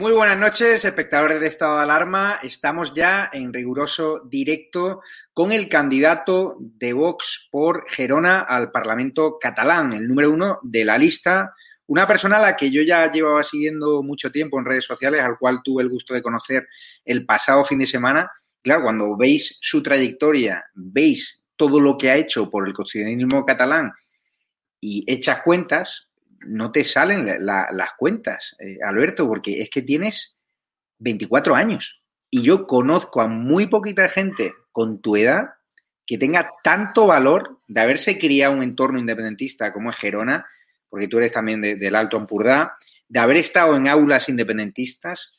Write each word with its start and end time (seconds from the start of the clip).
Muy 0.00 0.12
buenas 0.12 0.38
noches, 0.38 0.82
espectadores 0.86 1.40
de 1.40 1.46
Estado 1.46 1.76
de 1.76 1.82
Alarma. 1.82 2.38
Estamos 2.42 2.94
ya 2.94 3.28
en 3.34 3.52
riguroso 3.52 4.20
directo 4.20 5.02
con 5.34 5.52
el 5.52 5.68
candidato 5.68 6.56
de 6.58 6.94
Vox 6.94 7.50
por 7.50 7.84
Gerona 7.86 8.40
al 8.40 8.70
Parlamento 8.70 9.36
catalán, 9.38 9.92
el 9.92 10.08
número 10.08 10.30
uno 10.30 10.58
de 10.62 10.86
la 10.86 10.96
lista. 10.96 11.52
Una 11.84 12.06
persona 12.06 12.38
a 12.38 12.40
la 12.40 12.56
que 12.56 12.70
yo 12.70 12.80
ya 12.80 13.10
llevaba 13.12 13.42
siguiendo 13.42 14.02
mucho 14.02 14.32
tiempo 14.32 14.58
en 14.58 14.64
redes 14.64 14.86
sociales, 14.86 15.20
al 15.20 15.36
cual 15.38 15.60
tuve 15.62 15.82
el 15.82 15.90
gusto 15.90 16.14
de 16.14 16.22
conocer 16.22 16.66
el 17.04 17.26
pasado 17.26 17.66
fin 17.66 17.80
de 17.80 17.86
semana. 17.86 18.32
Claro, 18.62 18.84
cuando 18.84 19.18
veis 19.18 19.58
su 19.60 19.82
trayectoria, 19.82 20.64
veis 20.72 21.42
todo 21.56 21.78
lo 21.78 21.98
que 21.98 22.08
ha 22.08 22.16
hecho 22.16 22.48
por 22.48 22.66
el 22.66 22.72
constitucionalismo 22.72 23.44
catalán 23.44 23.92
y 24.80 25.04
echas 25.06 25.42
cuentas, 25.42 26.08
no 26.40 26.72
te 26.72 26.84
salen 26.84 27.26
la, 27.44 27.68
las 27.70 27.90
cuentas, 27.96 28.56
eh, 28.58 28.78
Alberto, 28.84 29.26
porque 29.26 29.60
es 29.60 29.70
que 29.70 29.82
tienes 29.82 30.36
24 30.98 31.54
años. 31.54 32.00
Y 32.30 32.42
yo 32.42 32.66
conozco 32.66 33.20
a 33.20 33.26
muy 33.26 33.66
poquita 33.66 34.08
gente 34.08 34.54
con 34.72 35.00
tu 35.00 35.16
edad 35.16 35.50
que 36.06 36.18
tenga 36.18 36.50
tanto 36.64 37.06
valor 37.06 37.60
de 37.68 37.80
haberse 37.80 38.18
criado 38.18 38.54
un 38.54 38.62
entorno 38.62 38.98
independentista 38.98 39.72
como 39.72 39.90
es 39.90 39.96
Gerona, 39.96 40.46
porque 40.88 41.08
tú 41.08 41.18
eres 41.18 41.32
también 41.32 41.60
de, 41.60 41.76
del 41.76 41.94
Alto 41.94 42.16
Ampurdá, 42.16 42.76
de 43.08 43.20
haber 43.20 43.36
estado 43.36 43.76
en 43.76 43.88
aulas 43.88 44.28
independentistas, 44.28 45.32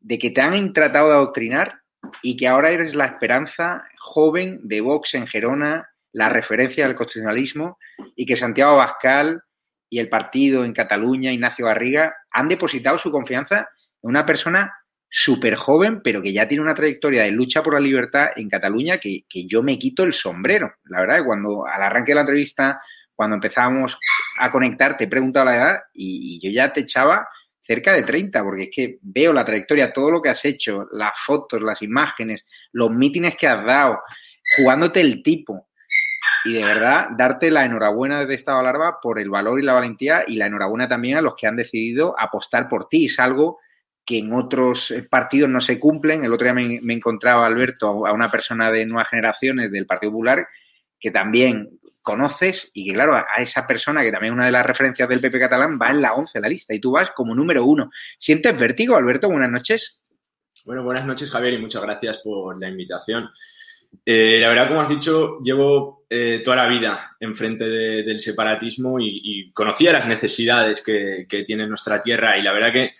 de 0.00 0.18
que 0.18 0.30
te 0.30 0.40
han 0.40 0.72
tratado 0.72 1.08
de 1.08 1.14
adoctrinar 1.14 1.80
y 2.22 2.36
que 2.36 2.48
ahora 2.48 2.70
eres 2.70 2.94
la 2.94 3.06
esperanza 3.06 3.84
joven 3.98 4.60
de 4.62 4.80
Vox 4.80 5.14
en 5.14 5.26
Gerona, 5.26 5.90
la 6.12 6.28
referencia 6.28 6.86
del 6.86 6.96
constitucionalismo, 6.96 7.78
y 8.14 8.24
que 8.24 8.36
Santiago 8.36 8.72
Abascal 8.72 9.42
y 9.88 9.98
el 9.98 10.08
partido 10.08 10.64
en 10.64 10.72
Cataluña, 10.72 11.32
Ignacio 11.32 11.66
Garriga, 11.66 12.14
han 12.30 12.48
depositado 12.48 12.98
su 12.98 13.10
confianza 13.10 13.68
en 14.02 14.10
una 14.10 14.26
persona 14.26 14.72
súper 15.08 15.54
joven, 15.54 16.00
pero 16.02 16.20
que 16.20 16.32
ya 16.32 16.48
tiene 16.48 16.62
una 16.62 16.74
trayectoria 16.74 17.22
de 17.22 17.30
lucha 17.30 17.62
por 17.62 17.74
la 17.74 17.80
libertad 17.80 18.28
en 18.36 18.48
Cataluña 18.48 18.98
que, 18.98 19.24
que 19.28 19.46
yo 19.46 19.62
me 19.62 19.78
quito 19.78 20.02
el 20.02 20.12
sombrero. 20.12 20.74
La 20.84 21.00
verdad, 21.00 21.24
cuando 21.24 21.66
al 21.66 21.82
arranque 21.82 22.12
de 22.12 22.16
la 22.16 22.20
entrevista, 22.22 22.80
cuando 23.14 23.36
empezamos 23.36 23.96
a 24.38 24.50
conectar, 24.50 24.96
te 24.96 25.04
he 25.04 25.08
preguntado 25.08 25.46
la 25.46 25.56
edad 25.56 25.78
y, 25.94 26.36
y 26.36 26.40
yo 26.40 26.54
ya 26.54 26.72
te 26.72 26.80
echaba 26.80 27.28
cerca 27.66 27.92
de 27.94 28.02
30, 28.02 28.42
porque 28.42 28.64
es 28.64 28.70
que 28.72 28.98
veo 29.02 29.32
la 29.32 29.44
trayectoria, 29.44 29.92
todo 29.92 30.10
lo 30.10 30.22
que 30.22 30.28
has 30.28 30.44
hecho, 30.44 30.86
las 30.92 31.12
fotos, 31.24 31.60
las 31.62 31.82
imágenes, 31.82 32.44
los 32.72 32.90
mítines 32.90 33.36
que 33.36 33.46
has 33.46 33.64
dado, 33.64 33.98
jugándote 34.56 35.00
el 35.00 35.22
tipo, 35.22 35.65
y 36.46 36.52
de 36.52 36.64
verdad 36.64 37.08
darte 37.16 37.50
la 37.50 37.64
enhorabuena 37.64 38.20
desde 38.20 38.34
Estado 38.34 38.58
Alarma 38.58 39.00
por 39.02 39.18
el 39.18 39.28
valor 39.30 39.58
y 39.58 39.64
la 39.64 39.74
valentía 39.74 40.24
y 40.26 40.36
la 40.36 40.46
enhorabuena 40.46 40.88
también 40.88 41.18
a 41.18 41.20
los 41.20 41.34
que 41.34 41.48
han 41.48 41.56
decidido 41.56 42.14
apostar 42.18 42.68
por 42.68 42.88
ti. 42.88 43.06
Es 43.06 43.18
algo 43.18 43.58
que 44.04 44.18
en 44.18 44.32
otros 44.32 44.94
partidos 45.10 45.50
no 45.50 45.60
se 45.60 45.80
cumplen. 45.80 46.22
El 46.22 46.32
otro 46.32 46.44
día 46.44 46.54
me, 46.54 46.94
encontraba, 46.94 47.44
Alberto, 47.46 48.06
a 48.06 48.12
una 48.12 48.28
persona 48.28 48.70
de 48.70 48.86
nuevas 48.86 49.08
generaciones 49.08 49.72
del 49.72 49.86
Partido 49.86 50.12
Popular 50.12 50.46
que 50.98 51.10
también 51.10 51.78
conoces 52.04 52.70
y 52.72 52.86
que, 52.86 52.94
claro, 52.94 53.16
a 53.16 53.24
esa 53.38 53.66
persona 53.66 54.02
que 54.02 54.12
también 54.12 54.32
es 54.32 54.36
una 54.36 54.46
de 54.46 54.52
las 54.52 54.64
referencias 54.64 55.08
del 55.08 55.20
PP 55.20 55.40
catalán 55.40 55.78
va 55.82 55.90
en 55.90 56.00
la 56.00 56.14
11 56.14 56.38
de 56.38 56.42
la 56.42 56.48
lista 56.48 56.74
y 56.74 56.80
tú 56.80 56.92
vas 56.92 57.10
como 57.10 57.34
número 57.34 57.64
uno. 57.64 57.90
¿Sientes 58.16 58.58
vértigo, 58.58 58.96
Alberto? 58.96 59.28
Buenas 59.28 59.50
noches. 59.50 60.00
Bueno, 60.64 60.84
buenas 60.84 61.04
noches, 61.04 61.30
Javier, 61.30 61.54
y 61.54 61.58
muchas 61.58 61.82
gracias 61.82 62.18
por 62.18 62.58
la 62.58 62.68
invitación. 62.68 63.28
Eh, 64.04 64.38
la 64.40 64.48
verdad, 64.48 64.68
como 64.68 64.80
has 64.80 64.88
dicho, 64.88 65.38
llevo 65.42 66.06
eh, 66.08 66.40
toda 66.44 66.56
la 66.56 66.68
vida 66.68 67.16
enfrente 67.18 67.68
de, 67.68 68.02
del 68.04 68.20
separatismo 68.20 68.98
y, 69.00 69.50
conocía 69.52 69.92
las 69.92 70.06
necesidades 70.06 70.82
que, 70.82 71.26
tiene 71.46 71.66
nuestra 71.66 72.00
tierra 72.00 72.38
y 72.38 72.42
la 72.42 72.52
verdad 72.52 72.72
que 72.72 72.92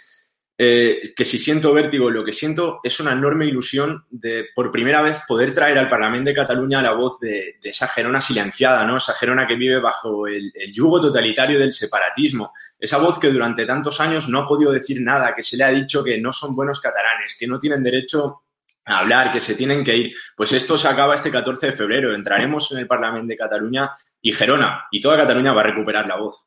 eh, 0.59 1.13
que 1.15 1.27
si 1.27 1.39
siento 1.39 1.75
vértigo, 1.75 2.11
lo 2.11 2.25
que 2.25 2.33
siento 2.33 2.81
es 2.83 2.99
una 2.99 3.13
enorme 3.13 3.45
ilusión 3.45 4.07
de, 4.09 4.47
por 4.55 4.73
primera 4.73 5.03
vez, 5.03 5.19
poder 5.29 5.53
traer 5.53 5.79
al 5.79 5.87
Parlamento 5.87 6.31
de 6.31 6.35
Cataluña 6.35 6.83
la 6.83 6.93
voz 6.93 7.21
de, 7.21 7.59
esa 7.63 7.87
Gerona 7.89 8.23
silenciada, 8.23 8.87
¿no? 8.87 8.97
Esa 8.97 9.13
Gerona 9.13 9.47
que 9.47 9.57
vive 9.57 9.79
bajo 9.79 10.27
el, 10.27 10.51
yugo 10.73 10.99
totalitario 10.99 11.59
del 11.59 11.75
separatismo. 11.75 12.53
Esa 12.79 12.97
voz 12.97 13.19
que 13.19 13.31
durante 13.31 13.67
tantos 13.67 14.01
años 14.01 14.31
no 14.31 14.41
ha 14.41 14.47
podido 14.47 14.73
decir 14.73 15.01
nada, 15.03 15.35
que 15.35 15.43
se 15.43 15.59
le 15.59 15.65
ha 15.65 15.71
dicho 15.71 16.03
que 16.03 16.19
no 16.19 16.33
son 16.33 16.57
buenos 16.57 16.81
catalanes, 16.81 17.37
que 17.39 17.47
no 17.47 17.59
tienen 17.59 17.83
derecho 17.83 18.45
a 18.87 18.99
hablar, 19.01 19.33
que 19.33 19.41
se 19.41 19.57
tienen 19.57 19.85
que 19.85 19.97
ir. 19.97 20.17
Pues 20.37 20.53
esto 20.53 20.79
se 20.79 20.89
acaba 20.89 21.15
este 21.15 21.31
14 21.31 21.67
de 21.67 21.73
febrero. 21.73 22.15
Entraremos 22.15 22.71
en 22.73 22.79
el 22.79 22.87
Parlamento 22.87 23.29
de 23.29 23.37
Cataluña 23.37 23.91
y 24.23 24.33
Gerona 24.33 24.87
y 24.91 25.01
toda 25.01 25.17
Cataluña 25.17 25.53
va 25.53 25.61
a 25.61 25.65
recuperar 25.65 26.07
la 26.07 26.17
voz. 26.17 26.47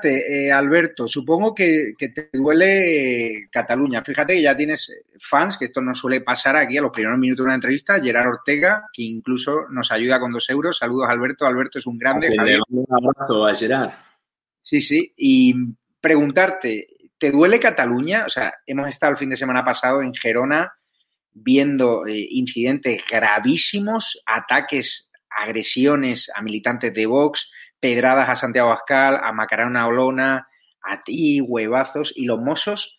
Eh, 0.00 0.52
Alberto, 0.52 1.08
supongo 1.08 1.52
que, 1.52 1.94
te 1.98 2.30
duele 2.32 3.48
Cataluña. 3.50 4.04
Fíjate 4.04 4.34
que 4.34 4.42
ya 4.42 4.56
tienes 4.56 4.92
fans, 5.18 5.56
que 5.58 5.64
esto 5.64 5.80
no 5.80 5.92
suele 5.92 6.20
pasar 6.20 6.56
aquí 6.56 6.78
a 6.78 6.82
los 6.82 6.92
primeros 6.92 7.18
minutos 7.18 7.44
de 7.44 7.46
una 7.46 7.54
entrevista. 7.56 8.00
Gerard 8.00 8.28
Ortega, 8.28 8.84
que 8.92 9.02
incluso 9.02 9.66
nos 9.70 9.90
ayuda 9.90 10.20
con 10.20 10.30
dos 10.30 10.48
euros. 10.50 10.78
Saludos, 10.78 11.08
Alberto. 11.08 11.46
Alberto 11.46 11.80
es 11.80 11.86
un 11.86 11.98
grande. 11.98 12.30
Un 12.68 12.86
abrazo 12.90 13.44
a 13.44 13.54
Gerard. 13.54 13.90
Sí, 14.60 14.80
sí. 14.80 15.12
Y 15.16 15.54
preguntarte, 16.00 16.86
¿te 17.18 17.30
duele 17.30 17.60
Cataluña? 17.60 18.24
O 18.26 18.30
sea, 18.30 18.54
hemos 18.66 18.88
estado 18.88 19.12
el 19.12 19.18
fin 19.18 19.30
de 19.30 19.36
semana 19.36 19.64
pasado 19.64 20.02
en 20.02 20.14
Gerona 20.14 20.72
viendo 21.32 22.06
eh, 22.06 22.26
incidentes 22.30 23.02
gravísimos, 23.08 24.22
ataques, 24.26 25.10
agresiones 25.30 26.30
a 26.34 26.42
militantes 26.42 26.92
de 26.94 27.06
Vox, 27.06 27.50
pedradas 27.80 28.28
a 28.28 28.36
Santiago 28.36 28.70
Abascal, 28.70 29.20
a 29.22 29.32
Macarena 29.32 29.86
Olona, 29.86 30.48
a 30.82 31.02
ti, 31.02 31.40
huevazos, 31.40 32.12
y 32.16 32.24
los 32.24 32.40
mozos 32.40 32.98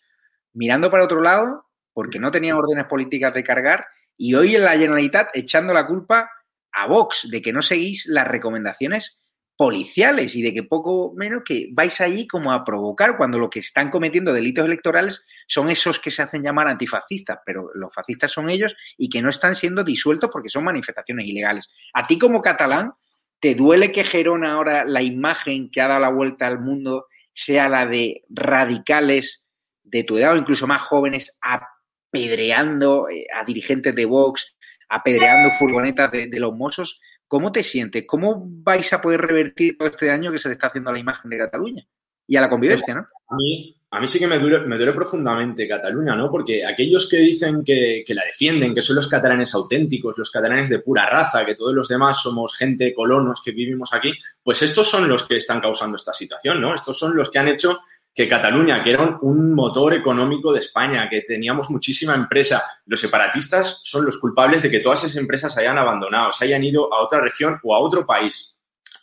mirando 0.52 0.90
para 0.90 1.04
otro 1.04 1.20
lado 1.20 1.66
porque 1.92 2.18
no 2.18 2.30
tenían 2.30 2.56
órdenes 2.56 2.86
políticas 2.86 3.34
de 3.34 3.44
cargar 3.44 3.84
y 4.16 4.34
hoy 4.34 4.54
en 4.54 4.64
la 4.64 4.72
Generalitat 4.72 5.30
echando 5.34 5.72
la 5.72 5.86
culpa 5.86 6.30
a 6.72 6.86
Vox 6.86 7.28
de 7.30 7.42
que 7.42 7.52
no 7.52 7.62
seguís 7.62 8.04
las 8.06 8.28
recomendaciones 8.28 9.19
policiales 9.60 10.34
y 10.36 10.40
de 10.40 10.54
que 10.54 10.62
poco 10.62 11.12
menos 11.14 11.42
que 11.44 11.68
vais 11.72 12.00
allí 12.00 12.26
como 12.26 12.50
a 12.50 12.64
provocar 12.64 13.18
cuando 13.18 13.38
lo 13.38 13.50
que 13.50 13.58
están 13.58 13.90
cometiendo 13.90 14.32
delitos 14.32 14.64
electorales 14.64 15.22
son 15.46 15.68
esos 15.68 16.00
que 16.00 16.10
se 16.10 16.22
hacen 16.22 16.42
llamar 16.42 16.66
antifascistas, 16.66 17.40
pero 17.44 17.68
los 17.74 17.92
fascistas 17.92 18.32
son 18.32 18.48
ellos 18.48 18.74
y 18.96 19.10
que 19.10 19.20
no 19.20 19.28
están 19.28 19.54
siendo 19.54 19.84
disueltos 19.84 20.30
porque 20.32 20.48
son 20.48 20.64
manifestaciones 20.64 21.26
ilegales. 21.26 21.68
A 21.92 22.06
ti 22.06 22.18
como 22.18 22.40
catalán, 22.40 22.94
¿Te 23.38 23.54
duele 23.54 23.92
que 23.92 24.04
Gerona 24.04 24.52
ahora 24.52 24.84
la 24.86 25.02
imagen 25.02 25.70
que 25.70 25.82
ha 25.82 25.88
dado 25.88 26.00
la 26.00 26.10
vuelta 26.10 26.46
al 26.46 26.60
mundo 26.60 27.06
sea 27.34 27.68
la 27.68 27.86
de 27.86 28.22
radicales 28.30 29.42
de 29.82 30.04
tu 30.04 30.16
edad 30.16 30.34
o 30.34 30.36
incluso 30.36 30.66
más 30.66 30.82
jóvenes 30.82 31.36
apedreando 31.40 33.08
eh, 33.10 33.26
a 33.34 33.44
dirigentes 33.44 33.94
de 33.94 34.04
Vox, 34.06 34.54
apedreando 34.90 35.50
furgonetas 35.58 36.12
de, 36.12 36.28
los 36.32 36.54
mozos? 36.54 37.00
¿Cómo 37.30 37.52
te 37.52 37.62
sientes? 37.62 38.06
¿Cómo 38.08 38.42
vais 38.44 38.92
a 38.92 39.00
poder 39.00 39.20
revertir 39.20 39.78
todo 39.78 39.88
este 39.88 40.06
daño 40.06 40.32
que 40.32 40.40
se 40.40 40.48
le 40.48 40.54
está 40.54 40.66
haciendo 40.66 40.90
a 40.90 40.92
la 40.92 40.98
imagen 40.98 41.30
de 41.30 41.38
Cataluña 41.38 41.86
y 42.26 42.36
a 42.36 42.40
la 42.40 42.50
convivencia, 42.50 42.92
no? 42.92 43.02
A 43.02 43.36
mí, 43.36 43.80
a 43.88 44.00
mí 44.00 44.08
sí 44.08 44.18
que 44.18 44.26
me 44.26 44.36
duele, 44.36 44.66
me 44.66 44.76
duele 44.76 44.92
profundamente 44.92 45.68
Cataluña, 45.68 46.16
¿no? 46.16 46.28
Porque 46.28 46.66
aquellos 46.66 47.08
que 47.08 47.18
dicen 47.18 47.62
que, 47.62 48.04
la 48.08 48.24
defienden, 48.24 48.74
que 48.74 48.82
son 48.82 48.96
los 48.96 49.06
catalanes 49.06 49.54
auténticos, 49.54 50.18
los 50.18 50.28
catalanes 50.28 50.70
de 50.70 50.80
pura 50.80 51.08
raza, 51.08 51.46
que 51.46 51.54
todos 51.54 51.72
los 51.72 51.86
demás 51.86 52.20
somos 52.20 52.56
gente, 52.56 52.92
colonos 52.92 53.40
que 53.40 53.52
vivimos 53.52 53.94
aquí, 53.94 54.12
pues 54.42 54.60
estos 54.62 54.88
son 54.88 55.08
los 55.08 55.22
que 55.22 55.36
están 55.36 55.60
causando 55.60 55.98
esta 55.98 56.12
situación, 56.12 56.60
¿no? 56.60 56.74
Estos 56.74 56.98
son 56.98 57.14
los 57.14 57.30
que 57.30 57.38
han 57.38 57.46
hecho 57.46 57.78
que 58.14 58.28
Cataluña, 58.28 58.82
que 58.82 58.90
era 58.90 59.18
un 59.22 59.54
motor 59.54 59.94
económico 59.94 60.52
de 60.52 60.60
España, 60.60 61.08
que 61.08 61.22
teníamos 61.22 61.70
muchísima 61.70 62.14
empresa, 62.14 62.62
los 62.86 63.00
separatistas 63.00 63.80
son 63.84 64.04
los 64.04 64.18
culpables 64.18 64.62
de 64.62 64.70
que 64.70 64.80
todas 64.80 65.04
esas 65.04 65.16
empresas 65.16 65.56
hayan 65.56 65.78
abandonado, 65.78 66.32
se 66.32 66.44
hayan 66.46 66.64
ido 66.64 66.92
a 66.92 67.02
otra 67.02 67.20
región 67.20 67.58
o 67.62 67.74
a 67.74 67.78
otro 67.78 68.04
país. 68.04 68.58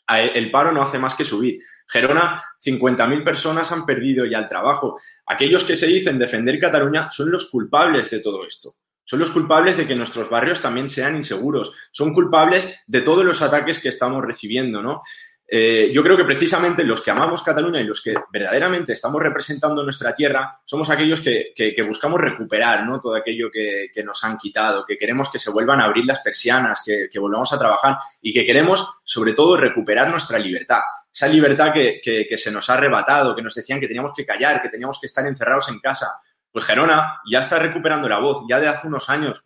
El 0.09 0.51
paro 0.51 0.71
no 0.71 0.81
hace 0.81 1.00
más 1.00 1.15
que 1.15 1.24
subir. 1.24 1.59
Gerona, 1.88 2.44
50.000 2.63 3.24
personas 3.24 3.71
han 3.71 3.86
perdido 3.86 4.25
ya 4.25 4.39
el 4.39 4.48
trabajo. 4.48 5.00
Aquellos 5.25 5.63
que 5.63 5.75
se 5.75 5.88
dicen 5.88 6.19
defender 6.19 6.59
Cataluña 6.59 7.09
son 7.09 7.31
los 7.31 7.50
culpables 7.50 8.09
de 8.09 8.19
todo 8.19 8.45
esto. 8.45 8.75
Son 9.06 9.19
los 9.19 9.31
culpables 9.31 9.77
de 9.77 9.88
que 9.88 9.95
nuestros 9.95 10.30
barrios 10.30 10.59
también 10.59 10.89
sean 10.89 11.15
inseguros. 11.15 11.74
Son 11.92 12.13
culpables 12.13 12.83
de 12.88 13.01
todos 13.01 13.24
los 13.24 13.42
ataques 13.42 13.80
que 13.80 13.88
estamos 13.88 14.24
recibiendo, 14.24 14.81
¿no? 14.81 15.01
Eh, 15.50 15.92
yo 15.94 16.04
creo 16.04 16.18
que 16.18 16.26
precisamente 16.26 16.84
los 16.84 17.00
que 17.00 17.12
amamos 17.12 17.42
Cataluña 17.42 17.80
y 17.80 17.86
los 17.86 18.02
que 18.02 18.14
verdaderamente 18.34 18.92
estamos 18.92 19.24
representando 19.24 19.82
nuestra 19.82 20.14
tierra 20.14 20.60
somos 20.66 20.90
aquellos 20.90 21.22
que, 21.22 21.54
buscamos 21.88 22.20
recuperar 22.20 22.86
¿no? 22.86 23.00
todo 23.00 23.16
aquello 23.16 23.50
que, 23.50 23.90
nos 24.04 24.24
han 24.26 24.38
quitado, 24.38 24.86
que 24.86 24.98
queremos 24.98 25.30
que 25.30 25.40
se 25.40 25.50
vuelvan 25.50 25.80
a 25.80 25.86
abrir 25.86 26.06
las 26.06 26.20
persianas, 26.20 26.82
que, 26.84 27.10
volvamos 27.18 27.52
a 27.54 27.60
trabajar 27.60 27.98
y 28.22 28.34
que 28.34 28.46
queremos, 28.46 29.00
sobre 29.04 29.34
todo, 29.34 29.56
recuperar 29.56 30.10
nuestra 30.10 30.38
libertad. 30.38 30.82
Esa 31.12 31.28
libertad 31.28 31.72
que, 31.74 32.28
se 32.36 32.52
nos 32.52 32.70
ha 32.70 32.74
arrebatado, 32.74 33.36
que 33.36 33.42
nos 33.42 33.56
decían 33.56 33.80
que 33.80 33.88
teníamos 33.88 34.12
que 34.14 34.26
callar, 34.26 34.62
que 34.62 34.70
teníamos 34.70 35.00
que 35.00 35.08
estar 35.08 35.26
encerrados 35.26 35.70
en 35.70 35.80
casa. 35.80 36.20
Pues 36.52 36.66
Gerona 36.66 37.22
ya 37.30 37.40
está 37.40 37.58
recuperando 37.58 38.10
la 38.10 38.20
voz, 38.20 38.44
ya 38.50 38.60
de 38.60 38.68
hace 38.68 38.88
unos 38.88 39.10
años 39.10 39.44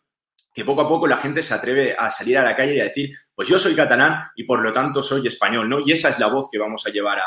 que 0.53 0.65
poco 0.65 0.81
a 0.81 0.89
poco 0.89 1.07
la 1.07 1.17
gente 1.17 1.41
se 1.41 1.53
atreve 1.53 1.95
a 1.97 2.11
salir 2.11 2.37
a 2.37 2.43
la 2.43 2.55
calle 2.55 2.75
y 2.75 2.79
a 2.79 2.85
decir, 2.85 3.11
pues 3.33 3.47
yo 3.47 3.57
soy 3.57 3.75
catalán 3.75 4.23
y 4.35 4.43
por 4.43 4.61
lo 4.61 4.73
tanto 4.73 5.01
soy 5.01 5.25
español, 5.27 5.69
¿no? 5.69 5.79
Y 5.79 5.91
esa 5.91 6.09
es 6.09 6.19
la 6.19 6.27
voz 6.27 6.49
que 6.51 6.59
vamos 6.59 6.85
a 6.85 6.89
llevar 6.89 7.19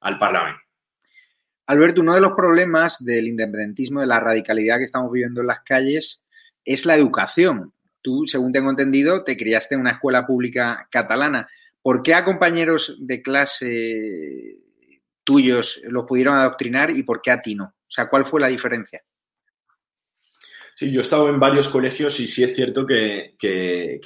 al 0.00 0.18
Parlamento. 0.18 0.62
Alberto, 1.66 2.00
uno 2.00 2.14
de 2.14 2.20
los 2.20 2.32
problemas 2.32 3.04
del 3.04 3.28
independentismo, 3.28 4.00
de 4.00 4.06
la 4.06 4.18
radicalidad 4.18 4.78
que 4.78 4.84
estamos 4.84 5.12
viviendo 5.12 5.40
en 5.40 5.46
las 5.46 5.60
calles, 5.60 6.24
es 6.64 6.84
la 6.86 6.96
educación. 6.96 7.72
Tú, 8.02 8.24
según 8.26 8.52
tengo 8.52 8.70
entendido, 8.70 9.24
te 9.24 9.36
criaste 9.36 9.74
en 9.74 9.82
una 9.82 9.92
escuela 9.92 10.26
pública 10.26 10.88
catalana. 10.90 11.48
¿Por 11.82 12.02
qué 12.02 12.14
a 12.14 12.24
compañeros 12.24 12.96
de 12.98 13.22
clase 13.22 14.56
tuyos 15.22 15.80
los 15.84 16.04
pudieron 16.04 16.34
adoctrinar 16.34 16.90
y 16.90 17.02
por 17.02 17.22
qué 17.22 17.30
a 17.30 17.42
ti 17.42 17.54
no? 17.54 17.64
O 17.64 17.90
sea, 17.90 18.08
¿cuál 18.08 18.26
fue 18.26 18.40
la 18.40 18.48
diferencia? 18.48 19.02
Sí, 20.80 20.90
yo 20.90 21.00
he 21.00 21.02
estado 21.02 21.28
en 21.28 21.38
varios 21.38 21.68
colegios 21.68 22.18
y 22.20 22.26
sí 22.26 22.42
es 22.42 22.56
cierto 22.56 22.86
que, 22.86 23.34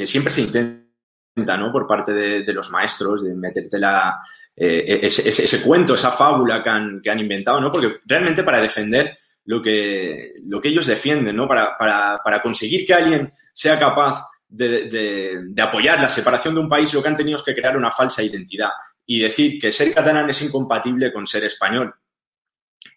siempre 0.05 0.32
se 0.32 0.41
intenta, 0.41 1.56
¿no? 1.56 1.71
Por 1.71 1.87
parte 1.87 2.12
de, 2.12 2.53
los 2.53 2.69
maestros, 2.73 3.23
de 3.23 3.32
meterte 3.32 3.79
la, 3.79 4.12
eh, 4.56 4.99
ese, 5.03 5.62
cuento, 5.62 5.94
esa 5.94 6.11
fábula 6.11 6.65
que 6.65 6.71
han, 7.11 7.21
inventado, 7.21 7.61
¿no? 7.61 7.71
Porque 7.71 7.99
realmente 8.06 8.43
para 8.43 8.61
defender 8.61 9.17
lo 9.44 9.62
que, 9.62 10.32
lo 10.47 10.61
que 10.61 10.71
ellos 10.71 10.88
defienden, 10.88 11.37
¿no? 11.37 11.47
Para, 11.47 11.79
para, 11.79 12.43
conseguir 12.43 12.85
que 12.85 12.94
alguien 12.94 13.31
sea 13.53 13.79
capaz 13.79 14.27
de, 14.49 14.88
de, 14.88 15.62
apoyar 15.62 16.00
la 16.00 16.09
separación 16.09 16.55
de 16.55 16.61
un 16.61 16.69
país, 16.69 16.93
lo 16.93 17.00
que 17.00 17.09
han 17.09 17.17
tenido 17.17 17.37
es 17.37 17.44
que 17.44 17.55
crear 17.55 17.77
una 17.77 17.93
falsa 17.93 18.20
identidad 18.20 18.70
y 19.06 19.20
decir 19.20 19.60
que 19.60 19.70
ser 19.70 19.94
catalán 19.94 20.29
es 20.29 20.43
incompatible 20.43 21.13
con 21.13 21.25
ser 21.29 21.44
español. 21.44 21.94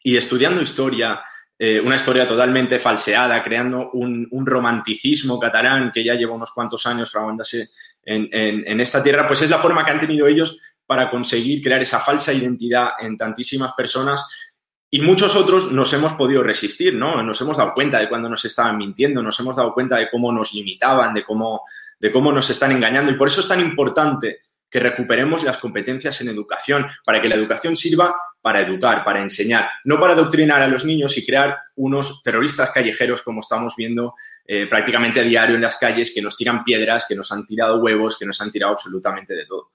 Y 0.01 0.17
estudiando 0.17 0.63
historia, 0.63 1.19
eh, 1.59 1.79
una 1.79 1.95
historia 1.95 2.27
totalmente 2.27 2.77
falseada, 2.77 3.41
creando 3.43 3.89
un, 3.91 4.27
romanticismo 4.45 5.39
catalán 5.39 5.91
que 5.91 6.03
ya 6.03 6.13
lleva 6.13 6.35
unos 6.35 6.51
cuantos 6.51 6.85
años 6.85 7.11
fraguándose 7.11 7.69
en, 8.03 8.79
esta 8.79 9.01
tierra, 9.01 9.25
pues 9.25 9.41
es 9.41 9.49
la 9.49 9.57
forma 9.57 9.83
que 9.83 9.91
han 9.91 9.99
tenido 9.99 10.27
ellos 10.27 10.59
para 10.85 11.09
conseguir 11.09 11.61
crear 11.61 11.81
esa 11.81 11.99
falsa 11.99 12.31
identidad 12.31 12.91
en 12.99 13.17
tantísimas 13.17 13.73
personas 13.73 14.25
y 14.89 15.01
muchos 15.01 15.35
otros 15.35 15.71
nos 15.71 15.91
hemos 15.93 16.13
podido 16.13 16.43
resistir, 16.43 16.93
¿no? 16.93 17.21
Nos 17.21 17.41
hemos 17.41 17.57
dado 17.57 17.73
cuenta 17.73 17.99
de 17.99 18.07
cuando 18.07 18.29
nos 18.29 18.45
estaban 18.45 18.77
mintiendo, 18.77 19.21
nos 19.21 19.37
hemos 19.39 19.55
dado 19.55 19.73
cuenta 19.73 19.97
de 19.97 20.09
cómo 20.09 20.31
nos 20.31 20.53
limitaban, 20.53 21.13
de 21.13 21.25
cómo, 21.25 21.63
de 21.99 22.11
cómo 22.11 22.31
nos 22.31 22.49
están 22.49 22.71
engañando. 22.71 23.11
Y 23.11 23.15
por 23.15 23.27
eso 23.27 23.41
es 23.41 23.47
tan 23.47 23.59
importante 23.59 24.39
que 24.69 24.79
recuperemos 24.79 25.43
las 25.43 25.57
competencias 25.57 26.21
en 26.21 26.29
educación, 26.29 26.87
para 27.05 27.21
que 27.21 27.29
la 27.29 27.35
educación 27.35 27.75
sirva 27.75 28.15
para 28.41 28.61
educar, 28.61 29.03
para 29.03 29.21
enseñar, 29.21 29.69
no 29.83 29.99
para 29.99 30.13
adoctrinar 30.13 30.61
a 30.61 30.67
los 30.67 30.85
niños 30.85 31.17
y 31.17 31.25
crear 31.25 31.57
unos 31.75 32.21
terroristas 32.23 32.71
callejeros 32.71 33.21
como 33.21 33.41
estamos 33.41 33.75
viendo 33.75 34.13
eh, 34.45 34.67
prácticamente 34.67 35.19
a 35.19 35.23
diario 35.23 35.55
en 35.55 35.61
las 35.61 35.77
calles, 35.77 36.13
que 36.13 36.21
nos 36.21 36.37
tiran 36.37 36.63
piedras, 36.63 37.05
que 37.07 37.15
nos 37.15 37.31
han 37.31 37.45
tirado 37.45 37.81
huevos, 37.81 38.17
que 38.17 38.25
nos 38.25 38.39
han 38.41 38.51
tirado 38.51 38.73
absolutamente 38.73 39.35
de 39.35 39.45
todo. 39.45 39.71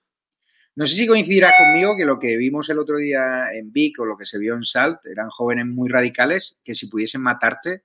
No 0.74 0.86
sé 0.86 0.94
si 0.94 1.06
coincidirás 1.06 1.52
conmigo 1.58 1.96
que 1.96 2.06
lo 2.06 2.18
que 2.18 2.38
vimos 2.38 2.70
el 2.70 2.78
otro 2.78 2.96
día 2.96 3.44
en 3.52 3.72
Vic 3.72 3.98
o 4.00 4.06
lo 4.06 4.16
que 4.16 4.24
se 4.24 4.38
vio 4.38 4.54
en 4.54 4.64
Salt 4.64 5.04
eran 5.04 5.28
jóvenes 5.28 5.66
muy 5.66 5.90
radicales 5.90 6.56
que 6.64 6.74
si 6.74 6.86
pudiesen 6.86 7.20
matarte, 7.20 7.82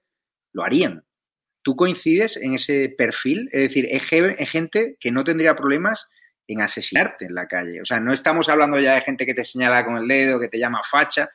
lo 0.53 0.63
harían. 0.63 1.03
¿Tú 1.63 1.75
coincides 1.75 2.37
en 2.37 2.53
ese 2.53 2.95
perfil? 2.97 3.49
Es 3.51 3.63
decir, 3.63 3.87
es 3.89 4.49
gente 4.49 4.95
que 5.01 5.11
no 5.11 5.25
tendría 5.25 5.57
problemas 5.57 6.07
en 6.47 6.61
asesinarte 6.61 7.25
en 7.25 7.35
la 7.35 7.47
calle. 7.47 7.81
O 7.81 7.85
sea, 7.85 7.99
no 7.99 8.13
estamos 8.13 8.49
hablando 8.49 8.79
ya 8.79 8.95
de 8.95 9.01
gente 9.01 9.25
que 9.25 9.33
te 9.33 9.43
señala 9.43 9.85
con 9.85 9.97
el 9.97 10.07
dedo, 10.07 10.39
que 10.39 10.47
te 10.47 10.57
llama 10.57 10.81
facha. 10.89 11.29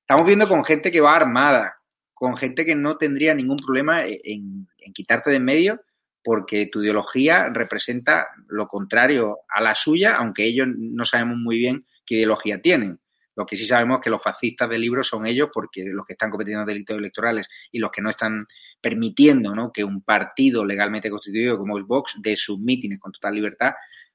Estamos 0.00 0.26
viendo 0.26 0.48
con 0.48 0.64
gente 0.64 0.90
que 0.90 1.00
va 1.00 1.14
armada, 1.14 1.76
con 2.14 2.36
gente 2.36 2.64
que 2.64 2.74
no 2.74 2.96
tendría 2.96 3.34
ningún 3.34 3.58
problema 3.58 4.04
en, 4.04 4.66
quitarte 4.94 5.30
de 5.30 5.36
en 5.36 5.44
medio 5.44 5.80
porque 6.22 6.70
tu 6.72 6.82
ideología 6.82 7.50
representa 7.50 8.28
lo 8.48 8.66
contrario 8.66 9.40
a 9.48 9.60
la 9.60 9.74
suya, 9.74 10.16
aunque 10.16 10.44
ellos 10.44 10.66
no 10.74 11.04
sabemos 11.04 11.36
muy 11.36 11.58
bien 11.58 11.84
qué 12.06 12.14
ideología 12.14 12.62
tienen. 12.62 12.98
Lo 13.36 13.44
que 13.44 13.56
sí 13.56 13.66
sabemos 13.66 13.98
es 13.98 14.04
que 14.04 14.10
los 14.10 14.22
fascistas 14.22 14.70
del 14.70 14.80
libro 14.80 15.04
son 15.04 15.26
ellos, 15.26 15.50
porque 15.52 15.84
los 15.84 16.06
que 16.06 16.14
están 16.14 16.30
cometiendo 16.30 16.64
delitos 16.64 16.96
electorales 16.96 17.48
y 17.70 17.78
los 17.78 17.90
que 17.90 18.00
no 18.00 18.08
están 18.08 18.46
permitiendo 18.80 19.54
¿no? 19.54 19.72
que 19.72 19.84
un 19.84 20.02
partido 20.02 20.64
legalmente 20.64 21.10
constituido 21.10 21.58
como 21.58 21.76
el 21.76 21.84
Vox 21.84 22.14
dé 22.20 22.36
sus 22.36 22.58
mítines 22.58 23.00
con 23.00 23.12
total 23.12 23.34
libertad, 23.34 23.74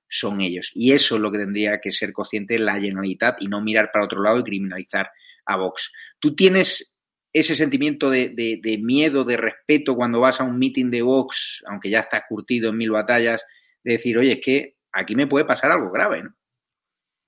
son 0.09 0.41
ellos. 0.41 0.71
Y 0.73 0.91
eso 0.91 1.15
es 1.15 1.21
lo 1.21 1.31
que 1.31 1.37
tendría 1.37 1.79
que 1.79 1.91
ser 1.91 2.11
consciente 2.11 2.59
la 2.59 2.79
Generalitat 2.79 3.41
y 3.41 3.47
no 3.47 3.61
mirar 3.61 3.91
para 3.91 4.05
otro 4.05 4.21
lado 4.21 4.39
y 4.39 4.43
criminalizar 4.43 5.09
a 5.45 5.55
Vox. 5.57 5.91
¿Tú 6.19 6.35
tienes 6.35 6.93
ese 7.31 7.55
sentimiento 7.55 8.09
de, 8.09 8.29
de 8.35 8.77
miedo, 8.79 9.23
de 9.23 9.37
respeto 9.37 9.95
cuando 9.95 10.19
vas 10.19 10.41
a 10.41 10.43
un 10.43 10.57
mitin 10.57 10.89
de 10.89 11.03
Vox, 11.03 11.63
aunque 11.67 11.89
ya 11.89 11.99
estás 11.99 12.23
curtido 12.27 12.71
en 12.71 12.77
mil 12.77 12.91
batallas, 12.91 13.41
de 13.83 13.93
decir, 13.93 14.17
oye, 14.17 14.33
es 14.33 14.41
que 14.43 14.75
aquí 14.91 15.15
me 15.15 15.27
puede 15.27 15.45
pasar 15.45 15.71
algo 15.71 15.91
grave, 15.91 16.23
¿no? 16.23 16.35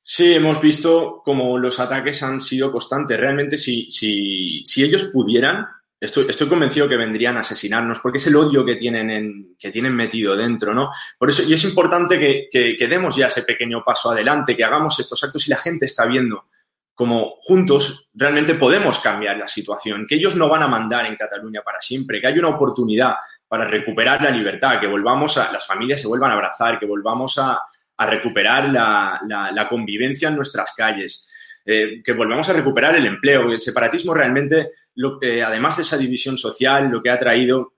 Sí, 0.04 0.34
hemos 0.34 0.60
visto 0.60 1.22
como 1.24 1.60
los 1.60 1.80
ataques 1.80 2.24
han 2.24 2.42
sido 2.42 2.72
constantes. 2.72 3.20
Realmente, 3.20 3.58
si, 3.58 3.92
si, 3.92 4.64
si 4.66 4.84
ellos 4.84 5.12
pudieran, 5.14 5.68
estoy, 6.02 6.26
estoy, 6.28 6.50
convencido 6.50 6.90
que 6.90 6.98
vendrían 6.98 7.38
a 7.38 7.42
asesinarnos, 7.42 8.00
porque 8.00 8.18
es 8.18 8.28
el 8.28 8.36
odio 8.36 8.66
que 8.66 8.76
tienen, 8.76 9.10
en, 9.12 9.56
que 9.58 9.72
tienen 9.72 9.96
metido 9.96 10.36
dentro, 10.36 10.74
¿no? 10.74 10.92
Por 11.18 11.30
eso, 11.30 11.44
y 11.44 11.54
es 11.54 11.64
importante 11.64 12.20
que, 12.20 12.88
demos 12.88 13.16
ya 13.16 13.28
ese 13.28 13.44
pequeño 13.44 13.84
paso 13.86 14.12
adelante, 14.12 14.58
que 14.58 14.64
hagamos 14.64 15.00
estos 15.00 15.24
actos 15.24 15.48
y 15.48 15.52
la 15.52 15.58
gente 15.58 15.86
está 15.86 16.06
viendo 16.06 16.46
como 16.94 17.36
juntos 17.40 18.10
realmente 18.14 18.56
podemos 18.56 19.00
cambiar 19.00 19.38
la 19.38 19.48
situación, 19.48 20.06
que 20.08 20.16
ellos 20.16 20.36
no 20.36 20.50
van 20.50 20.64
a 20.64 20.68
mandar 20.68 21.06
en 21.06 21.16
Cataluña 21.16 21.62
para 21.62 21.82
siempre, 21.82 22.20
que 22.20 22.28
hay 22.28 22.38
una 22.38 22.50
oportunidad 22.50 23.16
para 23.48 23.68
recuperar 23.68 24.22
la 24.22 24.30
libertad, 24.30 24.80
que 24.80 24.88
volvamos 24.88 25.38
a, 25.38 25.52
las 25.52 25.66
familias 25.66 26.02
se 26.02 26.08
vuelvan 26.08 26.32
a 26.32 26.36
abrazar, 26.36 26.80
que 26.80 26.86
volvamos 26.86 27.38
a, 27.38 27.60
recuperar 27.98 28.70
la, 28.70 29.68
convivencia 29.70 30.30
en 30.30 30.36
nuestras 30.36 30.74
calles, 30.74 31.28
eh, 31.66 32.02
que 32.04 32.14
volvamos 32.14 32.50
a 32.50 32.54
recuperar 32.54 32.96
el 32.96 33.06
empleo. 33.06 33.52
El 33.52 33.60
separatismo 33.60 34.14
realmente, 34.14 34.72
lo, 34.96 35.20
eh, 35.22 35.44
además 35.44 35.78
de 35.78 35.84
esa 35.84 35.98
división 35.98 36.38
social, 36.38 36.90
lo 36.90 37.02
que 37.02 37.10
ha 37.10 37.18
traído 37.18 37.74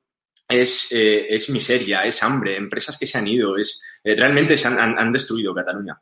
es, 0.48 0.92
eh, 0.92 1.28
es 1.30 1.50
miseria, 1.50 2.04
es 2.06 2.22
hambre, 2.24 2.58
empresas 2.58 2.98
que 2.98 3.08
se 3.08 3.18
han 3.18 3.28
ido, 3.28 3.58
es, 3.58 3.84
eh, 4.04 4.16
realmente 4.16 4.58
se 4.58 4.68
han, 4.68 4.80
han, 4.80 4.98
han 4.98 5.12
destruido 5.12 5.54
Cataluña. 5.54 6.02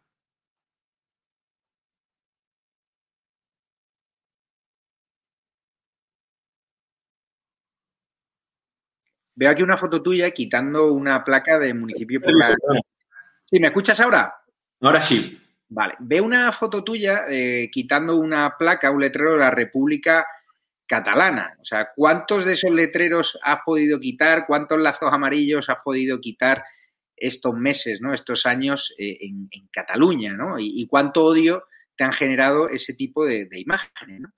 Veo 9.36 9.50
aquí 9.50 9.64
una 9.64 9.78
foto 9.78 10.04
tuya 10.04 10.30
quitando 10.32 10.92
una 10.92 11.24
placa 11.24 11.58
de 11.58 11.74
municipio 11.74 12.22
por 12.22 12.38
la, 12.38 12.56
¿Sí, 13.46 13.60
me 13.60 13.68
escuchas 13.68 14.00
ahora? 14.00 14.34
Ahora 14.82 15.02
sí. 15.02 15.38
Vale. 15.70 15.96
Ve 16.00 16.22
una 16.22 16.52
foto 16.52 16.84
tuya 16.84 17.26
eh, 17.28 17.70
quitando 17.72 18.18
una 18.18 18.56
placa, 18.58 18.92
un 18.92 19.02
letrero 19.02 19.34
de 19.34 19.40
la 19.40 19.52
República 19.52 20.26
Catalana. 20.92 21.56
O 21.62 21.64
sea, 21.64 21.90
¿cuántos 21.96 22.44
de 22.44 22.52
esos 22.52 22.70
letreros 22.70 23.40
has 23.44 23.60
podido 23.66 23.98
quitar? 23.98 24.44
¿Cuántos 24.46 24.78
lazos 24.78 25.08
amarillos 25.10 25.70
has 25.70 25.78
podido 25.82 26.20
quitar 26.20 26.66
estos 27.16 27.56
meses, 27.56 28.02
¿no? 28.02 28.14
estos 28.14 28.46
años 28.46 28.94
eh, 28.98 29.18
en, 29.22 29.50
Cataluña? 29.72 30.34
¿no? 30.34 30.60
Y, 30.60 30.86
cuánto 30.88 31.24
odio 31.24 31.64
te 31.96 32.04
han 32.04 32.12
generado 32.12 32.68
ese 32.68 32.94
tipo 32.94 33.26
de, 33.26 33.46
de 33.46 33.62
imágenes? 33.62 34.20
¿no? 34.20 34.34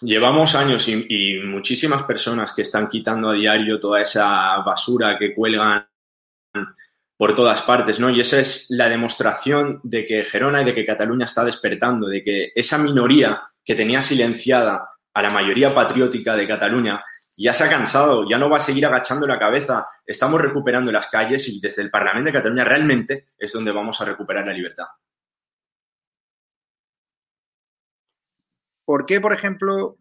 Llevamos 0.00 0.54
años 0.54 0.88
y, 0.88 1.04
y 1.10 1.42
muchísimas 1.42 2.04
personas 2.04 2.54
que 2.54 2.62
están 2.62 2.88
quitando 2.88 3.28
a 3.28 3.34
diario 3.34 3.78
toda 3.78 4.00
esa 4.00 4.62
basura 4.62 5.18
que 5.18 5.34
cuelgan 5.34 5.86
por 7.18 7.34
todas 7.34 7.60
partes, 7.62 8.00
¿no? 8.00 8.08
Y 8.08 8.20
esa 8.20 8.40
es 8.40 8.66
la 8.70 8.88
demostración 8.88 9.80
de 9.82 10.06
que 10.06 10.24
Gerona 10.24 10.62
y 10.62 10.64
de 10.64 10.74
que 10.74 10.86
Cataluña 10.86 11.26
está 11.26 11.44
despertando, 11.44 12.06
de 12.06 12.22
que 12.22 12.52
esa 12.54 12.78
minoría 12.78 13.42
que 13.68 13.74
tenía 13.74 14.00
silenciada 14.00 14.88
a 15.12 15.20
la 15.20 15.28
mayoría 15.28 15.74
patriótica 15.74 16.34
de 16.34 16.48
Cataluña 16.48 17.02
ya 17.36 17.52
se 17.52 17.64
ha 17.64 17.68
cansado, 17.68 18.26
ya 18.26 18.38
no 18.38 18.48
va 18.48 18.56
a 18.56 18.60
seguir 18.60 18.86
agachando 18.86 19.26
la 19.26 19.38
cabeza. 19.38 19.86
Estamos 20.06 20.40
recuperando 20.40 20.90
las 20.90 21.08
calles 21.08 21.46
y 21.48 21.60
desde 21.60 21.82
el 21.82 21.90
Parlamento 21.90 22.28
de 22.28 22.32
Cataluña 22.32 22.64
realmente 22.64 23.26
es 23.38 23.52
donde 23.52 23.70
vamos 23.70 24.00
a 24.00 24.06
recuperar 24.06 24.46
la 24.46 24.54
libertad. 24.54 24.86
¿Por 28.86 29.04
qué, 29.04 29.20
por 29.20 29.34
ejemplo, 29.34 29.98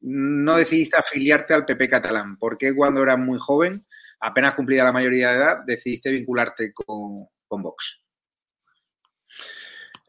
no 0.00 0.56
decidiste 0.56 0.96
afiliarte 0.96 1.54
al 1.54 1.66
PP 1.66 1.88
catalán? 1.88 2.38
¿Por 2.38 2.56
qué 2.56 2.72
cuando 2.72 3.02
eras 3.02 3.18
muy 3.18 3.38
joven 3.40 3.84
apenas 4.20 4.54
cumplida 4.54 4.84
la 4.84 4.92
mayoría 4.92 5.32
de 5.32 5.36
edad, 5.38 5.56
decidiste 5.66 6.10
vincularte 6.10 6.72
con, 6.72 7.26
con 7.48 7.62
Vox? 7.62 8.01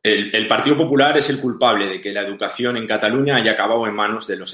El, 0.03 0.47
Partido 0.49 0.75
Popular 0.75 1.17
es 1.17 1.29
el 1.29 1.39
culpable 1.39 1.87
de 1.87 2.01
que 2.01 2.11
la 2.11 2.21
educación 2.21 2.75
en 2.75 2.85
Cataluña 2.85 3.37
haya 3.37 3.53
acabado 3.53 3.87
en 3.87 3.95
manos 3.95 4.27
de 4.27 4.35
los 4.35 4.53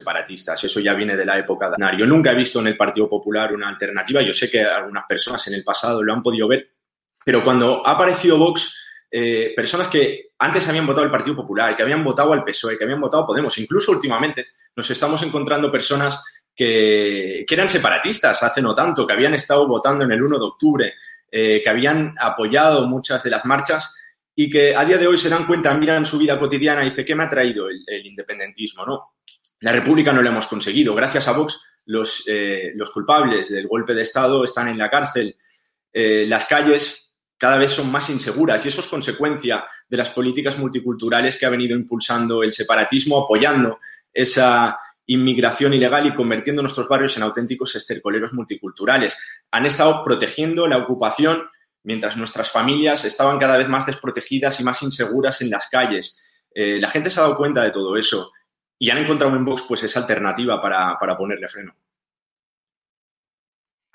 separatistas. 0.00 0.64
Eso 0.64 0.80
ya 0.80 0.94
viene 0.94 1.16
de 1.16 1.24
la 1.24 1.38
época 1.38 1.70
de. 1.70 1.76
Yo 1.96 2.06
nunca 2.08 2.32
he 2.32 2.34
visto 2.34 2.58
en 2.58 2.66
el 2.66 2.76
Partido 2.76 3.08
Popular 3.08 3.54
una 3.54 3.68
alternativa. 3.68 4.20
Yo 4.20 4.34
sé 4.34 4.50
que 4.50 4.64
algunas 4.64 5.04
personas 5.06 5.46
en 5.46 5.54
el 5.54 5.62
pasado 5.62 6.02
lo 6.02 6.12
han 6.12 6.22
podido 6.22 6.48
ver, 6.48 6.72
pero 7.24 7.44
cuando 7.44 7.86
ha 7.86 7.92
aparecido 7.92 8.36
Vox, 8.36 8.84
eh, 9.08 9.52
personas 9.54 9.86
que 9.86 10.30
antes 10.40 10.68
habían 10.68 10.88
votado 10.88 11.04
el 11.04 11.12
Partido 11.12 11.36
Popular, 11.36 11.76
que 11.76 11.82
habían 11.82 12.02
votado 12.02 12.32
al 12.32 12.42
PSOE, 12.42 12.76
que 12.76 12.82
habían 12.82 13.00
votado 13.00 13.24
Podemos, 13.24 13.56
incluso 13.58 13.92
últimamente 13.92 14.48
nos 14.74 14.90
estamos 14.90 15.22
encontrando 15.22 15.70
personas 15.70 16.24
que, 16.52 17.44
que, 17.46 17.54
eran 17.54 17.68
separatistas 17.68 18.42
hace 18.42 18.60
no 18.60 18.74
tanto, 18.74 19.06
que 19.06 19.12
habían 19.12 19.34
estado 19.34 19.68
votando 19.68 20.02
en 20.02 20.10
el 20.10 20.20
1 20.20 20.36
de 20.36 20.44
octubre, 20.44 20.94
eh, 21.30 21.60
que 21.62 21.70
habían 21.70 22.14
apoyado 22.18 22.88
muchas 22.88 23.22
de 23.22 23.30
las 23.30 23.44
marchas 23.44 23.96
y 24.36 24.50
que 24.50 24.74
a 24.74 24.84
día 24.84 24.98
de 24.98 25.06
hoy 25.06 25.16
se 25.16 25.28
dan 25.28 25.46
cuenta, 25.46 25.74
miran 25.74 26.04
su 26.04 26.18
vida 26.18 26.38
cotidiana 26.38 26.82
y 26.82 26.90
dicen, 26.90 27.04
¿qué 27.04 27.14
me 27.14 27.24
ha 27.24 27.28
traído 27.28 27.68
el, 27.68 28.06
independentismo? 28.06 28.84
¿no? 28.84 29.14
La 29.60 29.72
República 29.72 30.12
no 30.12 30.22
la 30.22 30.30
hemos 30.30 30.46
conseguido. 30.46 30.94
Gracias 30.94 31.28
a 31.28 31.32
Vox, 31.32 31.62
los, 31.86 32.24
eh, 32.26 32.72
los 32.74 32.90
culpables 32.90 33.50
del 33.50 33.68
golpe 33.68 33.94
de 33.94 34.02
Estado 34.02 34.44
están 34.44 34.68
en 34.68 34.78
la 34.78 34.90
cárcel. 34.90 35.36
Eh, 35.92 36.24
las 36.26 36.46
calles 36.46 37.12
cada 37.36 37.58
vez 37.58 37.70
son 37.70 37.90
más 37.90 38.10
inseguras 38.10 38.64
y 38.64 38.68
eso 38.68 38.80
es 38.80 38.86
consecuencia 38.88 39.62
de 39.88 39.96
las 39.96 40.10
políticas 40.10 40.58
multiculturales 40.58 41.36
que 41.36 41.46
ha 41.46 41.50
venido 41.50 41.76
impulsando 41.76 42.42
el 42.42 42.52
separatismo, 42.52 43.18
apoyando 43.18 43.78
esa, 44.12 44.76
inmigración 45.06 45.74
ilegal 45.74 46.06
y 46.06 46.14
convirtiendo 46.14 46.62
nuestros 46.62 46.88
barrios 46.88 47.16
en 47.16 47.24
auténticos 47.24 47.74
estercoleros 47.76 48.32
multiculturales. 48.32 49.18
Han 49.50 49.66
estado 49.66 50.02
protegiendo 50.04 50.66
la 50.66 50.78
ocupación 50.78 51.42
mientras 51.84 52.16
nuestras 52.16 52.50
familias 52.50 53.04
estaban 53.04 53.38
cada 53.38 53.56
vez 53.56 53.68
más 53.68 53.86
desprotegidas 53.86 54.58
y 54.60 54.64
más 54.64 54.82
inseguras 54.82 55.40
en 55.40 55.50
las 55.50 55.68
calles. 55.68 56.42
Eh, 56.54 56.80
la 56.80 56.90
gente 56.90 57.10
se 57.10 57.20
ha 57.20 57.24
dado 57.24 57.36
cuenta 57.36 57.62
de 57.62 57.70
todo 57.70 57.96
eso 57.96 58.32
y 58.78 58.90
han 58.90 58.98
encontrado 58.98 59.36
en 59.36 59.44
Vox 59.44 59.64
pues 59.68 59.82
esa 59.84 60.00
alternativa 60.00 60.60
para, 60.60 60.96
para 60.98 61.16
ponerle 61.16 61.48
freno. 61.48 61.74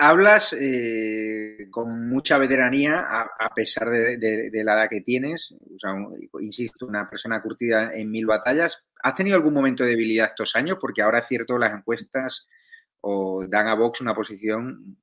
Hablas 0.01 0.55
eh, 0.57 1.67
con 1.69 2.07
mucha 2.07 2.37
veteranía 2.37 3.05
a, 3.05 3.53
pesar 3.53 3.89
de, 3.89 4.49
la 4.63 4.73
edad 4.75 4.89
que 4.89 5.01
tienes, 5.01 5.51
o 5.51 5.77
sea, 5.77 5.93
insisto, 6.39 6.85
una 6.85 7.09
persona 7.09 7.41
curtida 7.41 7.93
en 7.93 8.09
mil 8.09 8.25
batallas, 8.25 8.81
¿Has 9.01 9.15
tenido 9.15 9.37
algún 9.37 9.53
momento 9.53 9.83
de 9.83 9.91
debilidad 9.91 10.27
estos 10.27 10.55
años? 10.55 10.77
Porque 10.79 11.01
ahora 11.01 11.19
es 11.19 11.27
cierto, 11.27 11.57
las 11.57 11.71
encuestas 11.71 12.47
o 13.01 13.45
dan 13.47 13.67
a 13.67 13.75
Vox 13.75 14.01
una 14.01 14.13
posición 14.13 14.97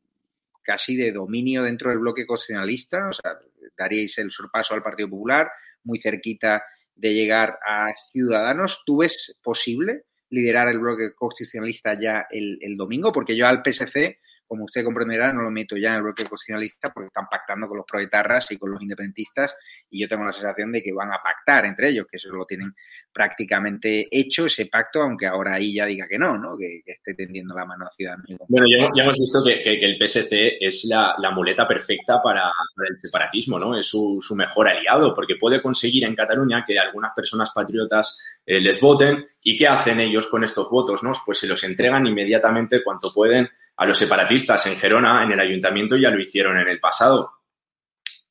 casi 0.66 0.96
de 0.96 1.12
dominio 1.12 1.62
dentro 1.62 1.90
del 1.90 2.00
bloque 2.00 2.26
constitucionalista, 2.26 3.08
o 3.08 3.12
sea, 3.12 3.38
daríais 3.78 4.18
el 4.18 4.32
sorpaso 4.32 4.74
al 4.74 4.82
Partido 4.82 5.08
Popular, 5.08 5.48
muy 5.84 6.00
cerquita 6.00 6.64
de 6.94 7.14
llegar 7.14 7.58
a 7.66 7.92
Ciudadanos. 8.12 8.82
¿Tú 8.84 8.98
ves 8.98 9.36
posible 9.42 10.02
liderar 10.30 10.68
el 10.68 10.80
bloque 10.80 11.14
constitucionalista 11.14 11.98
ya 11.98 12.26
el, 12.30 12.58
el 12.60 12.76
domingo? 12.76 13.12
Porque 13.12 13.36
yo 13.36 13.46
al 13.46 13.62
PSC 13.64 14.18
como 14.46 14.64
usted 14.64 14.84
comprenderá, 14.84 15.32
no 15.32 15.42
lo 15.42 15.50
meto 15.50 15.76
ya 15.76 15.90
en 15.90 15.96
el 15.96 16.02
bloque 16.02 16.24
constitucionalista 16.24 16.92
porque 16.92 17.08
están 17.08 17.26
pactando 17.30 17.68
con 17.68 17.78
los 17.78 17.86
proetarras 17.86 18.50
y 18.50 18.58
con 18.58 18.70
los 18.70 18.80
independentistas 18.80 19.54
y 19.90 20.00
yo 20.00 20.08
tengo 20.08 20.24
la 20.24 20.32
sensación 20.32 20.72
de 20.72 20.82
que 20.82 20.92
van 20.92 21.12
a 21.12 21.22
pactar 21.22 21.64
entre 21.64 21.90
ellos, 21.90 22.06
que 22.10 22.16
eso 22.16 22.28
lo 22.28 22.44
tienen 22.44 22.74
prácticamente 23.12 24.08
hecho 24.10 24.44
ese 24.44 24.66
pacto, 24.66 25.00
aunque 25.00 25.26
ahora 25.26 25.54
ahí 25.54 25.74
ya 25.74 25.86
diga 25.86 26.06
que 26.06 26.18
no, 26.18 26.36
¿no? 26.36 26.54
Que, 26.58 26.82
esté 26.84 27.14
tendiendo 27.14 27.54
la 27.54 27.64
mano 27.64 27.86
a 27.86 27.90
Ciudadanos. 27.96 28.26
Bueno, 28.46 28.66
ya, 28.68 29.02
hemos 29.02 29.18
visto 29.18 29.42
que, 29.42 29.62
el 29.62 29.96
PST 29.98 30.32
es 30.60 30.84
la, 30.84 31.16
muleta 31.34 31.66
perfecta 31.66 32.20
para, 32.22 32.52
el 32.88 33.00
separatismo, 33.00 33.58
¿no? 33.58 33.76
Es 33.76 33.86
su, 33.86 34.18
su, 34.20 34.36
mejor 34.36 34.68
aliado 34.68 35.14
porque 35.14 35.36
puede 35.36 35.62
conseguir 35.62 36.04
en 36.04 36.14
Cataluña 36.14 36.62
que 36.66 36.78
algunas 36.78 37.12
personas 37.16 37.52
patriotas 37.52 38.18
eh, 38.44 38.60
les 38.60 38.80
voten 38.80 39.24
y 39.42 39.56
¿qué 39.56 39.66
hacen 39.66 39.98
ellos 40.00 40.26
con 40.26 40.44
estos 40.44 40.68
votos, 40.68 41.02
no? 41.02 41.12
Pues 41.24 41.38
se 41.38 41.46
los 41.46 41.64
entregan 41.64 42.06
inmediatamente 42.06 42.84
cuanto 42.84 43.14
pueden 43.14 43.48
a 43.76 43.86
los 43.86 43.98
separatistas 43.98 44.66
en 44.66 44.78
Gerona, 44.78 45.22
en 45.22 45.32
el 45.32 45.40
ayuntamiento, 45.40 45.96
ya 45.96 46.10
lo 46.10 46.20
hicieron 46.20 46.58
en 46.58 46.68
el 46.68 46.80
pasado. 46.80 47.32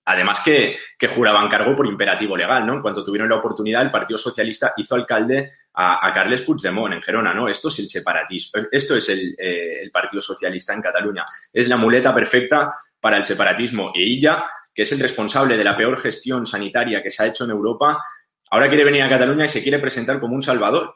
Además 0.07 0.41
que, 0.45 0.77
juraban 1.13 1.49
cargo 1.49 1.75
por 1.75 1.87
imperativo 1.87 2.37
legal, 2.37 2.65
¿no? 2.65 2.75
En 2.75 2.81
cuanto 2.81 3.03
tuvieron 3.03 3.29
la 3.29 3.37
oportunidad, 3.37 3.81
el 3.81 3.89
Partido 3.89 4.19
Socialista 4.19 4.73
hizo 4.77 4.93
alcalde 4.93 5.51
a, 5.73 6.11
Carles 6.13 6.43
Puigdemont 6.43 6.93
en 6.93 7.01
Gerona, 7.01 7.33
¿no? 7.33 7.47
Esto 7.47 7.69
es 7.69 7.79
el 7.79 7.87
separatismo, 7.87 8.61
esto 8.71 8.95
es 8.95 9.09
el, 9.09 9.35
eh, 9.37 9.89
Partido 9.91 10.21
Socialista 10.21 10.73
en 10.73 10.81
Cataluña. 10.81 11.25
Es 11.51 11.67
la 11.67 11.77
muleta 11.77 12.13
perfecta 12.13 12.75
para 12.99 13.17
el 13.17 13.23
separatismo. 13.23 13.91
E 13.95 14.03
ella, 14.03 14.45
que 14.73 14.83
es 14.83 14.91
el 14.91 14.99
responsable 14.99 15.57
de 15.57 15.63
la 15.63 15.75
peor 15.75 15.97
gestión 15.97 16.45
sanitaria 16.45 17.01
que 17.01 17.09
se 17.09 17.23
ha 17.23 17.27
hecho 17.27 17.45
en 17.45 17.51
Europa, 17.51 18.03
ahora 18.51 18.67
quiere 18.67 18.83
venir 18.83 19.01
a 19.01 19.09
Cataluña 19.09 19.45
y 19.45 19.49
se 19.49 19.63
quiere 19.63 19.79
presentar 19.79 20.19
como 20.19 20.35
un 20.35 20.43
salvador. 20.43 20.93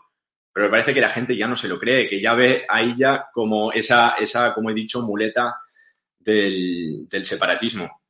Pero 0.51 0.65
me 0.65 0.72
parece 0.72 0.94
que 0.94 1.01
la 1.01 1.10
gente 1.10 1.38
ya 1.38 1.48
no 1.48 1.56
se 1.56 1.68
lo 1.68 1.79
cree, 1.79 2.08
que 2.08 2.20
ya 2.20 2.34
ve 2.34 2.65
ahí 2.68 2.96
ya 2.98 3.27
como 3.32 3.72
esa, 3.72 4.15
esa 4.20 4.53
como 4.53 4.70
he 4.70 4.74
dicho, 4.74 5.01
muleta 5.01 5.62
del, 6.20 7.08
separatismo. 7.24 8.01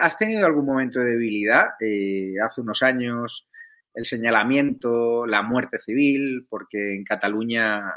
¿Has 0.00 0.16
tenido 0.16 0.46
algún 0.46 0.66
momento 0.66 1.00
de 1.00 1.12
debilidad? 1.12 1.70
Eh, 1.80 2.34
hace 2.44 2.60
unos 2.60 2.82
años 2.82 3.48
el 3.94 4.06
señalamiento, 4.06 5.26
la 5.26 5.42
muerte 5.42 5.78
civil, 5.80 6.46
porque 6.48 6.94
en 6.94 7.04
Cataluña 7.04 7.92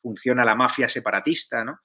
funciona 0.00 0.44
la 0.44 0.54
mafia 0.54 0.88
separatista, 0.88 1.64
¿no? 1.64 1.80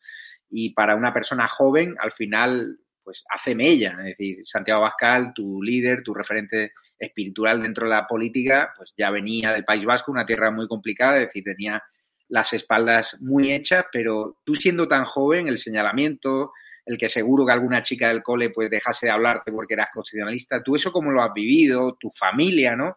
Y 0.50 0.74
para 0.74 0.96
una 0.96 1.13
persona 1.13 1.48
joven, 1.48 1.96
al 2.00 2.12
final, 2.13 2.79
pues 3.10 3.24
hace 3.28 3.56
mella. 3.56 3.96
Es 4.01 4.18
decir, 4.18 4.44
Santiago 4.46 4.82
Bascal, 4.82 5.34
tu 5.34 5.63
líder, 5.63 6.04
tu 6.04 6.13
referente 6.13 6.74
espiritual 7.00 7.63
dentro 7.63 7.86
de 7.86 7.96
la 7.96 8.06
política, 8.06 8.72
pues 8.78 8.94
ya 8.96 9.10
venía 9.10 9.51
del 9.51 9.66
País 9.66 9.84
Vasco, 9.84 10.12
una 10.12 10.28
tierra 10.28 10.51
muy 10.51 10.68
complicada, 10.68 11.18
es 11.18 11.25
decir, 11.25 11.44
tenía 11.44 11.82
las 12.28 12.54
espaldas 12.54 13.18
muy 13.20 13.51
hechas, 13.51 13.86
pero 13.92 14.38
tú 14.46 14.54
siendo 14.54 14.88
tan 14.88 15.06
joven, 15.06 15.48
el 15.48 15.58
señalamiento, 15.58 16.51
el 16.86 17.00
que 17.00 17.10
seguro 17.10 17.48
que 17.48 17.51
alguna 17.51 17.82
chica 17.82 18.10
del 18.10 18.22
cole 18.22 18.51
pues 18.51 18.70
dejase 18.70 19.08
de 19.08 19.13
hablarte 19.13 19.51
porque 19.51 19.74
eras 19.74 19.89
constitucionalista, 19.92 20.62
tú 20.62 20.75
eso 20.75 20.92
cómo 20.92 21.10
lo 21.10 21.24
has 21.24 21.34
vivido, 21.34 21.98
tu 22.00 22.12
familia, 22.12 22.75
¿no? 22.75 22.96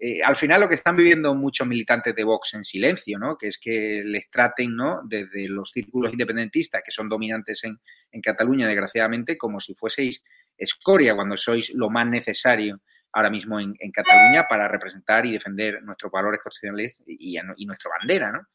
Eh, 0.00 0.22
al 0.22 0.36
final 0.36 0.60
lo 0.60 0.68
que 0.68 0.76
están 0.76 0.96
viviendo 0.96 1.34
muchos 1.34 1.66
militantes 1.66 2.14
de 2.14 2.24
Vox 2.24 2.54
en 2.54 2.64
silencio, 2.64 3.18
¿no? 3.18 3.36
Que 3.36 3.48
es 3.48 3.58
que 3.58 4.02
les 4.04 4.30
traten, 4.30 4.76
¿no? 4.76 5.00
Desde 5.04 5.48
los 5.48 5.70
círculos 5.72 6.12
independentistas, 6.12 6.82
que 6.84 6.90
son 6.92 7.08
dominantes 7.08 7.64
en, 7.64 7.78
Cataluña, 8.22 8.66
desgraciadamente, 8.66 9.38
como 9.38 9.60
si 9.60 9.74
fueseis 9.74 10.22
escoria, 10.56 11.14
cuando 11.14 11.36
sois 11.36 11.70
lo 11.74 11.88
más 11.88 12.06
necesario 12.06 12.80
ahora 13.12 13.30
mismo 13.30 13.60
en, 13.60 13.74
Cataluña 13.92 14.46
para 14.48 14.68
representar 14.68 15.24
y 15.26 15.32
defender 15.32 15.82
nuestros 15.82 16.10
valores 16.10 16.40
constitucionales 16.42 16.96
y, 17.06 17.38
y 17.38 17.66
nuestra 17.66 17.90
bandera, 17.98 18.32
¿no? 18.32 18.46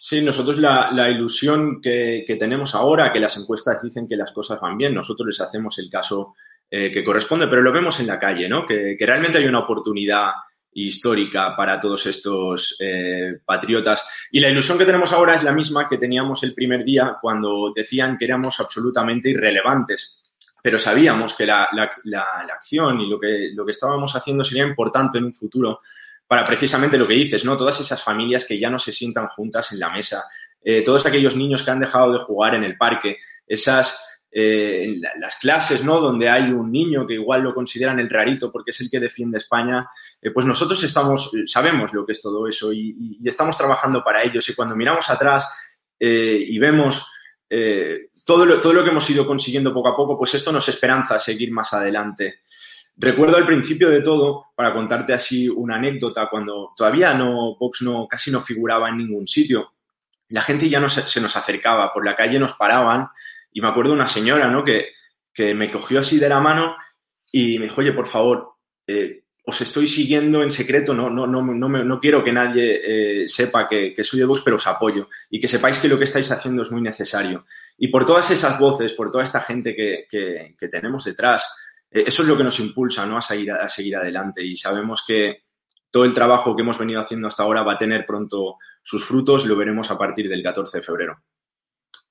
Sí, 0.00 0.22
nosotros 0.22 0.58
la, 0.58 1.10
ilusión 1.10 1.80
que, 1.80 2.24
tenemos 2.38 2.74
ahora, 2.74 3.12
que 3.12 3.20
las 3.20 3.36
encuestas 3.36 3.82
dicen 3.82 4.06
que 4.06 4.16
las 4.16 4.30
cosas 4.32 4.60
van 4.60 4.76
bien, 4.76 4.94
nosotros 4.94 5.26
les 5.26 5.40
hacemos 5.40 5.78
el 5.78 5.90
caso 5.90 6.34
eh, 6.68 6.90
que 6.90 7.04
corresponde, 7.04 7.46
pero 7.46 7.62
lo 7.62 7.72
vemos 7.72 8.00
en 8.00 8.08
la 8.08 8.18
calle, 8.18 8.48
¿no? 8.48 8.66
Que, 8.66 8.96
realmente 8.98 9.38
hay 9.38 9.46
una 9.46 9.60
oportunidad 9.60 10.32
histórica 10.72 11.54
para 11.56 11.78
todos 11.78 12.04
estos 12.06 12.76
eh, 12.80 13.38
patriotas. 13.44 14.06
Y 14.32 14.40
la 14.40 14.48
ilusión 14.48 14.76
que 14.76 14.84
tenemos 14.84 15.12
ahora 15.12 15.34
es 15.34 15.42
la 15.42 15.52
misma 15.52 15.88
que 15.88 15.96
teníamos 15.96 16.42
el 16.42 16.54
primer 16.54 16.84
día 16.84 17.16
cuando 17.20 17.72
decían 17.74 18.18
que 18.18 18.24
éramos 18.24 18.58
absolutamente 18.60 19.30
irrelevantes. 19.30 20.20
Pero 20.60 20.78
sabíamos 20.78 21.34
que 21.34 21.46
la, 21.46 21.68
acción 22.52 23.00
y 23.00 23.08
lo 23.08 23.20
que, 23.20 23.50
lo 23.54 23.64
que 23.64 23.70
estábamos 23.70 24.16
haciendo 24.16 24.42
sería 24.42 24.66
importante 24.66 25.18
en 25.18 25.24
un 25.24 25.32
futuro 25.32 25.80
para 26.26 26.44
precisamente 26.44 26.98
lo 26.98 27.06
que 27.06 27.14
dices, 27.14 27.44
¿no? 27.44 27.56
Todas 27.56 27.80
esas 27.80 28.02
familias 28.02 28.44
que 28.44 28.58
ya 28.58 28.68
no 28.68 28.78
se 28.78 28.92
sientan 28.92 29.28
juntas 29.28 29.70
en 29.72 29.78
la 29.78 29.90
mesa, 29.90 30.24
eh, 30.62 30.82
todos 30.82 31.06
aquellos 31.06 31.36
niños 31.36 31.62
que 31.62 31.70
han 31.70 31.78
dejado 31.78 32.12
de 32.12 32.24
jugar 32.24 32.56
en 32.56 32.64
el 32.64 32.76
parque, 32.76 33.18
esas 33.46 34.15
eh, 34.38 35.00
las 35.18 35.36
clases, 35.36 35.82
¿no? 35.82 35.98
Donde 35.98 36.28
hay 36.28 36.50
un 36.50 36.70
niño 36.70 37.06
que 37.06 37.14
igual 37.14 37.40
lo 37.40 37.54
consideran 37.54 37.98
el 37.98 38.10
rarito 38.10 38.52
porque 38.52 38.70
es 38.70 38.80
el 38.82 38.90
que 38.90 39.00
defiende 39.00 39.38
España, 39.38 39.88
eh, 40.20 40.30
pues 40.30 40.44
nosotros 40.44 40.82
estamos, 40.84 41.30
sabemos 41.46 41.94
lo 41.94 42.04
que 42.04 42.12
es 42.12 42.20
todo 42.20 42.46
eso 42.46 42.70
y, 42.70 43.18
estamos 43.24 43.56
trabajando 43.56 44.04
para 44.04 44.22
ellos. 44.22 44.46
Y 44.50 44.54
cuando 44.54 44.76
miramos 44.76 45.08
atrás 45.08 45.48
y 45.98 46.58
vemos 46.58 47.10
todo, 48.26 48.44
lo, 48.44 48.60
todo 48.60 48.74
lo 48.74 48.84
que 48.84 48.90
hemos 48.90 49.08
ido 49.08 49.26
consiguiendo 49.26 49.72
poco 49.72 49.88
a 49.88 49.96
poco, 49.96 50.18
pues 50.18 50.34
esto 50.34 50.52
nos 50.52 50.68
esperanza 50.68 51.18
seguir 51.18 51.50
más 51.50 51.72
adelante. 51.72 52.40
Recuerdo 52.98 53.38
al 53.38 53.46
principio 53.46 53.88
de 53.88 54.02
todo, 54.02 54.48
para 54.54 54.74
contarte 54.74 55.14
así 55.14 55.48
una 55.48 55.76
anécdota, 55.76 56.28
cuando 56.30 56.74
todavía 56.76 57.14
no, 57.14 57.56
Vox 57.56 57.80
no, 57.80 58.06
casi 58.06 58.30
no 58.30 58.42
figuraba 58.42 58.90
en 58.90 58.98
ningún 58.98 59.26
sitio, 59.26 59.72
la 60.28 60.42
gente 60.42 60.68
ya 60.68 60.80
no 60.80 60.88
se, 60.88 61.20
nos 61.20 61.36
acercaba, 61.36 61.92
por 61.92 62.04
la 62.04 62.16
calle 62.16 62.38
nos 62.38 62.54
paraban 62.54 63.08
y 63.56 63.62
me 63.62 63.68
acuerdo 63.68 63.94
una 63.94 64.06
señora, 64.06 64.50
¿no? 64.50 64.62
Que, 64.62 64.90
que 65.32 65.54
me 65.54 65.72
cogió 65.72 66.00
así 66.00 66.18
de 66.18 66.28
la 66.28 66.40
mano 66.40 66.76
y 67.32 67.58
me 67.58 67.64
dijo, 67.64 67.80
oye, 67.80 67.94
por 67.94 68.06
favor, 68.06 68.50
eh, 68.86 69.22
os 69.46 69.58
estoy 69.62 69.86
siguiendo 69.86 70.42
en 70.42 70.50
secreto, 70.50 70.92
no, 70.92 71.08
no, 71.08 71.26
no, 71.26 71.40
no, 71.40 71.68
no 71.68 72.00
quiero 72.00 72.22
que 72.22 72.32
nadie 72.32 73.22
eh, 73.22 73.28
sepa 73.30 73.66
que, 73.66 73.94
soy 74.04 74.18
de 74.18 74.26
Vox, 74.26 74.42
pero 74.44 74.56
os 74.56 74.66
apoyo 74.66 75.08
y 75.30 75.40
que 75.40 75.48
sepáis 75.48 75.78
que 75.78 75.88
lo 75.88 75.96
que 75.96 76.04
estáis 76.04 76.30
haciendo 76.30 76.64
es 76.64 76.70
muy 76.70 76.82
necesario. 76.82 77.46
Y 77.78 77.88
por 77.88 78.04
todas 78.04 78.30
esas 78.30 78.58
voces, 78.58 78.92
por 78.92 79.10
toda 79.10 79.24
esta 79.24 79.40
gente 79.40 79.74
que, 79.74 80.06
que 80.06 80.68
tenemos 80.68 81.04
detrás, 81.04 81.48
eh, 81.90 82.04
eso 82.06 82.24
es 82.24 82.28
lo 82.28 82.36
que 82.36 82.44
nos 82.44 82.60
impulsa 82.60 83.06
¿no? 83.06 83.16
a, 83.16 83.22
seguir, 83.22 83.52
a 83.52 83.70
seguir 83.70 83.96
adelante 83.96 84.44
y 84.44 84.54
sabemos 84.54 85.02
que 85.06 85.44
todo 85.90 86.04
el 86.04 86.12
trabajo 86.12 86.54
que 86.54 86.60
hemos 86.60 86.78
venido 86.78 87.00
haciendo 87.00 87.28
hasta 87.28 87.44
ahora 87.44 87.62
va 87.62 87.72
a 87.72 87.78
tener 87.78 88.04
pronto 88.04 88.58
sus 88.82 89.02
frutos, 89.02 89.46
lo 89.46 89.56
veremos 89.56 89.90
a 89.90 89.96
partir 89.96 90.28
del 90.28 90.42
14 90.42 90.76
de 90.76 90.82
febrero. 90.82 91.22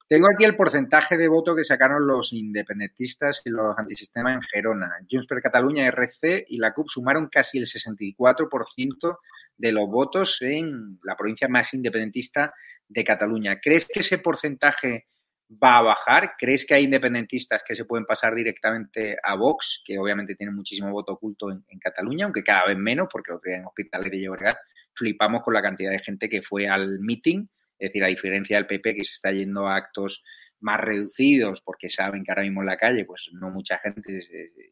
Tengo 0.07 0.27
aquí 0.29 0.43
el 0.43 0.55
porcentaje 0.55 1.17
de 1.17 1.27
voto 1.27 1.55
que 1.55 1.63
sacaron 1.63 2.05
los 2.05 2.31
independentistas 2.31 3.41
y 3.43 3.49
los 3.49 3.75
antisistemas 3.75 4.35
en 4.35 4.41
Gerona. 4.41 4.99
Junts 5.09 5.27
per 5.27 5.41
Cataluña, 5.41 5.87
RC 5.87 6.45
y 6.47 6.57
la 6.57 6.73
CUP 6.73 6.87
sumaron 6.87 7.27
casi 7.27 7.57
el 7.57 7.65
64% 7.65 9.17
de 9.57 9.71
los 9.71 9.89
votos 9.89 10.37
en 10.41 10.99
la 11.03 11.15
provincia 11.15 11.47
más 11.47 11.73
independentista 11.73 12.53
de 12.87 13.03
Cataluña. 13.03 13.59
¿Crees 13.59 13.87
que 13.87 14.01
ese 14.01 14.19
porcentaje 14.19 15.07
va 15.51 15.79
a 15.79 15.81
bajar? 15.81 16.33
¿Crees 16.37 16.67
que 16.67 16.75
hay 16.75 16.83
independentistas 16.83 17.63
que 17.65 17.73
se 17.73 17.85
pueden 17.85 18.05
pasar 18.05 18.35
directamente 18.35 19.17
a 19.23 19.33
Vox, 19.33 19.81
que 19.83 19.97
obviamente 19.97 20.35
tienen 20.35 20.55
muchísimo 20.55 20.91
voto 20.91 21.13
oculto 21.13 21.49
en, 21.49 21.79
Cataluña, 21.79 22.25
aunque 22.25 22.43
cada 22.43 22.67
vez 22.67 22.77
menos, 22.77 23.07
porque 23.11 23.31
en 23.45 23.65
hospitales 23.65 24.11
de 24.11 24.21
Llobregat 24.21 24.57
flipamos 24.93 25.41
con 25.41 25.55
la 25.55 25.63
cantidad 25.63 25.91
de 25.91 25.99
gente 25.99 26.29
que 26.29 26.43
fue 26.43 26.67
al 26.67 26.99
meeting, 26.99 27.47
es 27.77 27.89
decir, 27.89 28.03
a 28.03 28.07
diferencia 28.07 28.57
del 28.57 28.67
PP 28.67 28.95
que 28.95 29.03
se 29.03 29.13
está 29.13 29.31
yendo 29.31 29.67
a 29.67 29.75
actos 29.75 30.23
más 30.61 30.79
reducidos 30.79 31.61
porque 31.61 31.89
saben 31.89 32.23
que 32.23 32.31
ahora 32.31 32.43
mismo 32.43 32.61
en 32.61 32.67
la 32.67 32.77
calle 32.77 33.05
pues 33.05 33.29
no 33.33 33.49
mucha 33.49 33.77
gente 33.79 34.25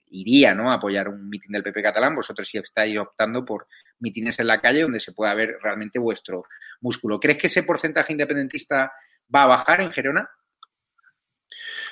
iría 0.08 0.56
¿no? 0.56 0.72
a 0.72 0.76
apoyar 0.76 1.10
un 1.10 1.30
mitin 1.30 1.52
del 1.52 1.64
PP 1.64 1.84
catalán, 1.84 2.16
vosotros 2.16 2.48
sí 2.48 2.58
estáis 2.58 2.98
optando 2.98 3.46
por 3.46 3.68
mítines 4.00 4.40
en 4.40 4.48
la 4.48 4.62
calle 4.62 4.82
donde 4.82 5.00
se 5.00 5.12
pueda 5.12 5.34
ver 5.34 5.58
realmente 5.62 6.00
vuestro 6.00 6.46
músculo. 6.82 7.20
¿Crees 7.20 7.38
que 7.38 7.48
ese 7.48 7.64
porcentaje 7.64 8.14
independentista 8.14 8.92
va 9.34 9.44
a 9.44 9.48
bajar 9.48 9.82
en 9.82 9.92
Gerona? 9.92 10.30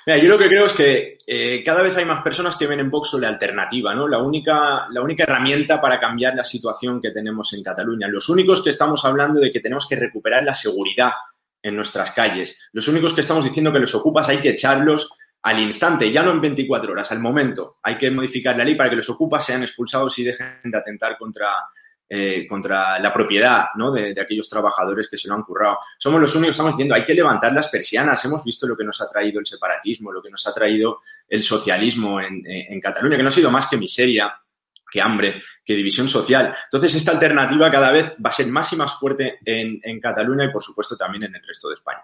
Yo 0.06 0.30
lo 0.30 0.38
que 0.40 0.48
creo 0.48 0.66
es 0.66 0.74
que 0.74 1.18
eh, 1.28 1.64
cada 1.64 1.84
vez 1.84 1.96
hay 1.96 2.06
más 2.06 2.24
personas 2.24 2.56
que 2.56 2.66
ven 2.66 2.80
en 2.80 2.90
Vox 2.90 3.14
la 3.14 3.28
alternativa, 3.28 3.94
¿no? 3.94 4.08
La 4.08 4.18
única, 4.18 4.88
la 4.90 5.02
única 5.02 5.24
herramienta 5.24 5.80
para 5.80 6.00
cambiar 6.00 6.36
la 6.36 6.44
situación 6.44 7.00
que 7.00 7.12
tenemos 7.12 7.54
en 7.54 7.62
Cataluña. 7.62 8.08
Los 8.08 8.28
únicos 8.30 8.64
que 8.64 8.72
estamos 8.72 9.06
hablando 9.06 9.40
de 9.40 9.52
que 9.52 9.60
tenemos 9.60 9.88
que 9.88 9.96
recuperar 9.96 10.44
la 10.44 10.56
seguridad 10.56 11.12
en 11.62 11.76
nuestras 11.76 12.12
calles. 12.12 12.60
Los 12.74 12.88
únicos 12.88 13.14
que 13.14 13.22
estamos 13.22 13.44
diciendo 13.44 13.72
que 13.72 13.80
los 13.80 13.94
ocupas 13.94 14.28
hay 14.30 14.40
que 14.40 14.50
echarlos 14.50 15.10
al 15.44 15.60
instante, 15.60 16.12
ya 16.12 16.24
no 16.24 16.32
en 16.32 16.42
24 16.42 16.92
horas, 16.92 17.12
al 17.12 17.20
momento. 17.20 17.78
Hay 17.84 17.98
que 17.98 18.12
modificar 18.12 18.58
la 18.58 18.64
ley 18.64 18.76
para 18.76 18.90
que 18.90 18.96
los 18.96 19.10
ocupas 19.10 19.46
sean 19.46 19.62
expulsados 19.62 20.18
y 20.20 20.24
dejen 20.24 20.60
de 20.64 20.78
atentar 20.78 21.18
contra, 21.18 21.48
eh, 22.14 22.46
contra 22.46 23.00
la 23.00 23.14
propiedad 23.14 23.68
de, 23.94 24.22
aquellos 24.22 24.50
trabajadores 24.50 25.08
que 25.08 25.16
se 25.16 25.30
lo 25.30 25.36
han 25.36 25.44
currado. 25.44 25.78
Somos 25.98 26.20
los 26.20 26.36
únicos 26.36 26.48
que 26.48 26.52
estamos 26.52 26.74
diciendo, 26.74 26.94
hay 26.94 27.06
que 27.06 27.14
levantar 27.14 27.54
las 27.54 27.70
persianas. 27.70 28.26
Hemos 28.26 28.44
visto 28.44 28.68
lo 28.68 28.76
que 28.76 28.84
nos 28.84 29.00
ha 29.00 29.08
traído 29.08 29.40
el 29.40 29.46
separatismo, 29.46 30.12
lo 30.12 30.22
que 30.22 30.30
nos 30.30 30.46
ha 30.46 30.54
traído 30.54 31.00
el 31.30 31.42
socialismo 31.42 32.20
en, 32.20 32.82
Cataluña, 32.82 33.16
que 33.16 33.24
no 33.24 33.30
ha 33.30 33.32
sido 33.32 33.50
más 33.50 33.70
que 33.70 33.78
miseria, 33.78 34.30
que 34.92 35.02
hambre, 35.02 35.42
que 35.64 35.74
división 35.74 36.10
social. 36.10 36.54
Entonces, 36.66 36.96
esta 36.96 37.14
alternativa 37.14 37.72
cada 37.72 37.94
vez 37.94 38.12
va 38.14 38.30
a 38.30 38.34
ser 38.34 38.48
más 38.48 38.74
y 38.74 38.76
más 38.76 39.00
fuerte 39.00 39.40
en, 39.46 40.02
Cataluña 40.02 40.44
y, 40.44 40.52
por 40.52 40.64
supuesto, 40.64 40.98
también 40.98 41.24
en 41.24 41.36
el 41.36 41.48
resto 41.48 41.70
de 41.70 41.76
España. 41.76 42.04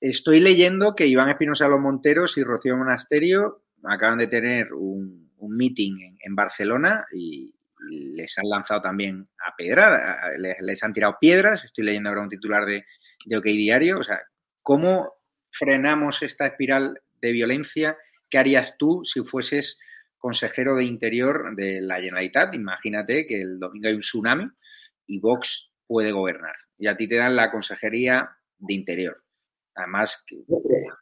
Estoy 0.00 0.40
leyendo 0.40 0.94
que 0.94 1.06
Iván 1.06 1.28
Espinosa 1.28 1.68
Los 1.68 1.80
Monteros 1.80 2.38
y 2.38 2.44
Rocío 2.44 2.78
Monasterio 2.78 3.60
acaban 3.84 4.16
de 4.16 4.28
tener 4.28 4.72
un, 4.72 5.20
meeting 5.38 6.16
en 6.18 6.34
Barcelona 6.34 7.04
y, 7.12 7.52
les 7.88 8.36
han 8.38 8.48
lanzado 8.48 8.82
también 8.82 9.28
a 9.46 9.54
pedra, 9.56 10.32
les, 10.38 10.82
han 10.82 10.92
tirado 10.92 11.16
piedras. 11.20 11.64
Estoy 11.64 11.84
leyendo 11.84 12.08
ahora 12.08 12.22
un 12.22 12.28
titular 12.28 12.64
de, 12.64 12.84
de 13.26 13.36
OK 13.36 13.44
Diario. 13.44 13.98
O 13.98 14.04
sea, 14.04 14.20
¿cómo 14.62 15.12
frenamos 15.50 16.22
esta 16.22 16.46
espiral 16.46 17.00
de 17.20 17.32
violencia? 17.32 17.96
¿Qué 18.30 18.38
harías 18.38 18.76
tú 18.78 19.02
si 19.04 19.20
fueses 19.22 19.78
consejero 20.18 20.76
de 20.76 20.84
Interior 20.84 21.54
de 21.56 21.80
la 21.80 21.96
Generalitat? 21.96 22.54
Imagínate 22.54 23.26
que 23.26 23.42
el 23.42 23.58
domingo 23.58 23.88
hay 23.88 23.94
un 23.94 24.00
tsunami 24.00 24.48
y 25.06 25.20
Vox 25.20 25.70
puede 25.86 26.12
gobernar. 26.12 26.54
Y 26.78 26.86
a 26.88 26.96
ti 26.96 27.08
te 27.08 27.16
dan 27.16 27.36
la 27.36 27.50
consejería 27.50 28.30
de 28.58 28.74
Interior. 28.74 29.22
Además, 29.74 30.22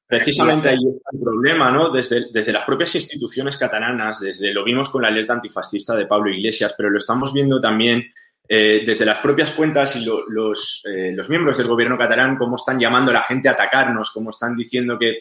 precisamente 0.06 0.68
ahí 0.68 0.76
está 0.76 1.10
el 1.12 1.20
problema, 1.20 1.70
¿no? 1.70 1.90
Desde, 1.90 2.26
desde 2.32 2.52
las 2.52 2.64
propias 2.64 2.94
instituciones 2.94 3.56
catalanas, 3.56 4.20
desde 4.20 4.52
lo 4.52 4.62
vimos 4.62 4.88
con 4.88 5.02
la 5.02 5.08
alerta 5.08 5.34
antifascista 5.34 5.96
de 5.96 6.06
Pablo 6.06 6.30
Iglesias, 6.30 6.74
pero 6.76 6.88
lo 6.88 6.98
estamos 6.98 7.32
viendo 7.32 7.60
también 7.60 8.04
eh, 8.48 8.82
desde 8.84 9.04
las 9.04 9.18
propias 9.18 9.52
cuentas 9.52 9.94
y 9.96 10.04
los, 10.04 10.82
eh, 10.86 11.12
los 11.14 11.28
miembros 11.28 11.56
del 11.56 11.68
gobierno 11.68 11.96
catalán, 11.98 12.36
cómo 12.36 12.56
están 12.56 12.78
llamando 12.78 13.10
a 13.10 13.14
la 13.14 13.22
gente 13.22 13.48
a 13.48 13.52
atacarnos, 13.52 14.10
cómo 14.10 14.30
están 14.30 14.56
diciendo 14.56 14.98
que 14.98 15.18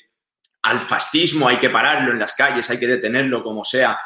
al 0.63 0.81
fascismo 0.81 1.47
hay 1.47 1.59
que 1.59 1.69
pararlo 1.69 2.11
en 2.11 2.19
las 2.19 2.33
calles, 2.33 2.69
hay 2.69 2.79
que 2.79 2.87
detenerlo 2.87 3.43
como 3.43 3.63
sea. 3.63 3.99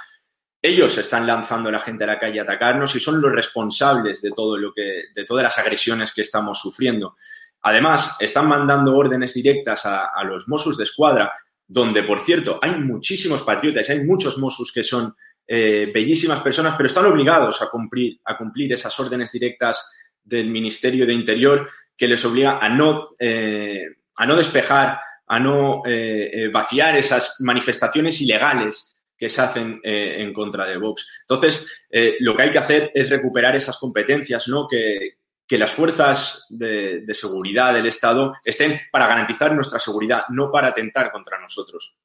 ellos 0.61 0.97
están 0.97 1.27
lanzando 1.27 1.69
a 1.69 1.71
la 1.73 1.79
gente 1.79 2.05
a 2.05 2.07
la 2.07 2.19
calle 2.19 2.39
a 2.39 2.43
atacarnos 2.43 2.95
y 2.95 2.99
son 2.99 3.21
los 3.21 3.31
responsables 3.31 4.21
de 4.21 4.31
todo 4.31 4.57
lo 4.57 4.73
que, 4.73 5.03
de 5.13 5.25
todas 5.25 5.43
las 5.43 5.57
agresiones 5.57 6.13
que 6.13 6.21
estamos 6.21 6.59
sufriendo. 6.59 7.15
Además, 7.63 8.17
están 8.19 8.47
mandando 8.47 8.95
órdenes 8.95 9.33
directas 9.33 9.85
a, 9.85 10.21
los 10.25 10.49
Mossos 10.49 10.77
de 10.77 10.83
Escuadra, 10.83 11.31
donde, 11.65 12.03
por 12.03 12.19
cierto, 12.19 12.59
hay 12.61 12.71
muchísimos 12.71 13.41
patriotas, 13.41 13.89
hay 13.89 14.03
muchos 14.03 14.37
Mossos 14.37 14.71
que 14.73 14.83
son 14.83 15.15
eh, 15.47 15.89
bellísimas 15.93 16.41
personas, 16.41 16.75
pero 16.75 16.87
están 16.87 17.05
obligados 17.05 17.61
a 17.61 17.69
cumplir, 17.69 18.73
esas 18.73 18.99
órdenes 18.99 19.31
directas 19.31 19.89
del 20.21 20.49
Ministerio 20.49 21.05
de 21.05 21.13
Interior 21.13 21.69
que 21.95 22.07
les 22.07 22.23
obliga 22.25 22.59
a 22.59 22.67
no, 22.67 23.11
eh, 23.17 23.85
a 24.17 24.25
no 24.25 24.35
despejar, 24.35 24.99
a 25.25 25.39
no 25.39 25.83
eh, 25.85 26.49
vaciar 26.51 26.97
esas 26.97 27.37
manifestaciones 27.39 28.19
ilegales 28.19 29.01
que 29.17 29.29
se 29.29 29.41
hacen 29.41 29.79
en 29.83 30.33
contra 30.33 30.67
de 30.67 30.75
Vox. 30.75 31.21
Entonces, 31.21 31.85
lo 32.19 32.35
que 32.35 32.43
hay 32.43 32.51
que 32.51 32.57
hacer 32.57 32.91
es 32.93 33.09
recuperar 33.09 33.55
esas 33.55 33.77
competencias, 33.77 34.49
¿no? 34.49 34.67
Que, 34.67 35.19
las 35.51 35.71
fuerzas 35.71 36.47
de, 36.49 37.05
seguridad 37.11 37.73
del 37.73 37.87
Estado 37.87 38.33
estén 38.43 38.79
para 38.91 39.07
garantizar 39.07 39.53
nuestra 39.53 39.79
seguridad, 39.79 40.21
no 40.29 40.51
para 40.51 40.69
atentar 40.69 41.11
contra 41.11 41.39
nosotros. 41.39 41.95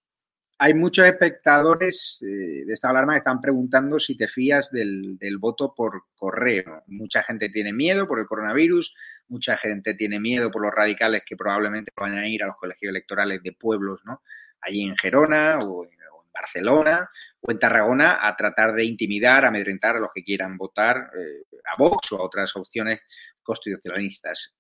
Hay 0.61 0.74
muchos 0.74 1.07
espectadores 1.07 2.20
eh, 2.27 2.64
de 2.66 2.72
esta 2.74 2.90
alarma 2.90 3.12
que 3.12 3.18
están 3.18 3.40
preguntando 3.40 4.01
si 4.01 4.16
te 4.16 4.27
fías 4.27 4.72
del, 4.72 5.16
del, 5.16 5.38
voto 5.38 5.72
por 5.72 6.03
correo. 6.16 6.83
Mucha 6.88 7.22
gente 7.22 7.48
tiene 7.48 7.72
miedo 7.72 8.09
por 8.09 8.18
el 8.18 8.27
coronavirus, 8.27 8.92
mucha 9.29 9.57
gente 9.57 9.94
tiene 9.94 10.18
miedo 10.18 10.51
por 10.51 10.62
los 10.62 10.74
radicales 10.74 11.22
que 11.24 11.37
probablemente 11.37 11.92
van 11.96 12.18
a 12.18 12.29
ir 12.29 12.42
a 12.42 12.48
los 12.48 12.57
colegios 12.57 12.90
electorales 12.90 13.40
de 13.42 13.53
pueblos, 13.53 14.01
¿no? 14.05 14.22
Allí 14.61 14.83
en 14.83 14.96
Gerona 14.96 15.61
o 15.61 15.85
en 15.85 15.98
Barcelona 16.40 17.11
o 17.40 17.51
en 17.51 17.59
Tarragona 17.59 18.27
a 18.27 18.37
tratar 18.37 18.74
de 18.74 18.85
intimidar, 18.85 19.44
amedrentar 19.44 19.96
a 19.96 20.01
los 20.01 20.11
que 20.14 20.24
quieran 20.24 20.57
votar 20.57 20.96
eh, 20.96 21.44
a 21.64 21.77
Vox 21.79 22.12
o 22.12 22.18
a 22.18 22.24
otras 22.24 22.55
opciones 22.57 23.01
constitucionalistas. 23.42 24.55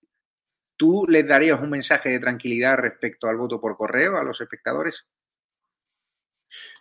¿Tú 0.76 1.06
les 1.08 1.26
darías 1.26 1.60
un 1.60 1.70
mensaje 1.70 2.10
de 2.10 2.20
tranquilidad 2.20 2.76
respecto 2.76 3.26
al 3.26 3.36
voto 3.36 3.60
por 3.60 3.76
correo 3.76 4.16
a 4.16 4.22
los 4.22 4.40
espectadores? 4.40 5.04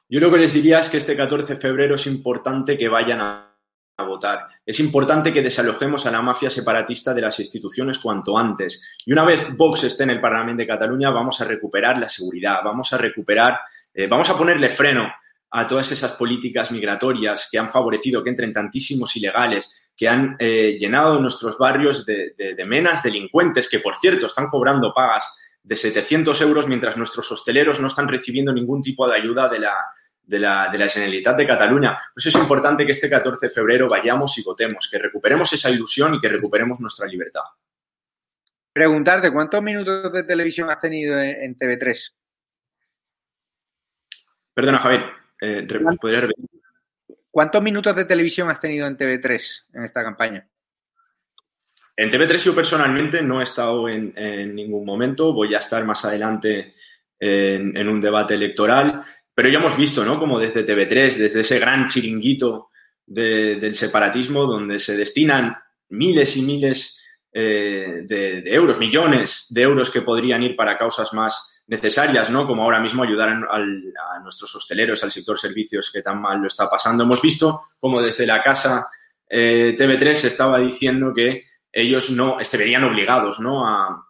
Yo 0.07 0.19
lo 0.19 0.31
que 0.31 0.37
les 0.37 0.53
diría 0.53 0.79
es 0.79 0.89
que 0.89 0.97
este 0.97 1.17
14 1.17 1.55
de 1.55 1.59
febrero 1.59 1.95
es 1.95 2.07
importante 2.07 2.77
que 2.77 2.87
vayan 2.87 3.21
a, 3.21 3.57
a 3.97 4.03
votar. 4.03 4.47
Es 4.63 4.79
importante 4.79 5.33
que 5.33 5.41
desalojemos 5.41 6.05
a 6.05 6.11
la 6.11 6.21
mafia 6.21 6.49
separatista 6.49 7.13
de 7.13 7.21
las 7.21 7.39
instituciones 7.39 7.97
cuanto 7.97 8.37
antes. 8.37 8.99
Y 9.05 9.11
una 9.11 9.25
vez 9.25 9.55
Vox 9.57 9.83
esté 9.83 10.03
en 10.03 10.11
el 10.11 10.21
Parlamento 10.21 10.61
de 10.61 10.67
Cataluña, 10.67 11.09
vamos 11.09 11.41
a 11.41 11.45
recuperar 11.45 11.97
la 11.97 12.07
seguridad, 12.07 12.59
vamos 12.63 12.93
a 12.93 12.97
recuperar 12.97 13.59
eh, 13.97 14.05
vamos 14.05 14.29
a 14.29 14.37
ponerle 14.37 14.69
freno 14.69 15.11
a 15.49 15.65
todas 15.65 15.91
esas 15.91 16.11
políticas 16.11 16.71
migratorias 16.71 17.49
que 17.51 17.57
han 17.57 17.71
favorecido 17.71 18.23
que 18.23 18.29
entren 18.29 18.53
tantísimos 18.53 19.15
ilegales, 19.17 19.89
que 19.95 20.07
han 20.07 20.35
eh, 20.37 20.77
llenado 20.79 21.19
nuestros 21.19 21.57
barrios 21.57 22.05
de, 22.05 22.63
menas 22.67 23.01
delincuentes, 23.01 23.67
que 23.67 23.79
por 23.79 23.97
cierto 23.97 24.27
están 24.27 24.49
cobrando 24.49 24.93
pagas 24.93 25.41
de 25.63 25.75
700 25.75 26.39
euros 26.41 26.67
mientras 26.67 26.95
nuestros 26.95 27.31
hosteleros 27.31 27.79
no 27.79 27.87
están 27.87 28.07
recibiendo 28.07 28.53
ningún 28.53 28.83
tipo 28.83 29.07
de 29.07 29.15
ayuda 29.15 29.49
de 29.49 29.59
la, 29.61 29.73
de 30.21 30.37
la, 30.37 30.69
de 30.71 30.77
la 30.77 30.89
Generalitat 30.89 31.35
de 31.35 31.47
Cataluña. 31.47 31.93
Por 31.93 32.21
eso 32.21 32.29
es 32.29 32.35
importante 32.35 32.85
que 32.85 32.91
este 32.91 33.09
14 33.09 33.47
de 33.47 33.49
febrero 33.51 33.89
vayamos 33.89 34.37
y 34.37 34.43
votemos, 34.43 34.87
que 34.91 34.99
recuperemos 34.99 35.51
esa 35.53 35.71
ilusión 35.71 36.13
y 36.13 36.19
que 36.19 36.29
recuperemos 36.29 36.79
nuestra 36.79 37.07
libertad. 37.07 37.41
Preguntarte, 38.71 39.33
¿cuántos 39.33 39.63
minutos 39.63 40.13
de 40.13 40.21
televisión 40.21 40.69
has 40.69 40.79
tenido 40.79 41.19
en 41.19 41.57
TV3? 41.57 41.97
Perdona, 44.57 44.79
Javier, 44.79 45.03
eh, 45.39 45.67
¿podría 46.01 46.21
repetir? 46.21 46.49
¿Cuántos 47.29 47.61
minutos 47.61 47.95
de 47.95 48.05
televisión 48.05 48.49
has 48.49 48.59
tenido 48.59 48.87
en 48.87 48.97
TV3 48.97 49.65
en 49.73 49.83
esta 49.83 50.01
campaña? 50.01 50.47
En 51.95 52.09
TV3 52.09 52.37
yo 52.43 52.55
personalmente 52.55 53.21
no 53.21 53.39
he 53.39 53.43
estado 53.43 53.87
en, 53.87 54.55
ningún 54.55 54.83
momento, 54.83 55.31
voy 55.31 55.53
a 55.53 55.59
estar 55.59 55.85
más 55.85 56.03
adelante 56.05 56.73
en, 57.19 57.87
un 57.87 58.01
debate 58.01 58.33
electoral, 58.33 59.05
pero 59.31 59.47
ya 59.47 59.59
hemos 59.59 59.77
visto, 59.77 60.03
¿no? 60.03 60.17
Como 60.17 60.39
desde 60.39 60.65
TV3, 60.65 61.17
desde 61.17 61.41
ese 61.41 61.59
gran 61.59 61.85
chiringuito 61.85 62.71
del 63.05 63.75
separatismo, 63.75 64.47
donde 64.47 64.79
se 64.79 64.97
destinan 64.97 65.55
miles 65.89 66.35
y 66.35 66.41
miles 66.41 66.99
eh, 67.31 68.01
de, 68.05 68.41
euros, 68.45 68.79
millones 68.79 69.45
de 69.51 69.61
euros 69.61 69.91
que 69.91 70.01
podrían 70.01 70.41
ir 70.41 70.55
para 70.55 70.79
causas 70.79 71.13
más 71.13 71.56
necesarias, 71.67 72.29
¿no? 72.29 72.47
Como 72.47 72.63
ahora 72.63 72.79
mismo 72.79 73.03
ayudar 73.03 73.29
a 73.29 74.19
nuestros 74.19 74.55
hosteleros, 74.55 75.03
al 75.03 75.11
sector 75.11 75.37
servicios 75.37 75.91
que 75.91 76.01
tan 76.01 76.21
mal 76.21 76.39
lo 76.39 76.47
está 76.47 76.69
pasando. 76.69 77.03
Hemos 77.03 77.21
visto 77.21 77.63
como 77.79 78.01
desde 78.01 78.25
la 78.25 78.41
casa 78.41 78.87
eh, 79.29 79.75
TV3 79.77 80.13
se 80.15 80.27
estaba 80.27 80.59
diciendo 80.59 81.13
que 81.13 81.43
ellos 81.71 82.09
no 82.11 82.37
se 82.41 82.57
verían 82.57 82.85
obligados, 82.85 83.39
¿no? 83.39 83.67
A, 83.67 84.03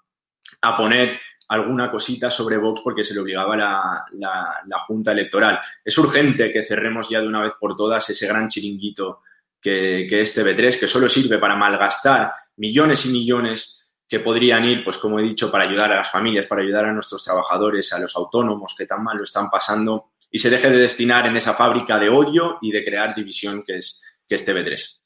poner 0.76 1.18
alguna 1.48 1.90
cosita 1.90 2.30
sobre 2.30 2.58
Vox 2.58 2.82
porque 2.84 3.04
se 3.04 3.14
le 3.14 3.22
obligaba 3.22 3.56
la, 3.56 4.06
la, 4.18 4.80
Junta 4.80 5.14
Electoral. 5.14 5.60
Es 5.84 5.98
urgente 5.98 6.52
que 6.52 6.64
cerremos 6.64 7.08
ya 7.08 7.22
de 7.22 7.28
una 7.28 7.42
vez 7.42 7.54
por 7.58 7.74
todas 7.74 8.10
ese 8.10 8.28
gran 8.28 8.50
chiringuito 8.50 9.22
que, 9.62 10.06
que 10.10 10.22
es 10.22 10.38
TV3, 10.38 10.78
que 10.78 10.88
solo 10.88 11.08
sirve 11.08 11.38
para 11.38 11.56
malgastar 11.56 12.34
millones 12.58 13.06
y 13.06 13.10
millones 13.14 13.77
que 14.08 14.22
podrían 14.22 14.64
ir, 14.66 14.84
pues 14.84 14.98
como 14.98 15.20
he 15.20 15.24
dicho, 15.24 15.52
para 15.52 15.66
ayudar 15.66 15.92
a 15.92 15.98
las 15.98 16.12
familias, 16.12 16.46
para 16.46 16.62
ayudar 16.62 16.86
a 16.86 16.94
nuestros 16.94 17.24
trabajadores, 17.24 17.92
a 17.92 18.00
los 18.00 18.16
autónomos 18.16 18.74
que 18.78 18.86
tan 18.86 19.04
mal 19.04 19.18
lo 19.18 19.24
están 19.24 19.50
pasando 19.50 20.12
y 20.32 20.40
se 20.40 20.50
deje 20.50 20.70
de 20.70 20.78
destinar 20.78 21.28
en 21.28 21.36
esa 21.36 21.54
fábrica 21.54 22.00
de 22.00 22.10
odio 22.10 22.58
y 22.62 22.72
de 22.72 22.84
crear 22.86 23.14
división 23.14 23.64
que 23.64 23.78
es, 23.78 24.02
que 24.28 24.36
es 24.36 24.48
TV3. 24.48 25.00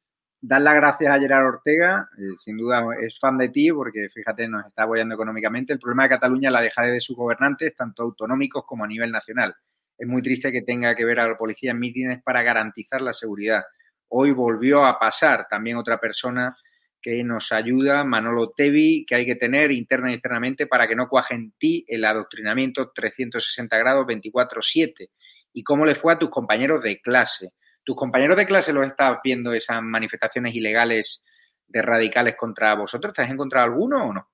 Dar 0.44 0.62
las 0.62 0.76
gracias 0.76 1.16
a 1.16 1.20
Gerard 1.20 1.46
Ortega, 1.46 2.10
eh, 2.18 2.36
sin 2.38 2.58
duda 2.58 2.84
es 3.00 3.20
fan 3.20 3.38
de 3.38 3.50
ti 3.50 3.72
porque 3.72 4.10
fíjate, 4.14 4.48
nos 4.48 4.66
está 4.66 4.84
apoyando 4.84 5.16
económicamente. 5.16 5.74
El 5.74 5.80
problema 5.80 6.04
de 6.04 6.10
Cataluña 6.10 6.50
la 6.50 6.62
dejadez 6.62 6.94
de 6.94 7.00
sus 7.00 7.16
gobernantes, 7.16 7.76
tanto 7.76 8.04
autonómicos 8.04 8.66
como 8.66 8.84
a 8.84 8.88
nivel 8.88 9.12
nacional. 9.12 9.56
Es 9.98 10.08
muy 10.08 10.24
triste 10.24 10.52
que 10.52 10.64
tenga 10.64 10.96
que 10.96 11.06
ver 11.06 11.20
a 11.20 11.28
la 11.28 11.38
policía 11.38 11.72
en 11.72 11.80
mítines 11.80 12.24
para 12.24 12.42
garantizar 12.42 13.02
la 13.02 13.14
seguridad. 13.14 13.64
Hoy 14.08 14.32
volvió 14.32 14.84
a 14.84 14.98
pasar 14.98 15.48
también 15.48 15.78
otra 15.78 16.00
persona 16.00 16.56
que 17.02 17.24
nos 17.24 17.52
ayuda, 17.52 18.04
Manolo 18.04 18.52
Tevi, 18.52 19.06
que 19.06 19.16
hay 19.16 19.26
que 19.26 19.36
tener 19.36 19.72
interna 19.72 20.12
y 20.12 20.16
externamente 20.16 20.68
para 20.68 20.88
que 20.88 20.96
no 20.96 21.10
cuaje 21.10 21.36
en 21.36 21.52
ti 21.58 21.84
el 21.88 22.06
adoctrinamiento 22.06 22.92
360 22.94 23.78
grados 23.78 24.06
24-7. 24.06 25.10
¿Y 25.54 25.64
cómo 25.64 25.86
le 25.86 25.96
fue 25.96 26.14
a 26.14 26.20
tus 26.20 26.30
compañeros 26.30 26.84
de 26.84 27.02
clase? 27.02 27.54
¿Tus 27.84 27.96
compañeros 27.96 28.38
de 28.38 28.46
clase 28.46 28.72
los 28.72 28.86
estás 28.86 29.18
viendo 29.24 29.54
esas 29.54 29.82
manifestaciones 29.82 30.54
ilegales 30.54 31.24
de 31.68 31.82
radicales 31.82 32.36
contra 32.38 32.76
vosotros? 32.76 33.14
¿Te 33.14 33.24
has 33.24 33.32
encontrado 33.32 33.66
alguno 33.66 34.06
o 34.06 34.14
no? 34.14 34.30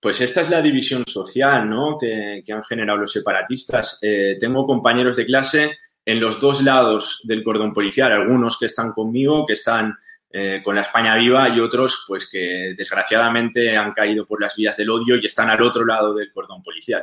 Pues 0.00 0.20
esta 0.20 0.42
es 0.42 0.50
la 0.50 0.62
división 0.62 1.04
social 1.06 1.68
¿no? 1.68 1.98
que, 1.98 2.42
han 2.48 2.64
generado 2.64 3.00
los 3.00 3.12
separatistas. 3.12 3.98
Eh, 4.00 4.36
tengo 4.38 4.66
compañeros 4.66 5.16
de 5.16 5.26
clase 5.26 5.78
en 6.04 6.20
los 6.20 6.40
dos 6.40 6.62
lados 6.62 7.20
del 7.24 7.42
cordón 7.42 7.72
policial, 7.72 8.12
algunos 8.12 8.58
que 8.58 8.66
están 8.66 8.92
conmigo, 8.92 9.44
que 9.46 9.52
están 9.54 9.94
eh, 10.30 10.60
con 10.62 10.74
la 10.74 10.82
España 10.82 11.16
viva 11.16 11.48
y 11.48 11.58
otros 11.58 12.04
pues 12.06 12.28
que 12.28 12.74
desgraciadamente 12.76 13.76
han 13.76 13.92
caído 13.92 14.26
por 14.26 14.42
las 14.42 14.54
vías 14.56 14.76
del 14.76 14.90
odio 14.90 15.16
y 15.16 15.24
están 15.24 15.48
al 15.48 15.62
otro 15.62 15.86
lado 15.86 16.14
del 16.14 16.32
cordón 16.32 16.62
policial. 16.62 17.02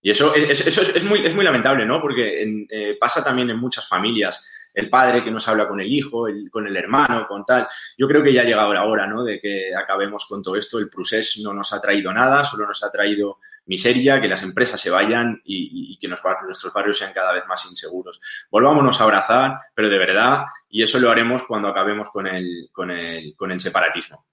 Y 0.00 0.10
eso, 0.10 0.34
es, 0.34 0.66
eso 0.66 0.82
es, 0.82 1.04
muy, 1.04 1.24
es 1.24 1.34
muy 1.34 1.44
lamentable, 1.44 1.86
¿no? 1.86 2.00
Porque 2.00 2.66
eh, 2.70 2.96
pasa 2.98 3.22
también 3.22 3.50
en 3.50 3.58
muchas 3.58 3.88
familias. 3.88 4.44
El 4.74 4.88
padre 4.88 5.22
que 5.22 5.30
no 5.30 5.38
se 5.38 5.50
habla 5.50 5.68
con 5.68 5.80
el 5.80 5.92
hijo, 5.92 6.26
con 6.50 6.66
el 6.66 6.76
hermano, 6.76 7.26
con 7.28 7.44
tal. 7.44 7.68
Yo 7.96 8.08
creo 8.08 8.22
que 8.22 8.32
ya 8.32 8.42
ha 8.42 8.44
llegado 8.44 8.72
la 8.72 8.84
hora, 8.84 9.06
¿no? 9.06 9.22
De 9.22 9.38
que 9.38 9.74
acabemos 9.74 10.26
con 10.26 10.42
todo 10.42 10.56
esto. 10.56 10.78
El 10.78 10.88
procés 10.88 11.38
no 11.42 11.52
nos 11.52 11.72
ha 11.72 11.80
traído 11.80 12.12
nada, 12.12 12.44
solo 12.44 12.66
nos 12.66 12.82
ha 12.82 12.90
traído 12.90 13.38
miseria, 13.66 14.20
que 14.20 14.28
las 14.28 14.42
empresas 14.42 14.80
se 14.80 14.90
vayan 14.90 15.40
y, 15.44 15.98
que 15.98 16.08
nuestros 16.08 16.72
barrios 16.72 16.98
sean 16.98 17.12
cada 17.12 17.32
vez 17.32 17.44
más 17.46 17.64
inseguros. 17.70 18.20
Volvámonos 18.50 19.00
a 19.00 19.04
abrazar, 19.04 19.58
pero 19.74 19.88
de 19.88 19.98
verdad, 19.98 20.44
y 20.68 20.82
eso 20.82 20.98
lo 20.98 21.10
haremos 21.10 21.44
cuando 21.44 21.68
acabemos 21.68 22.08
con 22.10 22.26
el, 22.26 22.68
con 22.72 22.90
el, 22.90 23.34
con 23.36 23.52
el 23.52 23.60
separatismo. 23.60 24.26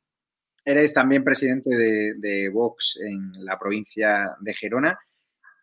Eres 0.65 0.93
también 0.93 1.23
presidente 1.23 1.69
de, 1.69 2.49
Vox 2.49 2.99
en 3.01 3.31
la 3.45 3.57
provincia 3.57 4.35
de 4.39 4.53
Gerona. 4.53 4.99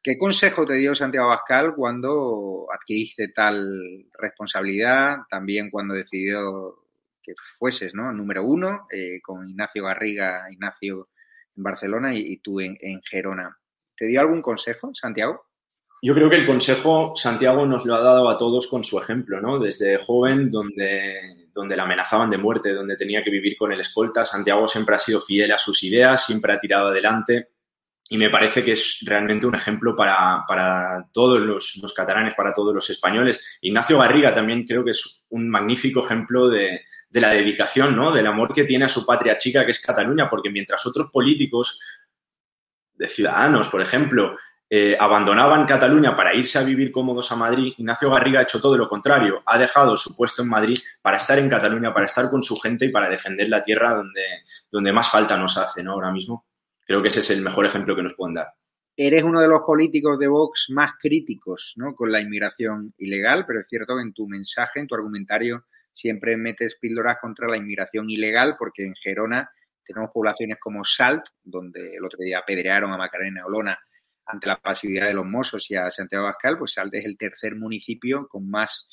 ¿Qué 0.03 0.17
consejo 0.17 0.65
te 0.65 0.75
dio 0.75 0.95
Santiago 0.95 1.27
Abascal 1.27 1.75
cuando 1.75 2.67
adquiriste 2.73 3.29
tal 3.29 4.07
responsabilidad? 4.19 5.19
También 5.29 5.71
cuando 5.71 5.95
decidió 5.95 6.77
que 7.23 7.35
fueses, 7.59 7.93
¿no? 7.93 8.13
Número 8.13 8.45
uno, 8.45 8.87
eh, 8.91 9.21
con 9.21 9.49
Ignacio 9.49 9.85
Garriga, 9.85 10.47
Ignacio 10.51 11.09
Barcelona 11.57 12.15
y, 12.15 12.39
tú 12.39 12.61
en, 12.61 12.79
Gerona. 13.03 13.59
¿Te 13.97 14.07
dio 14.07 14.21
algún 14.21 14.43
consejo, 14.43 14.91
Santiago? 14.95 15.47
Yo 16.03 16.15
creo 16.15 16.29
que 16.29 16.37
el 16.37 16.47
consejo 16.47 17.15
Santiago 17.17 17.67
nos 17.67 17.87
lo 17.87 17.95
ha 17.95 18.01
dado 18.01 18.29
a 18.29 18.39
todos 18.39 18.69
con 18.69 18.85
su 18.85 18.99
ejemplo, 18.99 19.41
¿no? 19.41 19.59
Desde 19.59 19.99
joven, 19.99 20.51
donde, 20.51 21.49
donde 21.53 21.77
la 21.77 21.85
amenazaban 21.85 22.31
de 22.31 22.39
muerte, 22.39 22.73
donde 22.73 22.97
tenía 22.97 23.25
que 23.25 23.31
vivir 23.31 23.57
con 23.57 23.73
el 23.73 23.81
escolta, 23.81 24.25
Santiago 24.25 24.67
siempre 24.69 24.95
ha 24.95 24.99
sido 24.99 25.21
fiel 25.21 25.53
a 25.53 25.59
sus 25.59 25.83
ideas, 25.83 26.27
siempre 26.27 26.53
ha 26.53 26.59
tirado 26.59 26.89
adelante 26.89 27.49
y 28.09 28.19
me 28.19 28.31
parece 28.31 28.65
que 28.65 28.73
es 28.73 28.99
realmente 29.05 29.47
un 29.47 29.55
ejemplo 29.55 29.97
para, 29.97 30.45
todos 31.13 31.41
los, 31.41 31.95
catalanes, 31.95 32.35
para 32.35 32.53
todos 32.53 32.73
los 32.73 32.89
españoles. 32.89 33.59
Ignacio 33.61 33.99
Garriga 33.99 34.33
también 34.33 34.65
creo 34.65 34.85
que 34.85 34.93
es 34.93 35.27
un 35.31 35.49
magnífico 35.49 36.05
ejemplo 36.05 36.49
de, 36.49 36.83
la 37.21 37.31
dedicación, 37.31 37.97
¿no? 37.97 38.13
Del 38.13 38.27
amor 38.27 38.53
que 38.53 38.65
tiene 38.65 38.85
a 38.85 38.89
su 38.89 39.05
patria 39.05 39.39
chica, 39.39 39.65
que 39.65 39.71
es 39.71 39.81
Cataluña, 39.81 40.29
porque 40.29 40.51
mientras 40.51 40.85
otros 40.87 41.09
políticos 41.11 41.81
de 42.95 43.09
ciudadanos, 43.09 43.69
por 43.69 43.81
ejemplo, 43.81 44.37
eh, 44.69 44.97
abandonaban 44.99 45.67
Cataluña 45.67 46.17
para 46.17 46.35
irse 46.35 46.59
a 46.59 46.65
vivir 46.65 46.91
cómodos 46.91 47.31
a 47.31 47.37
Madrid, 47.37 47.75
Ignacio 47.77 48.11
Garriga 48.11 48.41
ha 48.41 48.43
hecho 48.43 48.61
todo 48.61 48.77
lo 48.77 48.89
contrario. 48.89 49.43
Ha 49.47 49.59
dejado 49.59 49.97
su 49.97 50.17
puesto 50.17 50.43
en 50.43 50.49
Madrid 50.49 50.79
para 51.01 51.19
estar 51.19 51.39
en 51.39 51.49
Cataluña, 51.49 51.95
para 51.95 52.07
estar 52.07 52.31
con 52.31 52.43
su 52.43 52.57
gente 52.59 52.87
y 52.87 52.91
para 52.91 53.09
defender 53.09 53.49
la 53.49 53.63
tierra 53.63 53.95
donde, 53.95 54.25
donde 54.71 54.93
más 54.93 55.11
falta 55.11 55.37
nos 55.37 55.57
hace, 55.57 55.83
¿no? 55.83 55.93
Ahora 55.93 56.11
mismo. 56.11 56.47
Creo 56.87 57.03
que 57.03 57.09
ese 57.09 57.21
es 57.21 57.31
el 57.31 57.43
mejor 57.43 57.67
ejemplo 57.67 57.97
que 57.97 58.03
nos 58.03 58.15
pueden 58.15 58.35
dar. 58.35 58.49
Eres 58.97 59.25
uno 59.25 59.41
de 59.41 59.49
los 59.49 59.61
políticos 59.67 60.19
de 60.19 60.27
Vox 60.27 60.67
más 60.71 60.93
críticos 60.99 61.75
¿no? 61.77 61.95
con 61.95 62.11
la 62.11 62.21
inmigración 62.21 62.95
ilegal, 62.97 63.45
pero 63.47 63.61
es 63.61 63.67
cierto 63.69 63.95
que 63.95 64.03
en 64.03 64.15
tu 64.15 64.27
mensaje, 64.27 64.81
en 64.81 64.87
tu 64.87 64.95
argumentario, 64.95 65.67
siempre 65.97 66.37
metes 66.37 66.77
píldoras 66.79 67.17
contra 67.21 67.49
la 67.49 67.57
inmigración 67.57 68.11
ilegal, 68.11 68.57
porque 68.59 68.83
en 68.83 68.95
Gerona 68.95 69.51
tenemos 69.83 70.11
poblaciones 70.13 70.59
como 70.61 70.85
Salt, 70.85 71.25
donde 71.43 71.97
el 71.97 72.05
otro 72.05 72.19
día 72.21 72.41
apedrearon 72.41 72.93
a 72.93 72.99
Macarena 72.99 73.47
Olona 73.47 73.79
ante 74.27 74.49
la 74.49 74.59
pasividad 74.59 75.07
de 75.07 75.15
los 75.15 75.25
mozos 75.25 75.71
y 75.71 75.77
a 75.77 75.91
Santiago 75.91 76.27
Abascal, 76.27 76.59
pues 76.59 76.73
Salt 76.73 76.93
es 76.95 77.05
el 77.05 77.17
tercer 77.17 77.55
municipio 77.55 78.27
con 78.29 78.51
más 78.51 78.89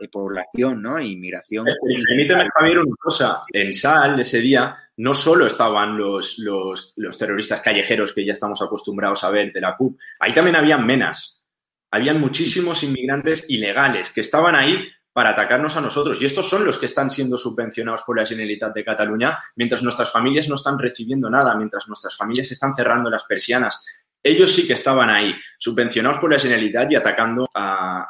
eh, 0.00 0.08
población, 0.08 0.82
¿no? 0.82 0.98
Inmigración. 0.98 1.66
Permíteme, 2.08 2.46
Javier, 2.54 2.78
una 2.78 2.96
cosa. 2.98 3.42
En 3.52 3.72
Sal, 3.72 4.18
ese 4.18 4.40
día, 4.40 4.74
no 4.96 5.12
solo 5.12 5.46
estaban 5.46 5.96
los, 5.96 6.38
los, 6.38 7.18
terroristas 7.18 7.60
callejeros 7.60 8.14
que 8.14 8.24
ya 8.24 8.32
estamos 8.32 8.62
acostumbrados 8.62 9.22
a 9.24 9.30
ver 9.30 9.52
de 9.52 9.60
la 9.60 9.76
CUP, 9.76 10.00
ahí 10.18 10.32
también 10.32 10.56
habían 10.56 10.86
menas. 10.86 11.46
Habían 11.90 12.20
muchísimos 12.20 12.82
inmigrantes 12.82 13.48
ilegales 13.48 14.10
que 14.10 14.22
estaban 14.22 14.54
ahí 14.54 14.90
para 15.18 15.30
atacarnos 15.30 15.76
a 15.76 15.80
nosotros. 15.80 16.22
Y 16.22 16.26
estos 16.26 16.48
son 16.48 16.64
los 16.64 16.78
que 16.78 16.86
están 16.86 17.10
siendo 17.10 17.36
subvencionados 17.36 18.02
por 18.02 18.16
la 18.16 18.24
Generalitat 18.24 18.72
de 18.72 18.84
Cataluña, 18.84 19.36
mientras 19.56 19.82
nuestras 19.82 20.12
familias 20.12 20.48
no 20.48 20.54
están 20.54 20.78
recibiendo 20.78 21.28
nada, 21.28 21.56
mientras 21.56 21.88
nuestras 21.88 22.16
familias 22.16 22.52
están 22.52 22.72
cerrando 22.72 23.10
las 23.10 23.24
persianas. 23.24 23.84
Ellos 24.22 24.54
sí 24.54 24.64
que 24.64 24.74
estaban 24.74 25.10
ahí, 25.10 25.34
subvencionados 25.58 26.18
por 26.18 26.32
la 26.32 26.38
Generalitat 26.38 26.92
y 26.92 26.94
atacando 26.94 27.48
a, 27.52 28.08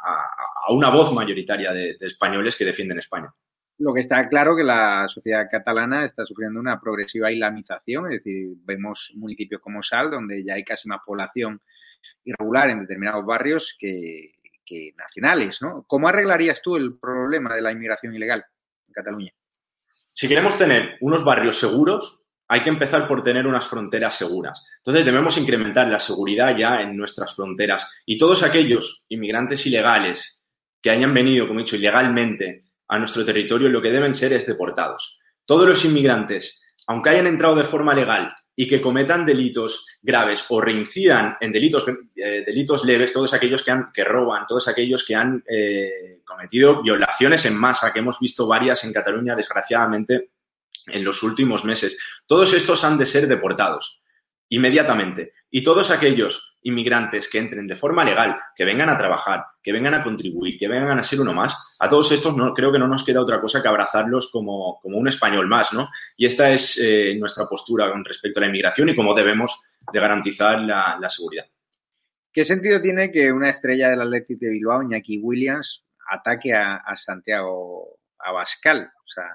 una 0.69 0.91
voz 0.91 1.11
mayoritaria 1.11 1.73
de, 1.73 1.97
españoles 1.99 2.55
que 2.55 2.65
defienden 2.65 2.99
España. 2.99 3.33
Lo 3.79 3.91
que 3.91 4.01
está 4.01 4.29
claro 4.29 4.55
que 4.55 4.63
la 4.63 5.07
sociedad 5.11 5.47
catalana 5.49 6.05
está 6.05 6.23
sufriendo 6.25 6.59
una 6.59 6.79
progresiva 6.79 7.31
islamización, 7.31 8.05
es 8.05 8.23
decir, 8.23 8.49
vemos 8.65 9.11
municipios 9.15 9.61
como 9.61 9.81
Sal, 9.81 10.11
donde 10.11 10.43
ya 10.43 10.53
hay 10.53 10.63
casi 10.63 10.87
más 10.87 10.99
población 11.03 11.59
irregular 12.23 12.69
en 12.69 12.81
determinados 12.81 13.25
barrios 13.25 13.75
que, 13.79 14.33
nacionales, 14.95 15.61
¿no? 15.61 15.85
¿Cómo 15.87 16.07
arreglarías 16.07 16.61
tú 16.61 16.75
el 16.75 16.97
problema 16.99 17.55
de 17.55 17.61
la 17.61 17.71
inmigración 17.71 18.15
ilegal 18.15 18.43
en 18.87 18.93
Cataluña? 18.93 19.31
Si 20.13 20.27
queremos 20.27 20.57
tener 20.57 20.97
unos 21.01 21.23
barrios 21.23 21.57
seguros, 21.57 22.21
hay 22.47 22.61
que 22.61 22.69
empezar 22.69 23.07
por 23.07 23.21
tener 23.21 23.45
unas 23.45 23.67
fronteras 23.67 24.15
seguras. 24.15 24.65
Entonces 24.77 25.05
debemos 25.05 25.37
incrementar 25.37 25.87
la 25.87 25.99
seguridad 25.99 26.57
ya 26.57 26.81
en 26.81 26.97
nuestras 26.97 27.35
fronteras. 27.35 28.01
Y 28.05 28.17
todos 28.17 28.43
aquellos 28.43 29.05
inmigrantes 29.09 29.65
ilegales 29.67 30.43
que 30.81 30.89
hayan 30.89 31.13
venido, 31.13 31.47
como 31.47 31.59
he 31.59 31.63
dicho, 31.63 31.75
ilegalmente 31.75 32.61
a 32.87 32.97
nuestro 32.97 33.23
territorio, 33.23 33.69
lo 33.69 33.81
que 33.81 33.91
deben 33.91 34.15
ser 34.15 34.33
es 34.33 34.47
deportados. 34.47 35.19
Todos 35.45 35.67
los 35.67 35.85
inmigrantes, 35.85 36.65
aunque 36.87 37.11
hayan 37.11 37.27
entrado 37.27 37.55
de 37.55 37.63
forma 37.63 37.93
legal 37.93 38.35
y 38.61 38.67
que 38.67 38.81
cometan 38.81 39.25
delitos 39.25 39.85
graves 40.01 40.43
o 40.49 40.59
reincidan 40.59 41.37
en 41.39 41.53
delitos, 41.53 41.85
eh, 42.13 42.43
delitos 42.45 42.83
leves, 42.83 43.13
todos 43.13 43.33
aquellos 43.33 43.63
que, 43.63 43.71
han, 43.71 43.89
que 43.93 44.03
roban, 44.03 44.45
todos 44.45 44.67
aquellos 44.67 45.05
que 45.05 45.15
han 45.15 45.41
eh, 45.49 46.19
cometido 46.25 46.83
violaciones 46.83 47.45
en 47.45 47.55
masa, 47.55 47.93
que 47.93 47.99
hemos 47.99 48.19
visto 48.19 48.45
varias 48.47 48.83
en 48.83 48.91
Cataluña, 48.91 49.33
desgraciadamente, 49.33 50.31
en 50.87 51.05
los 51.05 51.23
últimos 51.23 51.63
meses, 51.63 51.97
todos 52.25 52.53
estos 52.53 52.83
han 52.83 52.97
de 52.97 53.05
ser 53.05 53.27
deportados 53.27 54.01
inmediatamente. 54.49 55.31
Y 55.49 55.63
todos 55.63 55.89
aquellos 55.89 56.48
inmigrantes 56.63 57.29
que 57.29 57.39
entren 57.39 57.67
de 57.67 57.75
forma 57.75 58.03
legal, 58.03 58.37
que 58.55 58.65
vengan 58.65 58.89
a 58.89 58.97
trabajar, 58.97 59.45
que 59.63 59.71
vengan 59.71 59.93
a 59.93 60.03
contribuir, 60.03 60.57
que 60.57 60.67
vengan 60.67 60.99
a 60.99 61.03
ser 61.03 61.21
uno 61.21 61.33
más, 61.33 61.77
a 61.79 61.87
todos 61.87 62.11
estos 62.11 62.35
no, 62.35 62.53
creo 62.53 62.71
que 62.71 62.79
no 62.79 62.87
nos 62.87 63.05
queda 63.05 63.21
otra 63.21 63.39
cosa 63.39 63.61
que 63.61 63.67
abrazarlos 63.67 64.29
como, 64.31 64.79
un 64.83 65.07
español 65.07 65.47
más, 65.47 65.73
¿no? 65.73 65.89
Y 66.17 66.25
esta 66.25 66.51
es 66.51 66.79
eh, 66.83 67.15
nuestra 67.17 67.45
postura 67.45 67.89
con 67.91 68.03
respecto 68.03 68.39
a 68.39 68.41
la 68.41 68.47
inmigración 68.47 68.89
y 68.89 68.95
cómo 68.95 69.13
debemos 69.13 69.69
de 69.91 69.99
garantizar 69.99 70.59
la, 70.61 70.97
seguridad. 71.07 71.45
¿Qué 72.31 72.45
sentido 72.45 72.81
tiene 72.81 73.11
que 73.11 73.31
una 73.31 73.49
estrella 73.49 73.89
del 73.89 74.01
Athletic 74.01 74.39
de 74.39 74.51
Bilbao, 74.51 74.83
Iñaki 74.83 75.19
Williams, 75.19 75.83
ataque 76.11 76.53
a, 76.53 76.75
a 76.75 76.97
Santiago 76.97 77.99
Abascal? 78.19 78.83
O 78.83 79.07
sea, 79.07 79.31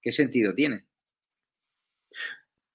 ¿qué 0.00 0.12
sentido 0.12 0.54
tiene? 0.54 0.89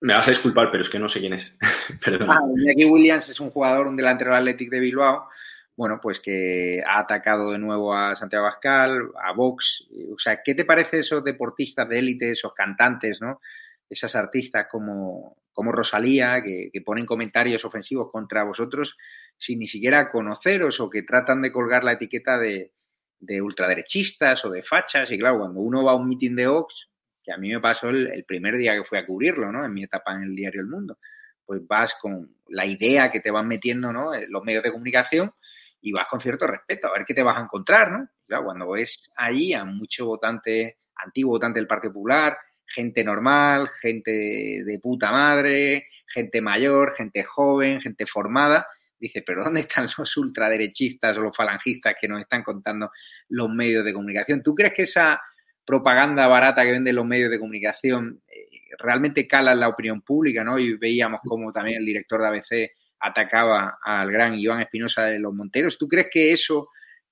Me 0.06 0.14
vas 0.14 0.28
a 0.28 0.32
disculpar, 0.32 0.70
pero 0.70 0.82
es 0.82 0.90
que 0.90 1.00
no 1.00 1.10
sé 1.10 1.20
quién 1.20 1.34
es. 1.34 1.58
Perdón. 2.06 2.30
Ah, 2.30 2.40
Williams 2.44 3.28
es 3.28 3.40
un 3.40 3.50
jugador, 3.50 3.88
un 3.88 3.96
delantero 3.96 4.30
del 4.30 4.42
Athletic 4.42 4.70
de 4.70 4.80
Bilbao, 4.80 5.28
bueno, 5.76 6.00
pues 6.00 6.20
que 6.20 6.84
ha 6.86 7.00
atacado 7.00 7.52
de 7.52 7.58
nuevo 7.58 7.92
a 7.92 8.14
Santiago 8.14 8.46
Abascal, 8.46 9.10
a 9.20 9.34
Vox. 9.34 9.88
O 10.14 10.20
sea, 10.20 10.44
¿qué 10.44 10.54
te 10.54 10.64
parece 10.64 11.00
esos 11.00 11.24
deportistas 11.24 11.90
de 11.90 11.98
élite, 11.98 12.30
esos 12.30 12.54
cantantes, 12.54 13.18
¿no? 13.20 13.42
Esas 13.90 14.16
artistas 14.16 14.68
como, 14.70 15.38
como 15.52 15.72
Rosalía, 15.72 16.40
que, 16.44 16.70
ponen 16.86 17.08
comentarios 17.08 17.66
ofensivos 17.66 18.12
contra 18.12 18.44
vosotros 18.44 18.96
sin 19.40 19.58
ni 19.58 19.66
siquiera 19.66 20.08
conoceros 20.10 20.80
o 20.82 20.90
que 20.90 21.02
tratan 21.02 21.42
de 21.42 21.52
colgar 21.52 21.84
la 21.84 21.94
etiqueta 21.94 22.38
de, 22.38 22.74
de 23.20 23.42
ultraderechistas 23.42 24.46
o 24.46 24.52
de 24.52 24.62
fachas. 24.62 25.10
Y 25.10 25.18
claro, 25.18 25.40
cuando 25.40 25.62
uno 25.62 25.84
va 25.84 25.94
a 25.94 25.96
un 25.96 26.08
meeting 26.08 26.36
de 26.36 26.46
Vox, 26.46 26.90
que 27.26 27.34
a 27.34 27.38
mí 27.38 27.50
me 27.50 27.60
pasó 27.60 27.90
el, 27.90 28.24
primer 28.26 28.56
día 28.58 28.76
que 28.76 28.84
fui 28.84 29.00
a 29.00 29.06
cubrirlo, 29.06 29.52
¿no? 29.52 29.66
En 29.66 29.74
mi 29.74 29.84
etapa 29.84 30.14
en 30.14 30.24
el 30.24 30.36
diario 30.36 30.62
El 30.62 30.68
Mundo. 30.68 31.00
Pues 31.44 31.62
vas 31.68 31.96
con 32.00 32.36
la 32.50 32.66
idea 32.66 33.12
que 33.12 33.20
te 33.20 33.32
van 33.32 33.48
metiendo, 33.48 33.92
¿no? 33.92 34.12
Los 34.30 34.44
medios 34.44 34.64
de 34.64 34.72
comunicación 34.72 35.34
y 35.82 35.92
vas 35.92 36.08
con 36.10 36.22
cierto 36.22 36.48
respeto 36.48 36.88
a 36.88 36.94
ver 36.94 37.06
qué 37.06 37.14
te 37.14 37.24
vas 37.24 37.38
a 37.38 37.42
encontrar, 37.42 37.92
¿no? 37.92 38.08
Claro, 38.28 38.46
cuando 38.46 38.70
ves 38.70 39.10
allí 39.16 39.54
a 39.54 39.66
mucho 39.66 40.06
votante, 40.06 40.78
antiguo 40.96 41.34
votante 41.34 41.60
del 41.60 41.68
Partido 41.68 41.94
Popular, 41.94 42.38
gente 42.66 43.04
normal, 43.04 43.70
gente 43.82 44.12
de 44.12 44.80
puta 44.82 45.12
madre, 45.12 45.88
gente 46.08 46.42
mayor, 46.42 46.96
gente 46.96 47.24
joven, 47.24 47.82
gente 47.82 48.06
formada, 48.06 48.68
dice, 49.00 49.24
pero 49.26 49.44
¿dónde 49.44 49.62
están 49.62 49.88
los 49.98 50.18
ultraderechistas 50.18 51.18
o 51.18 51.22
los 51.22 51.36
falangistas 51.36 51.96
que 52.00 52.08
nos 52.08 52.22
están 52.22 52.44
contando 52.44 52.92
los 53.30 53.50
medios 53.50 53.84
de 53.84 53.94
comunicación? 53.94 54.42
¿Tú 54.42 54.54
crees 54.56 54.74
que 54.74 54.84
esa 54.84 55.22
propaganda 55.66 56.28
barata 56.28 56.64
que 56.64 56.72
venden 56.72 56.96
los 56.96 57.06
medios 57.06 57.32
de 57.32 57.40
comunicación 57.40 58.22
eh, 58.28 58.48
realmente 58.78 59.28
cala 59.28 59.54
en 59.54 59.60
la 59.60 59.70
opinión 59.70 60.02
pública, 60.02 60.44
¿no? 60.44 60.60
Y 60.60 60.78
veíamos 60.78 61.22
cómo 61.24 61.52
también 61.52 61.80
el 61.80 61.86
director 61.86 62.22
de 62.22 62.28
ABC 62.28 62.72
atacaba 63.00 63.80
al 63.84 64.12
gran 64.12 64.36
Iván 64.36 64.62
Espinosa 64.62 65.04
de 65.04 65.20
los 65.20 65.34
Monteros. 65.34 65.78
¿Tú 65.78 65.88
crees 65.88 66.08
que 66.12 66.32
eso 66.32 66.70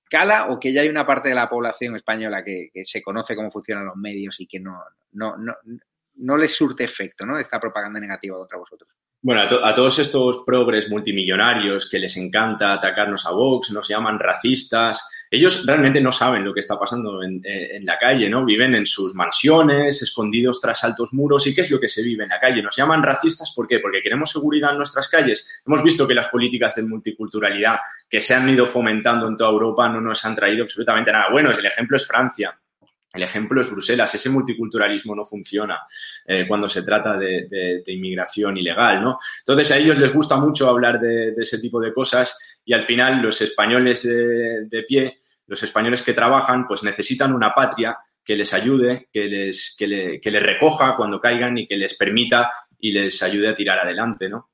cala 0.09 0.47
o 0.49 0.59
que 0.59 0.71
ya 0.71 0.81
hay 0.81 0.89
una 0.89 1.05
parte 1.05 1.29
de 1.29 1.35
la 1.35 1.49
población 1.49 1.95
española 1.95 2.43
que, 2.43 2.69
se 2.83 3.01
conoce 3.01 3.35
cómo 3.35 3.51
funcionan 3.51 3.85
los 3.85 3.95
medios 3.95 4.39
y 4.39 4.47
que 4.47 4.59
no, 4.59 4.79
no, 5.13 5.37
no, 5.37 5.55
no 6.15 6.37
les 6.37 6.51
surte 6.51 6.83
efecto, 6.83 7.25
¿no? 7.25 7.39
Esta 7.39 7.59
propaganda 7.59 7.99
negativa 7.99 8.37
contra 8.37 8.57
vosotros. 8.57 8.89
Bueno, 9.25 9.41
a, 9.41 9.73
todos 9.73 9.99
estos 9.99 10.39
progres 10.45 10.89
multimillonarios 10.89 11.89
que 11.89 11.97
les 11.97 12.17
encanta 12.17 12.73
atacarnos 12.73 13.25
a 13.25 13.31
Vox, 13.31 13.71
nos 13.71 13.87
llaman 13.87 14.19
racistas, 14.19 15.09
ellos 15.31 15.65
realmente 15.65 16.01
no 16.01 16.11
saben 16.11 16.43
lo 16.43 16.53
que 16.53 16.59
está 16.59 16.77
pasando 16.77 17.23
en, 17.23 17.39
en, 17.45 17.85
la 17.85 17.97
calle, 17.97 18.29
¿no? 18.29 18.43
Viven 18.43 18.75
en 18.75 18.85
sus 18.85 19.15
mansiones, 19.15 20.01
escondidos 20.01 20.59
tras 20.59 20.83
altos 20.83 21.13
muros. 21.13 21.47
¿Y 21.47 21.55
qué 21.55 21.61
es 21.61 21.71
lo 21.71 21.79
que 21.79 21.87
se 21.87 22.03
vive 22.03 22.23
en 22.23 22.31
la 22.31 22.39
calle? 22.41 22.61
Nos 22.61 22.75
llaman 22.75 23.01
racistas, 23.01 23.53
¿por 23.55 23.65
qué? 23.65 23.79
Porque 23.79 24.01
queremos 24.01 24.29
seguridad 24.29 24.73
en 24.73 24.79
nuestras 24.79 25.07
calles. 25.07 25.61
Hemos 25.65 25.81
visto 25.81 26.05
que 26.05 26.15
las 26.15 26.27
políticas 26.27 26.75
de 26.75 26.83
multiculturalidad 26.83 27.77
que 28.09 28.19
se 28.19 28.35
han 28.35 28.49
ido 28.49 28.65
fomentando 28.65 29.25
en 29.29 29.37
toda 29.37 29.51
Europa 29.51 29.87
no 29.87 30.01
nos 30.01 30.25
han 30.25 30.35
traído 30.35 30.63
absolutamente 30.63 31.13
nada 31.13 31.27
bueno. 31.31 31.49
El 31.49 31.65
ejemplo 31.65 31.95
es 31.95 32.05
Francia. 32.05 32.59
El 33.13 33.21
ejemplo 33.21 33.61
es 33.61 33.69
Bruselas. 33.69 34.13
Ese 34.15 34.29
multiculturalismo 34.29 35.15
no 35.15 35.23
funciona 35.23 35.79
eh, 36.25 36.45
cuando 36.47 36.67
se 36.67 36.81
trata 36.81 37.15
de, 37.15 37.83
inmigración 37.87 38.57
ilegal, 38.57 39.03
¿no? 39.03 39.19
Entonces 39.39 39.71
a 39.71 39.77
ellos 39.77 39.99
les 39.99 40.11
gusta 40.11 40.37
mucho 40.37 40.67
hablar 40.67 40.99
de, 40.99 41.33
ese 41.37 41.59
tipo 41.59 41.79
de 41.79 41.93
cosas 41.93 42.59
y 42.65 42.73
al 42.73 42.81
final 42.81 43.21
los 43.21 43.39
españoles 43.41 44.03
de, 44.03 44.85
pie, 44.87 45.19
los 45.45 45.61
españoles 45.61 46.01
que 46.01 46.13
trabajan, 46.13 46.67
pues 46.67 46.83
necesitan 46.83 47.33
una 47.33 47.53
patria 47.53 47.97
que 48.25 48.35
les 48.35 48.53
ayude, 48.53 49.09
que 49.11 49.25
les, 49.25 49.75
que, 49.77 49.87
les 49.87 50.43
recoja 50.43 50.95
cuando 50.95 51.21
caigan 51.21 51.57
y 51.57 51.67
que 51.67 51.77
les 51.77 51.95
permita 51.95 52.51
y 52.79 52.93
les 52.93 53.21
ayude 53.21 53.49
a 53.49 53.53
tirar 53.53 53.79
adelante, 53.79 54.27
¿no? 54.27 54.49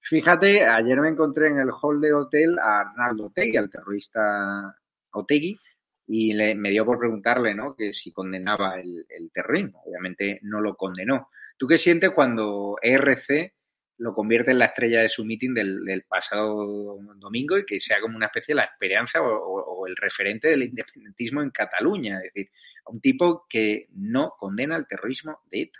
Fíjate, 0.00 0.64
ayer 0.64 1.00
me 1.00 1.08
encontré 1.08 1.48
en 1.48 1.58
el 1.58 1.70
hall 1.70 2.00
de 2.00 2.12
hotel 2.12 2.58
a 2.58 2.80
Arnaldo 2.80 3.26
Otegui, 3.26 3.56
al 3.56 3.70
terrorista 3.70 4.76
Otegui, 5.12 5.58
y 6.06 6.34
me 6.34 6.70
dio 6.70 6.84
por 6.84 6.98
preguntarle, 6.98 7.54
¿no? 7.54 7.74
Que 7.74 7.92
si 7.92 8.12
condenaba 8.12 8.80
el, 8.80 9.06
terrorismo. 9.32 9.82
Obviamente 9.86 10.38
no 10.42 10.60
lo 10.60 10.76
condenó. 10.76 11.30
¿Tú 11.56 11.66
qué 11.66 11.78
sientes 11.78 12.10
cuando 12.10 12.76
ERC 12.82 13.54
lo 13.98 14.12
convierte 14.12 14.50
en 14.50 14.58
la 14.58 14.66
estrella 14.66 15.00
de 15.00 15.08
su 15.08 15.24
meeting 15.24 15.54
del, 15.54 16.04
pasado 16.08 16.98
domingo 17.16 17.56
y 17.58 17.64
que 17.64 17.80
sea 17.80 18.00
como 18.00 18.16
una 18.16 18.26
especie 18.26 18.52
de 18.52 18.56
la 18.56 18.64
esperanza 18.64 19.22
o, 19.22 19.86
el 19.86 19.96
referente 19.96 20.48
del 20.48 20.64
independentismo 20.64 21.42
en 21.42 21.50
Cataluña. 21.50 22.18
Es 22.18 22.32
decir, 22.34 22.50
un 22.86 23.00
tipo 23.00 23.46
que 23.48 23.88
no 23.92 24.34
condena 24.38 24.76
el 24.76 24.86
terrorismo 24.86 25.40
de 25.50 25.62
ETA. 25.62 25.78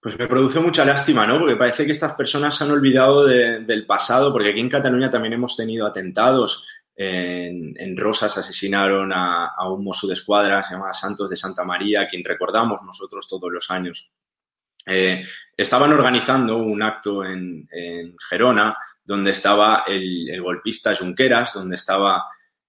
Pues 0.00 0.16
me 0.16 0.28
produce 0.28 0.60
mucha 0.60 0.84
lástima, 0.84 1.26
¿no? 1.26 1.40
Porque 1.40 1.56
parece 1.56 1.84
que 1.84 1.90
estas 1.90 2.14
personas 2.14 2.56
se 2.56 2.62
han 2.62 2.70
olvidado 2.70 3.26
del 3.26 3.84
pasado, 3.84 4.32
porque 4.32 4.50
aquí 4.50 4.60
en 4.60 4.68
Cataluña 4.68 5.10
también 5.10 5.32
hemos 5.34 5.56
tenido 5.56 5.86
atentados. 5.86 6.66
En, 7.00 7.96
Rosas 7.96 8.36
asesinaron 8.36 9.12
a, 9.14 9.70
un 9.70 9.84
mozo 9.84 10.08
de 10.08 10.14
escuadra, 10.14 10.64
se 10.64 10.74
llama 10.74 10.92
Santos 10.92 11.30
de 11.30 11.36
Santa 11.36 11.64
María, 11.64 12.02
a 12.02 12.08
quien 12.08 12.24
recordamos 12.24 12.82
nosotros 12.82 13.28
todos 13.28 13.52
los 13.52 13.70
años. 13.70 14.10
Eh, 14.84 15.24
estaban 15.56 15.92
organizando 15.92 16.56
un 16.56 16.82
acto 16.82 17.24
en, 17.24 17.68
Gerona 18.28 18.76
donde 19.04 19.30
estaba 19.30 19.84
el, 19.86 20.42
golpista 20.42 20.94
Junqueras, 20.96 21.54
donde 21.54 21.76
estaba 21.76 22.24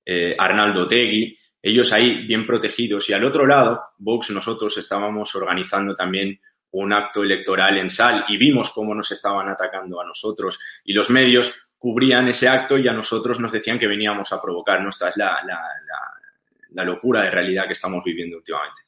eh, 0.06 0.36
Arnaldo 0.38 0.88
Tegui, 0.88 1.36
ellos 1.60 1.92
ahí 1.92 2.28
bien 2.28 2.46
protegidos. 2.46 3.10
Y 3.10 3.14
al 3.14 3.24
otro 3.24 3.48
lado, 3.48 3.82
Vox, 3.98 4.30
nosotros 4.30 4.78
estábamos 4.78 5.34
organizando 5.34 5.96
también 5.96 6.40
un 6.72 6.94
acto 6.94 7.24
electoral 7.24 7.80
en 7.80 7.90
Sal 7.90 8.26
y 8.28 8.38
vimos 8.38 8.70
cómo 8.70 8.94
nos 8.94 9.12
estaban 9.12 9.50
atacando 9.50 10.00
a 10.00 10.06
nosotros 10.06 10.60
y 10.84 10.94
los 10.94 11.10
medios 11.10 11.56
cubrían 11.80 12.28
ese 12.28 12.48
acto 12.48 12.78
y 12.78 12.88
a 12.88 12.94
nosotros 12.94 13.40
nos 13.40 13.54
decían 13.54 13.80
que 13.80 13.88
veníamos 13.88 14.32
a 14.34 14.42
provocar. 14.42 14.86
Esta 14.88 15.10
es 15.10 15.18
la, 15.18 16.84
locura 16.84 17.24
de 17.24 17.32
realidad 17.32 17.66
que 17.66 17.74
estamos 17.74 18.04
viviendo 18.04 18.38
últimamente. 18.38 18.82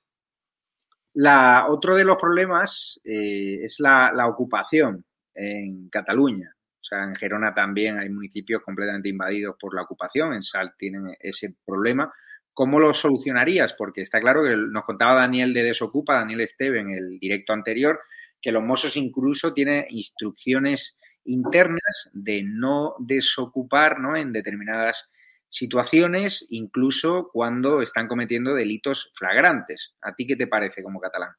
La, 1.13 1.67
otro 1.69 1.95
de 1.95 2.03
los 2.03 2.17
problemas 2.17 2.99
eh, 3.03 3.59
es 3.63 3.79
la, 3.79 4.27
ocupación 4.27 5.03
en 5.33 5.89
Cataluña. 5.89 6.53
O 6.53 6.83
sea, 6.83 7.05
en 7.05 7.15
Gerona 7.15 7.53
también 7.53 7.97
hay 7.97 8.09
municipios 8.09 8.61
completamente 8.61 9.07
invadidos 9.07 9.55
por 9.57 9.73
la 9.73 9.83
ocupación. 9.83 10.33
En 10.33 10.43
Sal 10.43 10.73
tienen 10.77 11.15
ese 11.21 11.55
problema. 11.65 12.13
¿Cómo 12.53 12.77
lo 12.81 12.93
solucionarías? 12.93 13.73
Porque 13.77 14.01
está 14.01 14.19
claro 14.19 14.43
que 14.43 14.57
nos 14.57 14.83
contaba 14.83 15.21
Daniel 15.21 15.53
de 15.53 15.63
Desocupa, 15.63 16.15
Daniel 16.15 16.41
Esteve, 16.41 16.81
en 16.81 16.89
el 16.91 17.19
directo 17.19 17.53
anterior, 17.53 18.01
que 18.41 18.51
los 18.51 18.61
mozos 18.61 18.97
incluso 18.97 19.53
tienen 19.53 19.85
instrucciones 19.89 20.97
internas 21.25 22.09
de 22.13 22.43
no 22.43 22.95
desocupar 22.99 23.97
en 24.15 24.33
determinadas 24.33 25.09
situaciones, 25.49 26.45
incluso 26.49 27.29
cuando 27.31 27.81
están 27.81 28.07
cometiendo 28.07 28.53
delitos 28.53 29.11
flagrantes. 29.15 29.93
¿A 30.01 30.15
ti 30.15 30.25
qué 30.25 30.35
te 30.35 30.47
parece 30.47 30.81
como 30.81 30.99
catalán? 30.99 31.31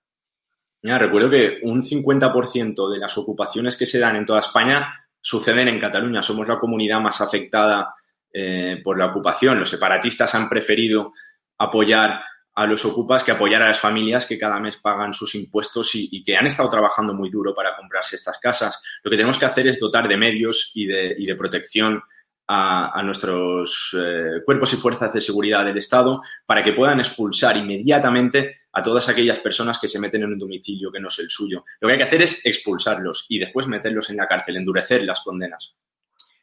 Recuerdo 0.83 1.31
que 1.31 1.61
un 1.63 1.81
50% 1.81 2.93
de 2.93 2.99
las 2.99 3.17
ocupaciones 3.17 3.77
que 3.77 3.87
se 3.87 3.99
dan 3.99 4.17
en 4.17 4.27
toda 4.27 4.41
España 4.41 5.07
suceden 5.21 5.69
en 5.69 5.79
Cataluña. 5.79 6.23
Somos 6.23 6.47
la 6.49 6.59
comunidad 6.59 7.01
más 7.01 7.21
afectada 7.21 7.95
eh, 8.33 8.81
por 8.83 8.99
la 8.99 9.07
ocupación. 9.07 9.59
Los 9.59 9.71
separatistas 9.71 10.35
han 10.35 10.49
preferido 10.49 11.13
apoyar 11.59 12.23
a 12.55 12.67
los 12.67 12.85
ocupas 12.85 13.25
que 13.25 13.33
apoyar 13.33 13.63
a 13.63 13.69
las 13.69 13.81
familias 13.81 14.27
que 14.27 14.39
cada 14.39 14.61
mes 14.61 14.77
pagan 14.77 15.15
sus 15.15 15.35
impuestos 15.35 15.91
y, 15.95 16.23
que 16.23 16.37
han 16.37 16.47
estado 16.47 16.69
trabajando 16.69 17.15
muy 17.15 17.31
duro 17.31 17.55
para 17.55 17.77
comprarse 17.77 18.17
estas 18.17 18.39
casas. 18.39 18.83
Lo 19.03 19.11
que 19.11 19.17
tenemos 19.17 19.39
que 19.39 19.47
hacer 19.47 19.69
es 19.69 19.81
dotar 19.81 20.07
de 20.07 20.17
medios 20.17 20.71
y 20.75 20.87
de, 20.87 21.35
protección 21.37 22.03
a, 22.47 23.03
nuestros 23.03 23.97
eh, 23.99 24.43
cuerpos 24.45 24.75
y 24.75 24.77
fuerzas 24.77 25.13
de 25.13 25.23
seguridad 25.23 25.65
del 25.65 25.79
Estado 25.79 26.21
para 26.45 26.63
que 26.63 26.73
puedan 26.73 26.99
expulsar 27.01 27.57
inmediatamente 27.57 28.57
a 28.73 28.83
todas 28.83 29.09
aquellas 29.09 29.41
personas 29.41 29.79
que 29.81 29.89
se 29.89 29.99
meten 29.99 30.23
en 30.25 30.33
un 30.33 30.39
domicilio 30.39 30.93
que 30.93 31.01
no 31.01 31.09
es 31.09 31.19
el 31.21 31.31
suyo. 31.31 31.65
Lo 31.81 31.89
que 31.89 31.93
hay 31.93 31.99
que 31.99 32.05
hacer 32.05 32.23
es 32.23 32.45
expulsarlos 32.45 33.25
y 33.31 33.39
después 33.39 33.67
meterlos 33.67 34.11
en 34.11 34.19
la 34.19 34.29
cárcel, 34.29 34.57
endurecer 34.57 35.03
las 35.05 35.23
condenas. 35.23 35.75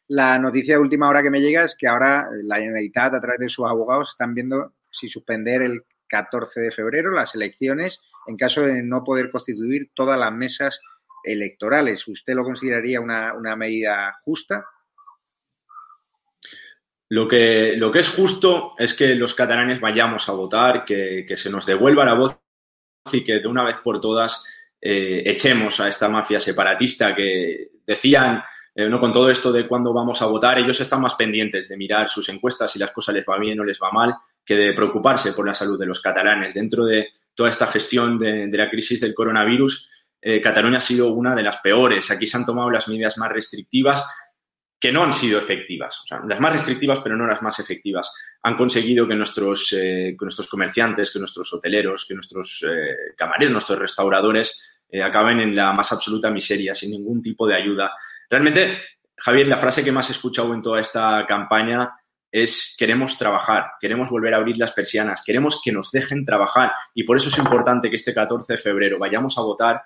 La 0.08 0.39
noticia 0.39 0.74
de 0.74 0.82
última 0.82 1.08
hora 1.08 1.22
que 1.22 1.30
me 1.30 1.39
llega 1.39 1.65
es 1.65 1.76
que 1.78 1.88
ahora 1.88 2.28
la 2.41 2.58
Generalitat, 2.58 3.13
a 3.13 3.22
través 3.22 3.39
de 3.39 3.50
sus 3.50 3.67
abogados, 3.67 4.10
están 4.10 4.34
viendo 4.34 4.74
si 4.89 5.08
suspender 5.08 5.62
el 5.62 5.84
14 6.10 6.60
de 6.60 6.72
febrero 6.72 7.12
las 7.12 7.36
elecciones 7.36 8.02
en 8.28 8.36
caso 8.36 8.62
de 8.62 8.84
no 8.84 9.04
poder 9.04 9.32
constituir 9.32 9.91
todas 9.93 10.19
las 10.19 10.34
mesas 10.34 10.82
electorales. 11.24 12.08
¿Usted 12.08 12.34
lo 12.34 12.43
consideraría 12.43 13.00
una, 13.00 13.56
medida 13.56 14.19
justa? 14.24 14.65
Lo 17.10 17.28
que, 17.28 17.76
lo 17.78 17.91
que 17.91 18.00
es 18.00 18.10
justo 18.10 18.72
es 18.78 18.93
que 18.93 19.15
los 19.15 19.34
catalanes 19.34 19.80
vayamos 19.80 20.28
a 20.30 20.34
votar, 20.34 20.86
que, 20.86 21.26
se 21.36 21.50
nos 21.50 21.65
devuelva 21.65 22.06
la 22.06 22.13
voz 22.13 22.38
y 23.12 23.24
que 23.24 23.39
de 23.39 23.48
una 23.48 23.63
vez 23.63 23.78
por 23.78 24.00
todas 24.00 24.45
eh, 24.82 25.24
echemos 25.26 25.80
a 25.80 25.88
esta 25.88 26.10
mafia 26.10 26.39
separatista 26.39 27.15
que 27.15 27.72
decían 27.86 28.43
eh, 28.76 28.88
no 28.88 29.00
con 29.00 29.12
todo 29.12 29.30
esto 29.30 29.52
de 29.52 29.67
cuándo 29.67 29.91
vamos 29.93 30.22
a 30.22 30.28
votar, 30.28 30.58
ellos 30.58 30.80
están 30.80 31.02
más 31.02 31.15
pendientes 31.15 31.67
de 31.67 31.76
mirar 31.76 32.08
sus 32.08 32.30
encuestas 32.30 32.72
si 32.72 32.80
las 32.80 32.91
cosas 32.91 33.15
les 33.15 33.26
va 33.28 33.38
bien 33.38 33.60
o 33.60 33.65
les 33.65 33.78
va 33.78 33.91
mal, 33.91 34.15
que 34.49 34.55
de 34.55 34.73
preocuparse 34.73 35.33
por 35.33 35.45
la 35.45 35.53
salud 35.53 35.79
de 35.79 35.85
los 35.85 36.01
catalanes. 36.01 36.55
Dentro 36.55 36.83
de 36.83 37.09
toda 37.35 37.51
esta 37.51 37.67
gestión 37.67 38.17
de, 38.17 38.49
la 38.51 38.67
crisis 38.67 38.99
del 38.99 39.13
coronavirus, 39.13 39.88
eh, 40.19 40.41
Cataluña 40.41 40.79
ha 40.79 40.81
sido 40.81 41.13
una 41.13 41.35
de 41.35 41.43
las 41.43 41.57
peores. 41.57 42.09
Aquí 42.09 42.25
se 42.25 42.35
han 42.35 42.47
tomado 42.47 42.71
las 42.71 42.88
medidas 42.88 43.19
más 43.19 43.31
restrictivas 43.31 44.03
que 44.79 44.91
no 44.91 45.03
han 45.03 45.13
sido 45.13 45.38
efectivas, 45.38 45.99
o 46.03 46.07
sea, 46.07 46.21
las 46.27 46.39
más 46.39 46.53
restrictivas 46.53 46.99
pero 47.01 47.15
no 47.15 47.27
las 47.27 47.43
más 47.43 47.59
efectivas. 47.59 48.12
Han 48.41 48.57
conseguido 48.57 49.07
que 49.07 49.13
nuestros, 49.13 49.71
eh, 49.73 50.17
nuestros 50.19 50.49
comerciantes, 50.49 51.12
que 51.12 51.19
nuestros 51.19 51.53
hoteleros, 51.53 52.05
que 52.07 52.15
nuestros 52.15 52.65
camareros, 53.15 53.51
nuestros 53.51 53.77
restauradores 53.77 54.81
acaben 55.03 55.41
en 55.41 55.55
la 55.55 55.73
más 55.73 55.91
absoluta 55.91 56.31
miseria, 56.31 56.73
sin 56.73 56.89
ningún 56.89 57.21
tipo 57.21 57.45
de 57.45 57.53
ayuda 57.53 57.91
Realmente, 58.29 58.77
Javier, 59.17 59.47
la 59.47 59.57
frase 59.57 59.83
que 59.83 59.91
más 59.91 60.09
he 60.09 60.13
escuchado 60.13 60.53
en 60.53 60.62
toda 60.62 60.79
esta 60.79 61.25
campaña 61.27 61.91
es 62.32 62.76
queremos 62.78 63.18
trabajar, 63.18 63.72
queremos 63.80 64.10
volver 64.10 64.34
a 64.34 64.38
abrir 64.38 64.58
las 64.58 64.72
persianas, 64.72 65.24
queremos 65.26 65.62
que 65.63 65.72
nos 65.72 65.92
dejen 65.92 66.26
trabajar 66.26 66.74
y 66.94 67.04
por 67.04 67.18
eso 67.18 67.30
es 67.30 67.38
importante 67.38 67.89
que 67.89 67.96
este 67.96 68.13
14 68.13 68.54
de 68.54 68.58
febrero 68.58 69.00
vayamos 69.00 69.38
a 69.38 69.42
votar 69.42 69.82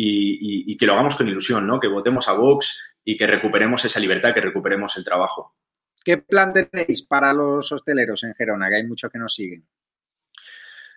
y, 0.00 0.76
que 0.76 0.86
lo 0.86 0.92
hagamos 0.92 1.16
con 1.16 1.28
ilusión, 1.28 1.66
¿no? 1.66 1.80
Que 1.80 1.88
votemos 1.88 2.28
a 2.28 2.34
Vox 2.34 2.94
y 3.04 3.16
que 3.16 3.26
recuperemos 3.26 3.84
esa 3.84 3.98
libertad, 3.98 4.32
que 4.32 4.40
recuperemos 4.40 4.96
el 4.96 5.04
trabajo. 5.04 5.56
¿Qué 6.04 6.18
plan 6.18 6.52
tenéis 6.52 7.02
para 7.02 7.32
los 7.32 7.72
hosteleros 7.72 8.22
en 8.22 8.34
Gerona? 8.34 8.68
Que 8.68 8.76
hay 8.76 8.86
muchos 8.86 9.10
que 9.10 9.18
nos 9.18 9.34
siguen. 9.34 9.66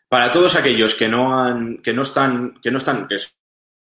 Para 0.08 0.30
todos 0.30 0.56
aquellos 0.56 0.94
que 0.94 1.08
no 1.08 1.42
han, 1.42 1.82
que 1.82 1.94
no 1.94 2.04
están, 2.04 2.60
que 2.62 2.70
no 2.70 2.78
están, 2.78 3.08
que 3.08 3.16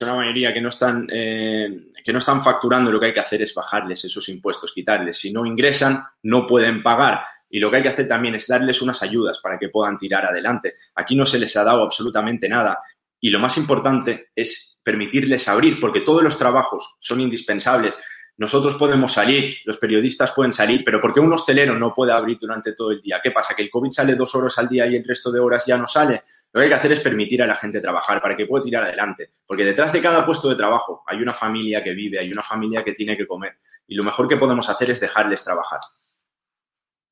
una 0.02 0.16
mayoría 0.16 0.54
que 0.54 0.62
no 0.62 0.70
están 0.70 1.08
eh, 1.12 1.91
que 2.04 2.14
no 2.14 2.20
están 2.20 2.44
facturando, 2.44 2.92
lo 2.92 3.00
que 3.00 3.08
hay 3.08 3.14
que 3.14 3.20
hacer 3.20 3.42
es 3.42 3.54
bajarles 3.54 4.06
esos 4.06 4.28
impuestos, 4.30 4.74
quitarles. 4.74 5.18
Si 5.18 5.32
no 5.32 5.46
ingresan, 5.46 6.04
no 6.24 6.46
pueden 6.46 6.82
pagar. 6.82 7.24
Y 7.50 7.60
lo 7.60 7.70
que 7.70 7.78
hay 7.78 7.84
que 7.84 7.90
hacer 7.90 8.08
también 8.08 8.36
es 8.36 8.48
darles 8.48 8.82
unas 8.82 9.04
ayudas 9.04 9.40
para 9.40 9.60
que 9.60 9.70
puedan 9.70 9.98
tirar 9.98 10.26
adelante. 10.26 10.76
Aquí 10.96 11.16
no 11.16 11.26
se 11.26 11.38
les 11.38 11.56
ha 11.58 11.64
dado 11.64 11.84
absolutamente 11.84 12.48
nada. 12.48 12.80
Y 13.20 13.30
lo 13.30 13.40
más 13.40 13.58
importante 13.58 14.30
es 14.36 14.80
permitirles 14.84 15.48
abrir, 15.48 15.80
porque 15.80 16.02
todos 16.02 16.24
los 16.24 16.38
trabajos 16.38 16.96
son 17.00 17.22
indispensables. 17.22 17.98
Nosotros 18.38 18.76
podemos 18.76 19.14
salir, 19.14 19.58
los 19.66 19.78
periodistas 19.78 20.32
pueden 20.32 20.52
salir, 20.52 20.82
pero 20.84 21.00
¿por 21.00 21.14
qué 21.14 21.20
un 21.20 21.32
hostelero 21.32 21.78
no 21.78 21.94
puede 21.94 22.14
abrir 22.14 22.38
durante 22.40 22.74
todo 22.74 22.92
el 22.92 23.02
día? 23.02 23.20
¿Qué 23.22 23.32
pasa? 23.32 23.54
¿Que 23.54 23.62
el 23.62 23.70
COVID 23.70 23.92
sale 23.92 24.16
dos 24.16 24.34
horas 24.34 24.58
al 24.58 24.68
día 24.68 24.88
y 24.88 24.96
el 24.96 25.04
resto 25.04 25.32
de 25.32 25.40
horas 25.40 25.66
ya 25.68 25.78
no 25.78 25.86
sale? 25.86 26.24
Lo 26.54 26.60
que 26.60 26.64
hay 26.64 26.70
que 26.70 26.76
hacer 26.76 26.92
es 26.92 27.00
permitir 27.00 27.42
a 27.42 27.48
la 27.48 27.56
gente 27.56 27.80
trabajar 27.80 28.22
para 28.22 28.36
que 28.36 28.46
pueda 28.46 28.64
tirar 28.64 28.84
adelante. 28.84 29.30
Porque 29.48 29.64
detrás 29.64 29.94
de 29.94 30.02
cada 30.02 30.26
puesto 30.26 30.50
de 30.50 30.56
trabajo 30.56 31.04
hay 31.08 31.22
una 31.22 31.34
familia 31.34 31.82
que 31.82 31.94
vive, 31.94 32.20
hay 32.20 32.32
una 32.32 32.44
familia 32.44 32.84
que 32.84 32.92
tiene 32.92 33.16
que 33.16 33.26
comer. 33.26 33.58
Y 33.88 33.96
lo 33.96 34.04
mejor 34.04 34.28
que 34.28 34.38
podemos 34.38 34.70
hacer 34.70 34.92
es 34.92 35.00
dejarles 35.00 35.44
trabajar. 35.44 35.80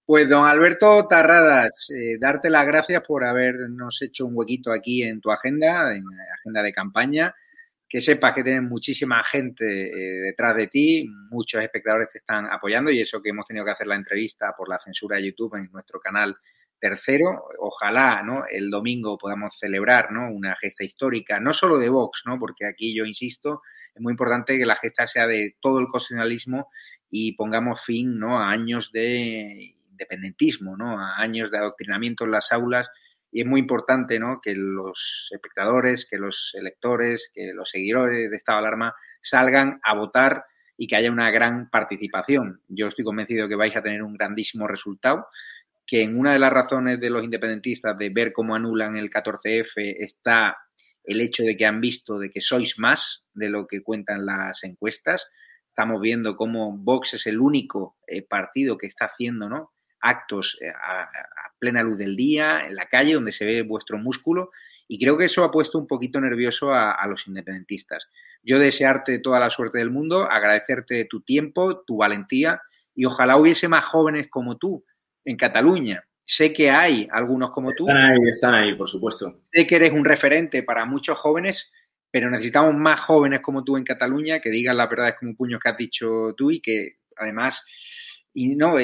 Pues 0.06 0.28
don 0.28 0.44
Alberto 0.44 1.08
Tarradas, 1.08 1.90
eh, 1.92 2.18
darte 2.20 2.50
las 2.50 2.66
gracias 2.66 3.02
por 3.08 3.24
habernos 3.24 4.02
hecho 4.02 4.26
un 4.26 4.36
huequito 4.36 4.72
aquí 4.74 5.04
en 5.04 5.22
tu 5.22 5.32
agenda, 5.32 5.96
en 5.96 6.04
la 6.04 6.34
agenda 6.40 6.64
de 6.64 6.74
campaña. 6.74 7.36
Que 7.88 8.02
sepas 8.02 8.36
que 8.36 8.44
tienes 8.44 8.64
muchísima 8.64 9.24
gente 9.24 9.66
eh, 9.66 10.22
detrás 10.22 10.56
de 10.56 10.68
ti, 10.68 11.08
muchos 11.30 11.64
espectadores 11.64 12.10
te 12.12 12.20
están 12.20 12.46
apoyando 12.46 12.92
y 12.92 13.02
eso 13.02 13.22
que 13.22 13.30
hemos 13.30 13.46
tenido 13.46 13.66
que 13.66 13.72
hacer 13.72 13.88
la 13.88 13.96
entrevista 13.96 14.54
por 14.56 14.68
la 14.68 14.80
censura 14.80 15.18
de 15.18 15.26
YouTube 15.26 15.56
en 15.56 15.72
nuestro 15.72 16.00
canal 16.00 16.36
Tercero, 16.80 17.44
ojalá 17.60 18.24
¿no? 18.24 18.44
el 18.50 18.70
domingo 18.70 19.18
podamos 19.18 19.58
celebrar 19.60 20.12
¿no? 20.12 20.32
una 20.32 20.56
gesta 20.56 20.84
histórica, 20.84 21.40
no 21.40 21.54
solo 21.54 21.78
de 21.78 21.90
Vox, 21.90 22.24
¿no? 22.26 22.40
porque 22.40 22.66
aquí 22.66 22.96
yo 22.96 23.06
insisto, 23.06 23.62
es 23.94 24.02
muy 24.02 24.12
importante 24.12 24.58
que 24.58 24.66
la 24.66 24.76
gesta 24.76 25.08
sea 25.08 25.28
de 25.28 25.56
todo 25.60 25.80
el 25.80 25.88
constitucionalismo 25.88 26.70
y 27.10 27.34
pongamos 27.34 27.82
fin 27.84 28.18
¿no? 28.18 28.40
a 28.40 28.50
años 28.50 28.92
de 28.92 29.76
independentismo, 29.90 30.78
¿no? 30.78 31.00
a 31.00 31.18
años 31.18 31.52
de 31.52 31.58
adoctrinamiento 31.58 32.24
en 32.24 32.32
las 32.32 32.52
aulas. 32.52 32.88
Y 33.32 33.42
es 33.42 33.48
muy 33.48 33.60
importante 33.60 34.20
¿no? 34.20 34.40
que 34.42 34.56
los 34.56 35.28
espectadores, 35.32 36.08
que 36.10 36.18
los 36.18 36.52
electores, 36.56 37.30
que 37.34 37.52
los 37.54 37.70
seguidores 37.70 38.30
de 38.30 38.36
Estado 38.36 38.62
de 38.62 38.68
Alarma 38.68 38.96
salgan 39.22 39.80
a 39.84 39.96
votar 39.96 40.46
y 40.78 40.88
que 40.88 40.96
haya 40.96 41.12
una 41.12 41.30
gran 41.30 41.70
participación. 41.70 42.62
Yo 42.70 42.88
estoy 42.88 43.04
convencido 43.04 43.44
de 43.44 43.50
que 43.50 43.56
vais 43.56 43.76
a 43.76 43.84
tener 43.84 44.02
un 44.02 44.14
grandísimo 44.14 44.66
resultado 44.66 45.28
que 45.90 46.04
en 46.04 46.20
una 46.20 46.34
de 46.34 46.40
las 46.40 46.54
razones 46.54 47.00
de 47.00 47.10
los 47.10 47.24
independentistas 47.24 47.98
de 47.98 48.10
ver 48.10 48.32
cómo 48.32 48.54
anulan 48.54 48.96
el 48.96 49.10
14F 49.10 49.96
está 50.00 50.56
el 51.04 51.20
hecho 51.20 51.42
de 51.42 51.58
que 51.58 51.66
han 51.66 51.82
visto 51.82 52.20
de 52.20 52.30
que 52.30 52.42
sois 52.42 52.78
más 52.78 53.24
de 53.34 53.50
lo 53.50 53.66
que 53.66 53.82
cuentan 53.82 54.24
las 54.24 54.64
encuestas. 54.64 55.28
Estamos 55.68 56.00
viendo 56.00 56.36
cómo 56.36 56.78
Vox 56.78 57.16
es 57.16 57.26
el 57.26 57.40
único 57.40 57.98
eh, 58.06 58.22
partido 58.22 58.78
que 58.78 58.86
está 58.86 59.06
haciendo 59.06 59.50
¿no? 59.50 59.72
actos 60.02 60.60
eh, 60.62 60.70
a, 60.70 61.10
plena 61.58 61.82
luz 61.82 61.98
del 61.98 62.16
día, 62.16 62.68
en 62.68 62.76
la 62.76 62.86
calle, 62.86 63.16
donde 63.16 63.32
se 63.32 63.46
ve 63.46 63.64
vuestro 63.64 63.98
músculo. 63.98 64.52
Y 64.88 65.00
creo 65.00 65.18
que 65.18 65.26
eso 65.26 65.44
ha 65.44 65.52
puesto 65.52 65.80
un 65.80 65.88
poquito 65.88 66.22
nervioso 66.22 66.72
a, 66.72 66.92
a 66.92 67.08
los 67.08 67.28
independentistas. 67.28 68.08
Yo 68.44 68.60
desearte 68.60 69.18
toda 69.20 69.40
la 69.40 69.50
suerte 69.50 69.80
del 69.80 69.90
mundo, 69.90 70.30
agradecerte 70.30 71.06
tu 71.06 71.22
tiempo, 71.22 71.82
tu 71.82 71.98
valentía 71.98 72.62
y 72.94 73.06
ojalá 73.06 73.38
hubiese 73.38 73.68
más 73.68 73.86
jóvenes 73.86 74.28
como 74.30 74.58
tú 74.58 74.86
en 75.26 75.38
Cataluña 75.38 76.04
Sé 76.32 76.54
que 76.54 76.70
hay 76.70 77.08
algunos 77.12 77.50
como 77.50 77.72
tú. 77.72 77.88
Están 77.88 78.06
ahí, 78.06 78.18
están 78.32 78.54
ahí, 78.54 78.76
por 78.76 78.88
supuesto. 78.88 79.40
Sé 79.52 79.66
que 79.66 79.78
eres 79.78 79.92
un 79.92 80.06
referente 80.06 80.62
para 80.62 80.86
muchos 80.86 81.18
jóvenes, 81.18 81.72
pero 82.12 82.30
necesitamos 82.30 82.76
más 82.76 83.00
jóvenes 83.00 83.40
como 83.40 83.64
tú 83.64 83.78
en 83.78 83.84
Cataluña 83.84 84.40
que 84.40 84.52
digan 84.52 84.78
las 84.78 84.88
verdades 84.92 85.16
como 85.20 85.36
puños 85.36 85.60
que 85.60 85.70
has 85.70 85.78
dicho 85.78 86.36
tú 86.38 86.52
y 86.52 86.62
que 86.62 86.98
además 87.16 87.66
y 88.32 88.50
no 88.50 88.76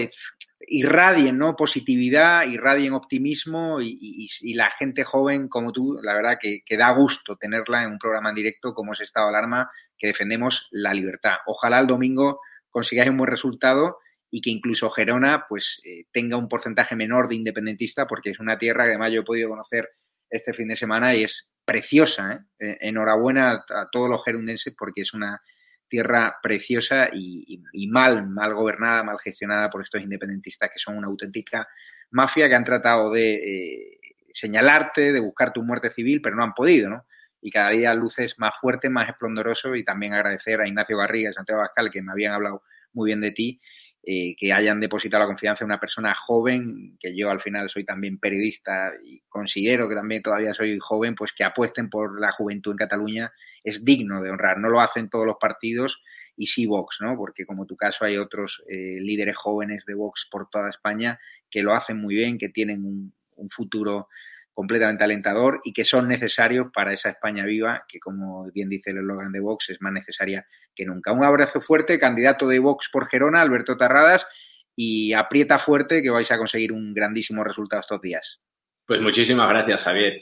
irradien 0.68 1.38
¿no? 1.38 1.56
positividad, 1.56 2.48
irradien 2.48 2.94
optimismo 2.94 3.80
y, 3.80 4.28
la 4.56 4.72
gente 4.72 5.04
joven 5.04 5.48
como 5.48 5.72
tú, 5.72 6.00
la 6.02 6.16
verdad 6.16 6.40
que, 6.42 6.62
que, 6.66 6.78
da 6.78 6.94
gusto 6.94 7.36
tenerla 7.36 7.84
en 7.84 7.92
un 7.92 8.00
programa 8.00 8.30
en 8.30 8.36
directo 8.36 8.74
como 8.74 8.94
es 8.94 9.02
Estado 9.02 9.28
de 9.28 9.38
Alarma, 9.38 9.70
que 10.00 10.08
defendemos 10.08 10.68
la 10.72 10.96
libertad. 10.96 11.36
Ojalá 11.46 11.80
el 11.80 11.86
domingo 11.86 12.40
consigáis 12.72 13.12
un 13.12 13.18
buen 13.18 13.30
resultado 13.30 14.00
y 14.32 14.42
que 14.42 14.50
incluso 14.50 14.90
Gerona 14.90 15.46
pues 15.48 15.82
eh, 15.86 16.06
tenga 16.12 16.38
un 16.38 16.50
porcentaje 16.50 16.96
menor 16.96 17.28
de 17.28 17.36
independentista 17.36 18.08
porque 18.08 18.32
es 18.32 18.40
una 18.40 18.58
tierra 18.58 18.84
que 18.84 18.92
además 18.92 19.12
yo 19.12 19.22
he 19.22 19.26
podido 19.26 19.50
conocer 19.50 19.90
este 20.30 20.54
fin 20.54 20.68
de 20.68 20.76
semana 20.76 21.16
y 21.16 21.24
es 21.24 21.48
preciosa. 21.64 22.34
¿eh? 22.34 22.40
Eh, 22.60 22.78
enhorabuena 22.82 23.64
a, 23.70 23.90
todos 23.92 24.10
los 24.10 24.24
gerundenses 24.24 24.74
porque 24.78 25.02
es 25.02 25.14
una 25.14 25.42
tierra 25.88 26.38
preciosa 26.42 27.10
y, 27.14 27.62
mal, 27.88 28.28
mal 28.28 28.54
gobernada, 28.56 29.04
mal 29.04 29.20
gestionada 29.24 29.70
por 29.70 29.84
estos 29.84 30.02
independentistas 30.02 30.70
que 30.74 30.80
son 30.80 30.98
una 30.98 31.08
auténtica 31.08 31.68
mafia 32.10 32.50
que 32.50 32.56
han 32.56 32.64
tratado 32.66 33.12
de 33.12 34.00
señalarte, 34.34 35.14
de 35.14 35.20
buscar 35.20 35.54
tu 35.54 35.64
muerte 35.64 35.92
civil, 35.92 36.22
pero 36.22 36.36
no 36.36 36.44
han 36.44 36.54
podido, 36.54 36.90
¿no? 36.90 37.06
Y 37.40 37.52
cada 37.52 37.70
día 37.70 37.94
luces 37.94 38.38
más 38.40 38.56
fuerte, 38.60 38.90
más 38.90 39.08
esplendoroso 39.08 39.76
y 39.76 39.86
también 39.86 40.14
agradecer 40.14 40.60
a 40.60 40.68
Ignacio 40.68 40.98
Garriga 40.98 41.30
y 41.30 41.34
Santiago 41.34 41.62
Bascal 41.62 41.92
que 41.92 42.02
me 42.02 42.12
habían 42.12 42.34
hablado 42.34 42.64
muy 42.92 43.10
bien 43.10 43.22
de 43.22 43.32
ti 43.32 43.62
eh, 44.08 44.36
que 44.38 44.54
hayan 44.54 44.80
depositado 44.80 45.24
la 45.24 45.28
confianza 45.28 45.64
en 45.64 45.72
una 45.72 45.80
persona 45.80 46.14
joven, 46.14 46.96
que 47.00 47.18
yo 47.18 47.32
al 47.32 47.42
final 47.42 47.72
soy 47.72 47.84
también 47.84 48.20
periodista 48.20 48.92
y 49.04 49.22
considero 49.28 49.90
que 49.90 49.96
también 49.96 50.22
todavía 50.22 50.54
soy 50.54 50.78
joven, 50.80 51.16
pues 51.16 51.34
que 51.34 51.44
apuesten 51.44 51.90
por 51.90 52.22
la 52.22 52.32
juventud 52.32 52.74
en 52.74 52.78
Cataluña 52.78 53.34
es 53.64 53.84
digno 53.84 54.22
de 54.22 54.30
honrar. 54.30 54.60
No 54.60 54.70
lo 54.70 54.80
hacen 54.80 55.10
todos 55.10 55.26
los 55.26 55.38
partidos 55.40 56.04
y 56.38 56.46
sí 56.46 56.68
Vox, 56.68 56.98
¿no? 57.02 57.18
Porque 57.18 57.48
como 57.48 57.66
tu 57.66 57.76
caso 57.76 58.06
hay 58.06 58.18
otros 58.18 58.62
eh, 58.70 59.00
líderes 59.02 59.38
jóvenes 59.38 59.86
de 59.86 59.96
Vox 59.96 60.28
por 60.30 60.52
toda 60.52 60.70
España 60.70 61.20
que 61.50 61.64
lo 61.64 61.74
hacen 61.74 61.98
muy 61.98 62.14
bien, 62.14 62.38
que 62.38 62.50
tienen 62.50 62.86
un, 62.86 63.12
un 63.38 63.50
futuro 63.50 64.08
completamente 64.56 65.04
alentador 65.04 65.60
y 65.66 65.74
que 65.74 65.84
son 65.84 66.08
necesarios 66.08 66.68
para 66.74 66.94
esa 66.94 67.10
España 67.10 67.44
viva, 67.46 67.84
que 67.90 68.00
como 68.00 68.50
bien 68.52 68.70
dice 68.70 68.92
el 68.92 69.00
eslogan 69.00 69.34
de 69.34 69.42
Vox, 69.42 69.70
es 69.70 69.82
más 69.82 69.92
necesaria 69.92 70.48
que 70.74 70.86
nunca. 70.86 71.12
Un 71.12 71.26
abrazo 71.26 71.60
fuerte, 71.60 72.00
candidato 72.00 72.48
de 72.48 72.60
Vox 72.60 72.90
por 72.92 73.10
Gerona, 73.10 73.42
Alberto 73.42 73.76
Tarradas, 73.76 74.26
y 74.74 75.14
aprieta 75.14 75.60
fuerte 75.60 76.02
que 76.02 76.10
vais 76.10 76.32
a 76.32 76.38
conseguir 76.38 76.72
un 76.72 76.94
grandísimo 76.94 77.44
resultado 77.44 77.82
estos 77.82 78.02
días. 78.02 78.40
Pues 78.86 79.02
muchísimas 79.02 79.50
gracias, 79.50 79.82
Javier. 79.82 80.22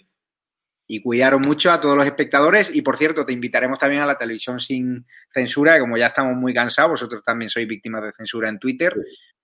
Y 0.87 1.01
cuidaros 1.01 1.39
mucho 1.45 1.71
a 1.71 1.79
todos 1.79 1.95
los 1.95 2.05
espectadores. 2.05 2.75
Y 2.75 2.81
por 2.81 2.97
cierto, 2.97 3.25
te 3.25 3.33
invitaremos 3.33 3.77
también 3.77 4.01
a 4.01 4.07
la 4.07 4.17
televisión 4.17 4.59
sin 4.59 5.05
censura, 5.31 5.75
que 5.75 5.81
como 5.81 5.95
ya 5.95 6.07
estamos 6.07 6.35
muy 6.35 6.55
cansados, 6.55 6.91
vosotros 6.91 7.23
también 7.23 7.49
sois 7.49 7.67
víctimas 7.67 8.03
de 8.03 8.11
censura 8.13 8.49
en 8.49 8.57
Twitter. 8.57 8.95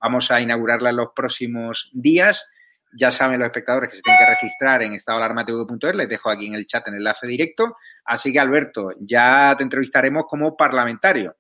Vamos 0.02 0.32
a 0.32 0.42
inaugurarla 0.42 0.90
en 0.90 0.98
los 0.98 1.10
próximos 1.16 1.92
días 1.94 2.44
ya 2.92 3.12
saben 3.12 3.40
los 3.40 3.48
espectadores 3.48 3.90
que 3.90 3.98
se 3.98 4.02
tienen 4.02 4.20
que 4.20 4.32
registrar 4.32 4.82
en 4.84 4.94
estadoalarmatv.es, 4.94 5.96
les 5.96 6.10
dejo 6.10 6.30
aquí 6.30 6.48
en 6.48 6.56
el 6.56 6.68
chat 6.68 6.88
el 6.88 6.96
enlace 6.96 7.28
directo. 7.28 7.78
Así 8.06 8.32
que, 8.32 8.40
Alberto, 8.40 8.92
ya 9.00 9.56
te 9.58 9.64
entrevistaremos 9.64 10.26
como 10.28 10.56
parlamentario. 10.56 11.36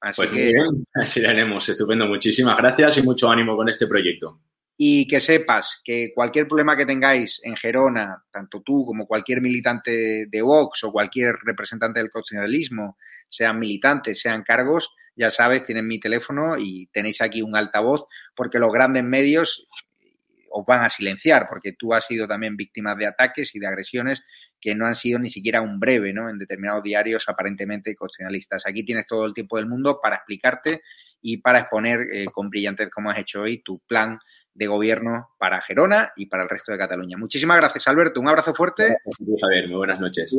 Así 0.00 0.16
pues 0.16 0.30
que... 0.30 0.36
muy 0.36 0.44
bien, 0.46 0.66
así 0.94 1.20
lo 1.20 1.28
haremos. 1.28 1.68
Estupendo. 1.68 2.06
Muchísimas 2.06 2.56
gracias 2.56 2.98
y 2.98 3.02
mucho 3.02 3.30
ánimo 3.30 3.56
con 3.56 3.68
este 3.68 3.86
proyecto. 3.86 4.40
Y 4.76 5.06
que 5.06 5.20
sepas 5.20 5.80
que 5.84 6.12
cualquier 6.14 6.48
problema 6.48 6.74
que 6.74 6.86
tengáis 6.86 7.40
en 7.44 7.54
Gerona, 7.54 8.24
tanto 8.32 8.62
tú 8.62 8.86
como 8.86 9.06
cualquier 9.06 9.42
militante 9.42 10.26
de 10.26 10.42
Vox 10.42 10.84
o 10.84 10.92
cualquier 10.92 11.34
representante 11.44 12.00
del 12.00 12.10
constitucionalismo, 12.10 12.96
sean 13.28 13.58
militantes, 13.58 14.20
sean 14.20 14.42
cargos, 14.42 14.90
ya 15.14 15.30
sabes, 15.30 15.66
tienen 15.66 15.86
mi 15.86 16.00
teléfono 16.00 16.56
y 16.58 16.86
tenéis 16.92 17.20
aquí 17.20 17.42
un 17.42 17.56
altavoz, 17.56 18.06
porque 18.34 18.58
los 18.58 18.72
grandes 18.72 19.04
medios 19.04 19.68
os 20.50 20.66
van 20.66 20.82
a 20.82 20.88
silenciar, 20.88 21.48
porque 21.48 21.72
tú 21.72 21.94
has 21.94 22.06
sido 22.06 22.26
también 22.26 22.56
víctima 22.56 22.94
de 22.94 23.06
ataques 23.06 23.54
y 23.54 23.58
de 23.58 23.66
agresiones 23.66 24.22
que 24.60 24.74
no 24.74 24.86
han 24.86 24.94
sido 24.94 25.18
ni 25.18 25.30
siquiera 25.30 25.62
un 25.62 25.80
breve, 25.80 26.12
¿no? 26.12 26.28
En 26.28 26.38
determinados 26.38 26.82
diarios 26.82 27.28
aparentemente 27.28 27.94
constitucionalistas. 27.94 28.66
Aquí 28.66 28.84
tienes 28.84 29.06
todo 29.06 29.24
el 29.24 29.34
tiempo 29.34 29.56
del 29.56 29.66
mundo 29.66 30.00
para 30.02 30.16
explicarte 30.16 30.82
y 31.22 31.38
para 31.38 31.60
exponer 31.60 32.00
eh, 32.12 32.26
con 32.32 32.50
brillantez, 32.50 32.90
como 32.90 33.10
has 33.10 33.18
hecho 33.18 33.42
hoy, 33.42 33.62
tu 33.62 33.78
plan 33.80 34.18
de 34.52 34.66
gobierno 34.66 35.30
para 35.38 35.62
Gerona 35.62 36.12
y 36.16 36.26
para 36.26 36.42
el 36.42 36.48
resto 36.48 36.72
de 36.72 36.78
Cataluña. 36.78 37.16
Muchísimas 37.16 37.58
gracias, 37.58 37.86
Alberto. 37.88 38.20
Un 38.20 38.28
abrazo 38.28 38.54
fuerte. 38.54 38.96
Gracias, 39.04 39.40
Javier. 39.40 39.68
Muy 39.68 39.76
buenas 39.76 40.00
noches. 40.00 40.36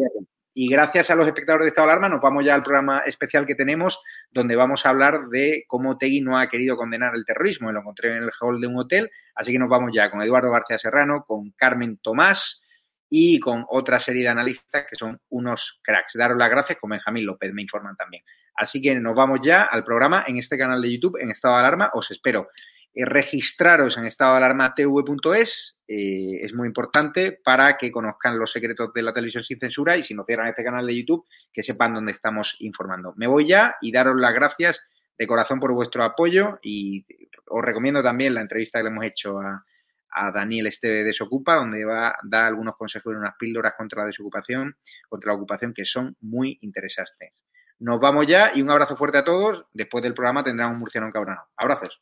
Y 0.53 0.69
gracias 0.69 1.09
a 1.09 1.15
los 1.15 1.27
espectadores 1.27 1.65
de 1.65 1.69
Estado 1.69 1.87
de 1.87 1.93
Alarma 1.93 2.09
nos 2.09 2.21
vamos 2.21 2.43
ya 2.43 2.53
al 2.53 2.63
programa 2.63 2.99
especial 3.05 3.45
que 3.45 3.55
tenemos, 3.55 4.03
donde 4.31 4.57
vamos 4.57 4.85
a 4.85 4.89
hablar 4.89 5.27
de 5.29 5.63
cómo 5.67 5.97
Tegui 5.97 6.19
no 6.19 6.37
ha 6.37 6.49
querido 6.49 6.75
condenar 6.75 7.15
el 7.15 7.25
terrorismo. 7.25 7.71
Lo 7.71 7.79
encontré 7.79 8.17
en 8.17 8.23
el 8.23 8.31
hall 8.39 8.59
de 8.59 8.67
un 8.67 8.77
hotel, 8.77 9.09
así 9.35 9.53
que 9.53 9.59
nos 9.59 9.69
vamos 9.69 9.91
ya 9.93 10.11
con 10.11 10.21
Eduardo 10.21 10.51
García 10.51 10.77
Serrano, 10.77 11.23
con 11.25 11.51
Carmen 11.51 11.97
Tomás 11.97 12.61
y 13.09 13.39
con 13.39 13.65
otra 13.69 14.01
serie 14.01 14.23
de 14.23 14.29
analistas 14.29 14.85
que 14.89 14.97
son 14.97 15.21
unos 15.29 15.79
cracks. 15.83 16.13
Daros 16.15 16.37
las 16.37 16.49
gracias 16.49 16.79
con 16.79 16.89
Benjamín 16.89 17.25
López, 17.25 17.53
me 17.53 17.61
informan 17.61 17.95
también. 17.95 18.23
Así 18.55 18.81
que 18.81 18.93
nos 18.95 19.15
vamos 19.15 19.39
ya 19.41 19.63
al 19.63 19.85
programa 19.85 20.25
en 20.27 20.37
este 20.37 20.57
canal 20.57 20.81
de 20.81 20.93
YouTube, 20.93 21.17
en 21.21 21.29
Estado 21.29 21.55
de 21.55 21.59
Alarma. 21.61 21.91
Os 21.93 22.11
espero. 22.11 22.49
Eh, 22.93 23.05
registraros 23.05 23.97
en 23.97 24.05
estado 24.05 24.31
de 24.31 24.37
alarma 24.37 24.75
tv.es 24.75 25.79
eh, 25.87 26.39
es 26.41 26.53
muy 26.53 26.67
importante 26.67 27.39
para 27.43 27.77
que 27.77 27.89
conozcan 27.89 28.37
los 28.37 28.51
secretos 28.51 28.91
de 28.93 29.01
la 29.01 29.13
televisión 29.13 29.45
sin 29.45 29.59
censura 29.59 29.95
y 29.95 30.03
si 30.03 30.13
no 30.13 30.25
cierran 30.25 30.49
este 30.49 30.63
canal 30.63 30.85
de 30.85 30.97
YouTube, 30.97 31.25
que 31.53 31.63
sepan 31.63 31.93
dónde 31.93 32.11
estamos 32.11 32.57
informando. 32.59 33.13
Me 33.15 33.27
voy 33.27 33.47
ya 33.47 33.75
y 33.81 33.93
daros 33.93 34.19
las 34.19 34.33
gracias 34.33 34.81
de 35.17 35.25
corazón 35.25 35.59
por 35.59 35.71
vuestro 35.71 36.03
apoyo 36.03 36.59
y 36.61 37.05
os 37.47 37.63
recomiendo 37.63 38.03
también 38.03 38.33
la 38.33 38.41
entrevista 38.41 38.79
que 38.79 38.83
le 38.83 38.89
hemos 38.89 39.05
hecho 39.05 39.39
a, 39.39 39.63
a 40.11 40.31
Daniel 40.31 40.67
Este 40.67 40.89
de 40.89 41.03
Desocupa, 41.05 41.55
donde 41.55 41.85
va 41.85 42.09
a 42.09 42.19
dar 42.23 42.43
algunos 42.43 42.75
consejos 42.75 43.13
y 43.13 43.15
unas 43.15 43.35
píldoras 43.37 43.75
contra 43.77 44.01
la 44.01 44.07
desocupación, 44.07 44.75
contra 45.07 45.31
la 45.31 45.37
ocupación, 45.37 45.73
que 45.73 45.85
son 45.85 46.17
muy 46.19 46.57
interesantes. 46.61 47.33
Nos 47.79 47.99
vamos 48.01 48.27
ya 48.27 48.51
y 48.53 48.61
un 48.61 48.69
abrazo 48.69 48.97
fuerte 48.97 49.17
a 49.17 49.23
todos. 49.23 49.65
Después 49.73 50.03
del 50.03 50.13
programa 50.13 50.43
tendrán 50.43 50.71
un 50.71 50.79
murciano 50.79 51.07
encabronado. 51.07 51.47
Abrazos. 51.55 52.01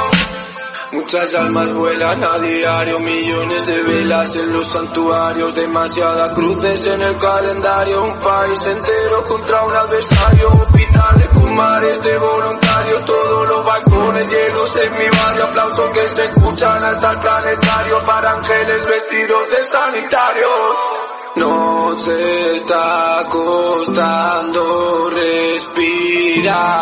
Muchas 0.91 1.33
almas 1.35 1.73
vuelan 1.73 2.21
a 2.21 2.37
diario, 2.39 2.99
millones 2.99 3.65
de 3.65 3.81
velas 3.83 4.35
en 4.35 4.51
los 4.51 4.67
santuarios, 4.67 5.53
demasiadas 5.53 6.31
cruces 6.31 6.85
en 6.85 7.01
el 7.01 7.17
calendario, 7.17 8.03
un 8.03 8.19
país 8.19 8.65
entero 8.65 9.23
contra 9.23 9.63
un 9.63 9.73
adversario, 9.73 10.49
hospitales 10.49 11.29
con 11.29 11.55
mares 11.55 12.03
de 12.03 12.17
voluntarios, 12.17 13.05
todos 13.05 13.47
los 13.47 13.65
balcones 13.65 14.29
llenos 14.29 14.75
en 14.75 14.91
mi 14.91 15.07
barrio, 15.17 15.45
aplausos 15.45 15.91
que 15.91 16.09
se 16.09 16.25
escuchan 16.25 16.83
hasta 16.83 17.11
el 17.11 17.19
planetario 17.19 17.99
para 18.05 18.31
ángeles 18.31 18.85
vestidos 18.85 19.49
de 19.49 19.63
sanitarios. 19.63 20.49
No 21.37 21.97
se 21.97 22.57
está 22.57 23.25
costando 23.29 25.09
respirar. 25.09 26.81